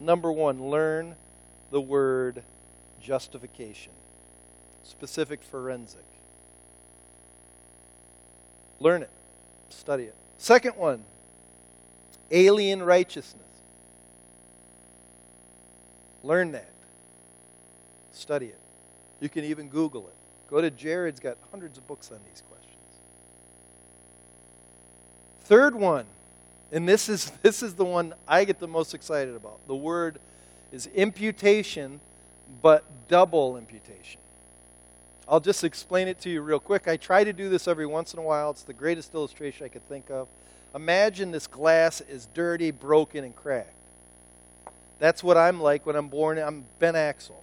Number 0.00 0.32
one, 0.32 0.70
learn 0.70 1.16
the 1.70 1.80
word 1.80 2.42
justification, 3.00 3.92
specific 4.82 5.42
forensic. 5.42 6.04
Learn 8.80 9.02
it, 9.02 9.10
study 9.68 10.04
it. 10.04 10.14
Second 10.38 10.76
one, 10.76 11.04
alien 12.30 12.82
righteousness. 12.82 13.42
Learn 16.22 16.52
that, 16.52 16.72
study 18.12 18.46
it. 18.46 18.58
You 19.20 19.28
can 19.28 19.44
even 19.44 19.68
Google 19.68 20.06
it. 20.08 20.14
Go 20.48 20.60
to 20.60 20.70
Jared's 20.70 21.20
got 21.20 21.36
hundreds 21.50 21.78
of 21.78 21.86
books 21.86 22.10
on 22.12 22.18
these 22.28 22.42
questions. 22.48 22.74
Third 25.40 25.74
one, 25.74 26.06
and 26.72 26.88
this 26.88 27.08
is, 27.08 27.30
this 27.42 27.62
is 27.62 27.74
the 27.74 27.84
one 27.84 28.14
I 28.26 28.44
get 28.44 28.58
the 28.58 28.68
most 28.68 28.94
excited 28.94 29.34
about. 29.34 29.58
The 29.66 29.76
word 29.76 30.18
is 30.72 30.86
imputation, 30.88 32.00
but 32.62 32.84
double 33.08 33.56
imputation. 33.56 34.20
I'll 35.28 35.40
just 35.40 35.64
explain 35.64 36.06
it 36.06 36.20
to 36.20 36.30
you 36.30 36.40
real 36.40 36.60
quick. 36.60 36.86
I 36.86 36.96
try 36.96 37.24
to 37.24 37.32
do 37.32 37.48
this 37.48 37.66
every 37.66 37.86
once 37.86 38.12
in 38.12 38.20
a 38.20 38.22
while. 38.22 38.50
It's 38.50 38.62
the 38.62 38.72
greatest 38.72 39.12
illustration 39.14 39.64
I 39.64 39.68
could 39.68 39.86
think 39.88 40.10
of. 40.10 40.28
Imagine 40.74 41.32
this 41.32 41.46
glass 41.46 42.00
is 42.02 42.28
dirty, 42.34 42.70
broken, 42.70 43.24
and 43.24 43.34
cracked. 43.34 43.72
That's 44.98 45.24
what 45.24 45.36
I'm 45.36 45.60
like 45.60 45.84
when 45.84 45.96
I'm 45.96 46.08
born. 46.08 46.38
I'm 46.38 46.64
bent 46.78 46.96
axle. 46.96 47.42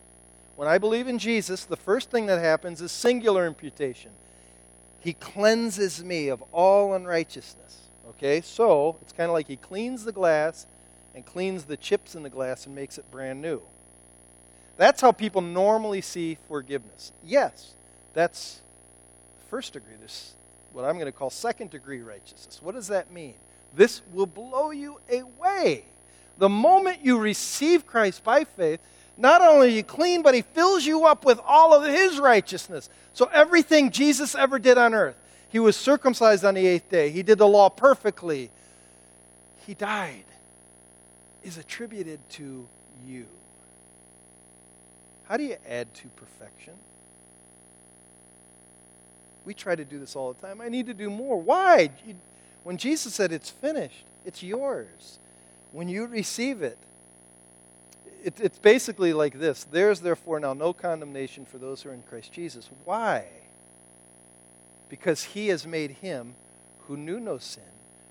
When 0.56 0.68
I 0.68 0.78
believe 0.78 1.08
in 1.08 1.18
Jesus, 1.18 1.66
the 1.66 1.78
first 1.78 2.12
thing 2.12 2.28
that 2.28 2.39
happens 2.39 2.82
is 2.82 2.91
singular 2.91 3.47
imputation. 3.47 4.12
He 4.99 5.14
cleanses 5.14 6.04
me 6.04 6.30
of 6.30 6.43
all 6.51 6.93
unrighteousness. 6.93 7.80
Okay, 8.10 8.41
so 8.41 8.97
it's 9.01 9.14
kind 9.14 9.30
of 9.30 9.34
like 9.34 9.47
he 9.47 9.56
cleans 9.56 10.06
the 10.06 10.12
glass 10.12 10.68
and 11.16 11.26
cleans 11.26 11.66
the 11.66 11.78
chips 11.78 12.16
in 12.16 12.24
the 12.24 12.30
glass 12.30 12.66
and 12.66 12.76
makes 12.76 12.97
it 12.97 13.10
brand 13.12 13.41
new. 13.41 13.62
That's 14.78 15.01
how 15.01 15.12
people 15.12 15.41
normally 15.41 16.01
see 16.01 16.38
forgiveness. 16.47 17.12
Yes, 17.24 17.74
that's 18.14 18.62
first 19.49 19.74
degree. 19.74 19.95
This 20.01 20.36
what 20.74 20.86
I'm 20.86 20.95
going 20.95 21.06
to 21.06 21.12
call 21.12 21.30
second 21.30 21.70
degree 21.70 22.01
righteousness. 22.01 22.60
What 22.62 22.76
does 22.76 22.88
that 22.88 23.12
mean? 23.12 23.36
This 23.76 24.01
will 24.12 24.26
blow 24.26 24.72
you 24.72 24.99
away. 25.12 25.86
The 26.38 26.49
moment 26.49 26.99
you 27.04 27.20
receive 27.20 27.86
Christ 27.86 28.24
by 28.24 28.43
faith, 28.43 28.80
not 29.18 29.41
only 29.41 29.68
are 29.68 29.72
you 29.72 29.84
clean, 29.84 30.22
but 30.22 30.34
he 30.34 30.41
fills 30.41 30.86
you 30.86 31.05
up 31.05 31.26
with 31.26 31.39
all 31.45 31.74
of 31.74 31.84
his 31.84 32.20
righteousness. 32.20 32.89
So 33.14 33.30
everything 33.34 33.91
Jesus 33.91 34.34
ever 34.34 34.57
did 34.57 34.78
on 34.78 34.93
earth, 34.93 35.16
he 35.49 35.59
was 35.59 35.76
circumcised 35.76 36.43
on 36.43 36.55
the 36.55 36.66
eighth 36.66 36.89
day. 36.89 37.11
He 37.11 37.22
did 37.22 37.38
the 37.38 37.47
law 37.47 37.70
perfectly. 37.70 38.49
He 39.68 39.76
died, 39.76 40.26
is 41.43 41.57
attributed 41.57 42.20
to 42.32 42.68
you. 43.05 43.28
How 45.26 45.38
do 45.38 45.43
you 45.43 45.57
add 45.68 45.93
to 45.95 46.07
perfection? 46.16 46.74
We 49.45 49.53
try 49.53 49.76
to 49.76 49.86
do 49.86 49.99
this 49.99 50.16
all 50.16 50.34
the 50.34 50.47
time. 50.47 50.59
I 50.59 50.70
need 50.70 50.88
to 50.88 50.93
do 50.93 51.09
more. 51.09 51.39
Why? 51.39 51.91
When 52.64 52.78
Jesus 52.78 53.14
said 53.14 53.32
it's 53.32 53.49
finished, 53.49 54.05
it's 54.26 54.41
yours. 54.41 55.20
When 55.72 55.89
you 55.89 56.05
receive 56.05 56.61
it, 56.61 56.78
it, 58.24 58.40
it's 58.40 58.60
basically 58.60 59.14
like 59.14 59.40
this 59.40 59.66
There's 59.66 60.00
therefore 60.00 60.40
now 60.40 60.54
no 60.54 60.74
condemnation 60.74 61.46
for 61.46 61.58
those 61.58 61.82
who 61.82 61.90
are 61.90 61.94
in 61.94 62.04
Christ 62.04 62.32
Jesus. 62.32 62.70
Why? 62.86 63.26
because 64.94 65.24
he 65.24 65.48
has 65.48 65.66
made 65.66 65.90
him 65.90 66.36
who 66.82 66.96
knew 66.96 67.20
no 67.20 67.40
sin 67.40 67.64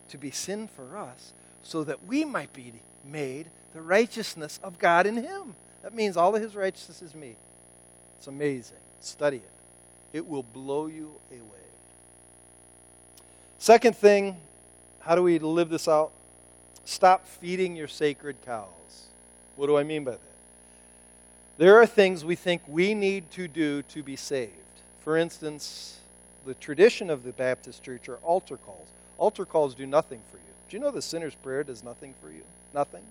to 0.08 0.18
be 0.18 0.32
sin 0.32 0.66
for 0.66 0.98
us 0.98 1.32
so 1.62 1.84
that 1.84 2.04
we 2.08 2.24
might 2.24 2.52
be 2.52 2.72
made 3.08 3.48
the 3.72 3.80
righteousness 3.80 4.58
of 4.64 4.80
God 4.80 5.06
in 5.06 5.14
him. 5.16 5.54
That 5.84 5.94
means 5.94 6.16
all 6.16 6.34
of 6.34 6.42
his 6.42 6.56
righteousness 6.56 7.00
is 7.00 7.14
me. 7.14 7.36
It's 8.18 8.26
amazing. 8.26 8.78
Study 8.98 9.36
it, 9.36 9.50
it 10.12 10.26
will 10.26 10.42
blow 10.42 10.88
you 10.88 11.12
away. 11.30 11.40
Second 13.58 13.94
thing, 13.94 14.36
how 14.98 15.14
do 15.14 15.22
we 15.22 15.38
live 15.38 15.68
this 15.68 15.86
out? 15.86 16.10
Stop 16.84 17.28
feeding 17.28 17.76
your 17.76 17.86
sacred 17.86 18.42
cows. 18.44 19.06
What 19.56 19.66
do 19.66 19.76
I 19.76 19.82
mean 19.82 20.04
by 20.04 20.12
that? 20.12 20.20
There 21.58 21.76
are 21.80 21.86
things 21.86 22.24
we 22.24 22.34
think 22.34 22.62
we 22.66 22.94
need 22.94 23.30
to 23.32 23.46
do 23.46 23.82
to 23.82 24.02
be 24.02 24.16
saved. 24.16 24.52
For 25.00 25.16
instance, 25.16 26.00
the 26.46 26.54
tradition 26.54 27.10
of 27.10 27.24
the 27.24 27.32
Baptist 27.32 27.82
church 27.82 28.08
are 28.08 28.16
altar 28.16 28.56
calls. 28.56 28.88
Altar 29.18 29.44
calls 29.44 29.74
do 29.74 29.86
nothing 29.86 30.20
for 30.30 30.38
you. 30.38 30.42
Do 30.68 30.76
you 30.76 30.82
know 30.82 30.90
the 30.90 31.02
sinner's 31.02 31.34
prayer 31.34 31.62
does 31.62 31.84
nothing 31.84 32.14
for 32.22 32.30
you? 32.30 32.42
Nothing. 32.74 33.02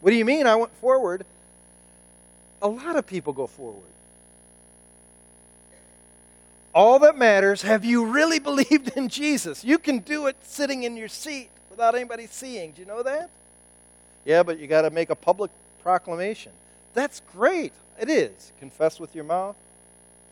What 0.00 0.10
do 0.10 0.16
you 0.16 0.24
mean? 0.24 0.46
I 0.46 0.56
went 0.56 0.74
forward. 0.76 1.24
A 2.62 2.68
lot 2.68 2.96
of 2.96 3.06
people 3.06 3.32
go 3.32 3.46
forward. 3.46 3.82
All 6.74 6.98
that 7.00 7.16
matters, 7.16 7.62
have 7.62 7.84
you 7.84 8.04
really 8.06 8.38
believed 8.50 8.96
in 8.96 9.08
Jesus? 9.08 9.64
You 9.64 9.78
can 9.78 9.98
do 9.98 10.26
it 10.26 10.36
sitting 10.42 10.82
in 10.82 10.96
your 10.96 11.08
seat 11.08 11.50
without 11.70 11.94
anybody 11.94 12.26
seeing. 12.26 12.72
Do 12.72 12.80
you 12.80 12.86
know 12.86 13.02
that? 13.02 13.30
Yeah, 14.26 14.42
but 14.42 14.58
you 14.58 14.66
got 14.66 14.82
to 14.82 14.90
make 14.90 15.08
a 15.08 15.14
public 15.14 15.50
proclamation. 15.82 16.52
That's 16.92 17.22
great. 17.32 17.72
It 17.98 18.10
is. 18.10 18.52
Confess 18.58 19.00
with 19.00 19.14
your 19.14 19.24
mouth. 19.24 19.56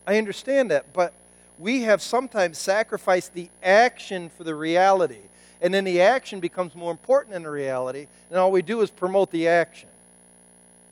I 0.05 0.17
understand 0.17 0.69
that, 0.69 0.93
but 0.93 1.13
we 1.57 1.83
have 1.83 2.01
sometimes 2.01 2.57
sacrificed 2.57 3.33
the 3.33 3.49
action 3.63 4.29
for 4.29 4.43
the 4.43 4.53
reality. 4.53 5.21
And 5.61 5.73
then 5.73 5.85
the 5.85 6.01
action 6.01 6.41
becomes 6.41 6.75
more 6.75 6.91
important 6.91 7.33
than 7.33 7.43
the 7.43 7.49
reality, 7.49 8.07
and 8.29 8.37
all 8.37 8.51
we 8.51 8.61
do 8.61 8.81
is 8.81 8.91
promote 8.91 9.31
the 9.31 9.47
action. 9.47 9.89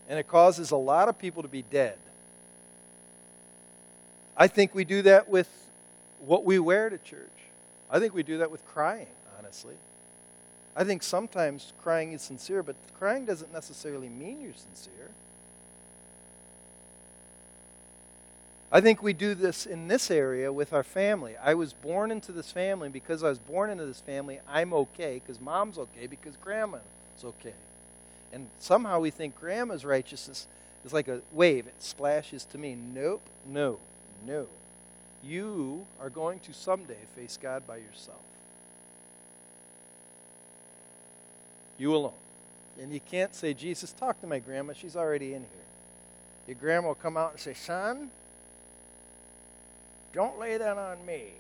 And 0.08 0.18
it 0.18 0.28
causes 0.28 0.72
a 0.72 0.78
lot 0.78 1.10
of 1.10 1.20
people 1.20 1.44
to 1.44 1.50
be 1.50 1.62
dead. 1.62 1.98
I 4.38 4.48
think 4.48 4.74
we 4.74 4.86
do 4.86 5.02
that 5.04 5.30
with 5.30 5.50
what 6.26 6.46
we 6.46 6.58
wear 6.58 6.90
to 6.90 6.98
church. 6.98 7.30
I 7.92 8.00
think 8.00 8.14
we 8.14 8.24
do 8.24 8.38
that 8.40 8.50
with 8.50 8.66
crying, 8.66 9.08
honestly. 9.38 9.76
I 10.76 10.84
think 10.84 11.04
sometimes 11.04 11.74
crying 11.82 12.14
is 12.14 12.22
sincere, 12.22 12.64
but 12.64 12.76
crying 12.98 13.26
doesn't 13.26 13.54
necessarily 13.54 14.10
mean 14.10 14.42
you're 14.42 14.54
sincere. 14.54 15.12
I 18.72 18.82
think 18.82 19.04
we 19.04 19.14
do 19.14 19.36
this 19.36 19.68
in 19.68 19.88
this 19.88 20.10
area 20.10 20.52
with 20.52 20.74
our 20.74 20.82
family. 20.82 21.36
I 21.38 21.54
was 21.54 21.74
born 21.74 22.10
into 22.10 22.32
this 22.32 22.52
family. 22.52 22.90
Because 22.90 23.24
I 23.24 23.30
was 23.30 23.38
born 23.38 23.70
into 23.70 23.86
this 23.86 24.02
family, 24.02 24.40
I'm 24.50 24.74
okay 24.74 25.22
because 25.24 25.40
mom's 25.40 25.78
okay 25.78 26.08
because 26.08 26.36
grandma's 26.38 26.82
okay. 27.24 27.54
And 28.32 28.48
somehow 28.58 29.00
we 29.00 29.12
think 29.12 29.40
grandma's 29.40 29.86
righteousness 29.86 30.48
is 30.84 30.92
like 30.92 31.08
a 31.08 31.22
wave, 31.32 31.68
it 31.68 31.84
splashes 31.84 32.46
to 32.46 32.58
me. 32.58 32.76
Nope, 32.76 33.22
no, 33.48 33.78
no. 34.26 34.48
You 35.24 35.86
are 36.02 36.10
going 36.10 36.40
to 36.40 36.54
someday 36.54 36.98
face 37.16 37.38
God 37.40 37.68
by 37.68 37.78
yourself. 37.78 38.18
You 41.78 41.96
alone. 41.96 42.14
And 42.82 42.94
you 42.94 43.00
can't 43.00 43.36
say, 43.36 43.54
Jesus, 43.54 43.92
talk 43.92 44.20
to 44.22 44.28
my 44.28 44.40
grandma. 44.40 44.74
She's 44.74 44.96
already 44.96 45.34
in 45.34 45.42
here. 45.42 45.66
Your 46.48 46.56
grandma 46.56 46.90
will 46.90 46.96
come 46.96 47.18
out 47.18 47.32
and 47.32 47.40
say, 47.40 47.54
Son, 47.54 48.10
Don't 50.12 50.38
lay 50.40 50.58
that 50.58 50.78
on 50.78 51.06
me. 51.06 51.34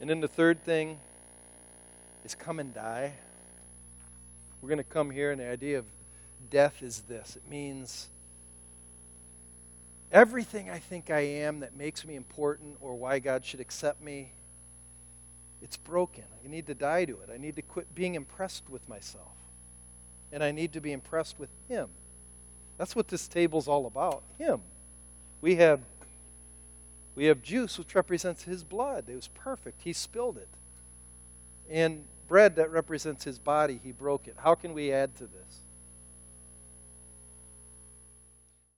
And 0.00 0.10
then 0.10 0.20
the 0.20 0.28
third 0.28 0.62
thing 0.64 0.98
is 2.24 2.34
come 2.34 2.58
and 2.58 2.74
die. 2.74 3.12
We're 4.60 4.68
going 4.68 4.78
to 4.78 4.84
come 4.84 5.10
here, 5.10 5.30
and 5.30 5.40
the 5.40 5.48
idea 5.48 5.78
of 5.78 5.84
death 6.50 6.82
is 6.82 7.02
this 7.02 7.36
it 7.36 7.48
means 7.48 8.08
everything 10.10 10.68
I 10.68 10.78
think 10.78 11.10
I 11.10 11.20
am 11.20 11.60
that 11.60 11.76
makes 11.76 12.04
me 12.04 12.16
important 12.16 12.76
or 12.80 12.94
why 12.94 13.20
God 13.20 13.44
should 13.44 13.60
accept 13.60 14.02
me, 14.02 14.32
it's 15.62 15.76
broken. 15.76 16.24
I 16.44 16.48
need 16.48 16.66
to 16.66 16.74
die 16.74 17.04
to 17.04 17.12
it. 17.12 17.30
I 17.32 17.38
need 17.38 17.56
to 17.56 17.62
quit 17.62 17.94
being 17.94 18.14
impressed 18.14 18.68
with 18.68 18.86
myself. 18.88 19.32
And 20.32 20.42
I 20.42 20.50
need 20.50 20.72
to 20.72 20.80
be 20.80 20.92
impressed 20.92 21.38
with 21.38 21.50
Him. 21.68 21.88
That's 22.78 22.96
what 22.96 23.08
this 23.08 23.28
table's 23.28 23.68
all 23.68 23.86
about. 23.86 24.22
Him. 24.38 24.60
We 25.40 25.56
have 25.56 25.80
we 27.14 27.26
have 27.26 27.42
juice 27.42 27.78
which 27.78 27.94
represents 27.94 28.44
his 28.44 28.64
blood. 28.64 29.04
It 29.08 29.14
was 29.14 29.28
perfect. 29.28 29.82
He 29.82 29.92
spilled 29.92 30.38
it. 30.38 30.48
And 31.70 32.04
bread 32.26 32.56
that 32.56 32.70
represents 32.70 33.24
his 33.24 33.38
body, 33.38 33.80
he 33.82 33.92
broke 33.92 34.26
it. 34.26 34.36
How 34.38 34.54
can 34.54 34.72
we 34.72 34.92
add 34.92 35.14
to 35.16 35.24
this? 35.24 35.60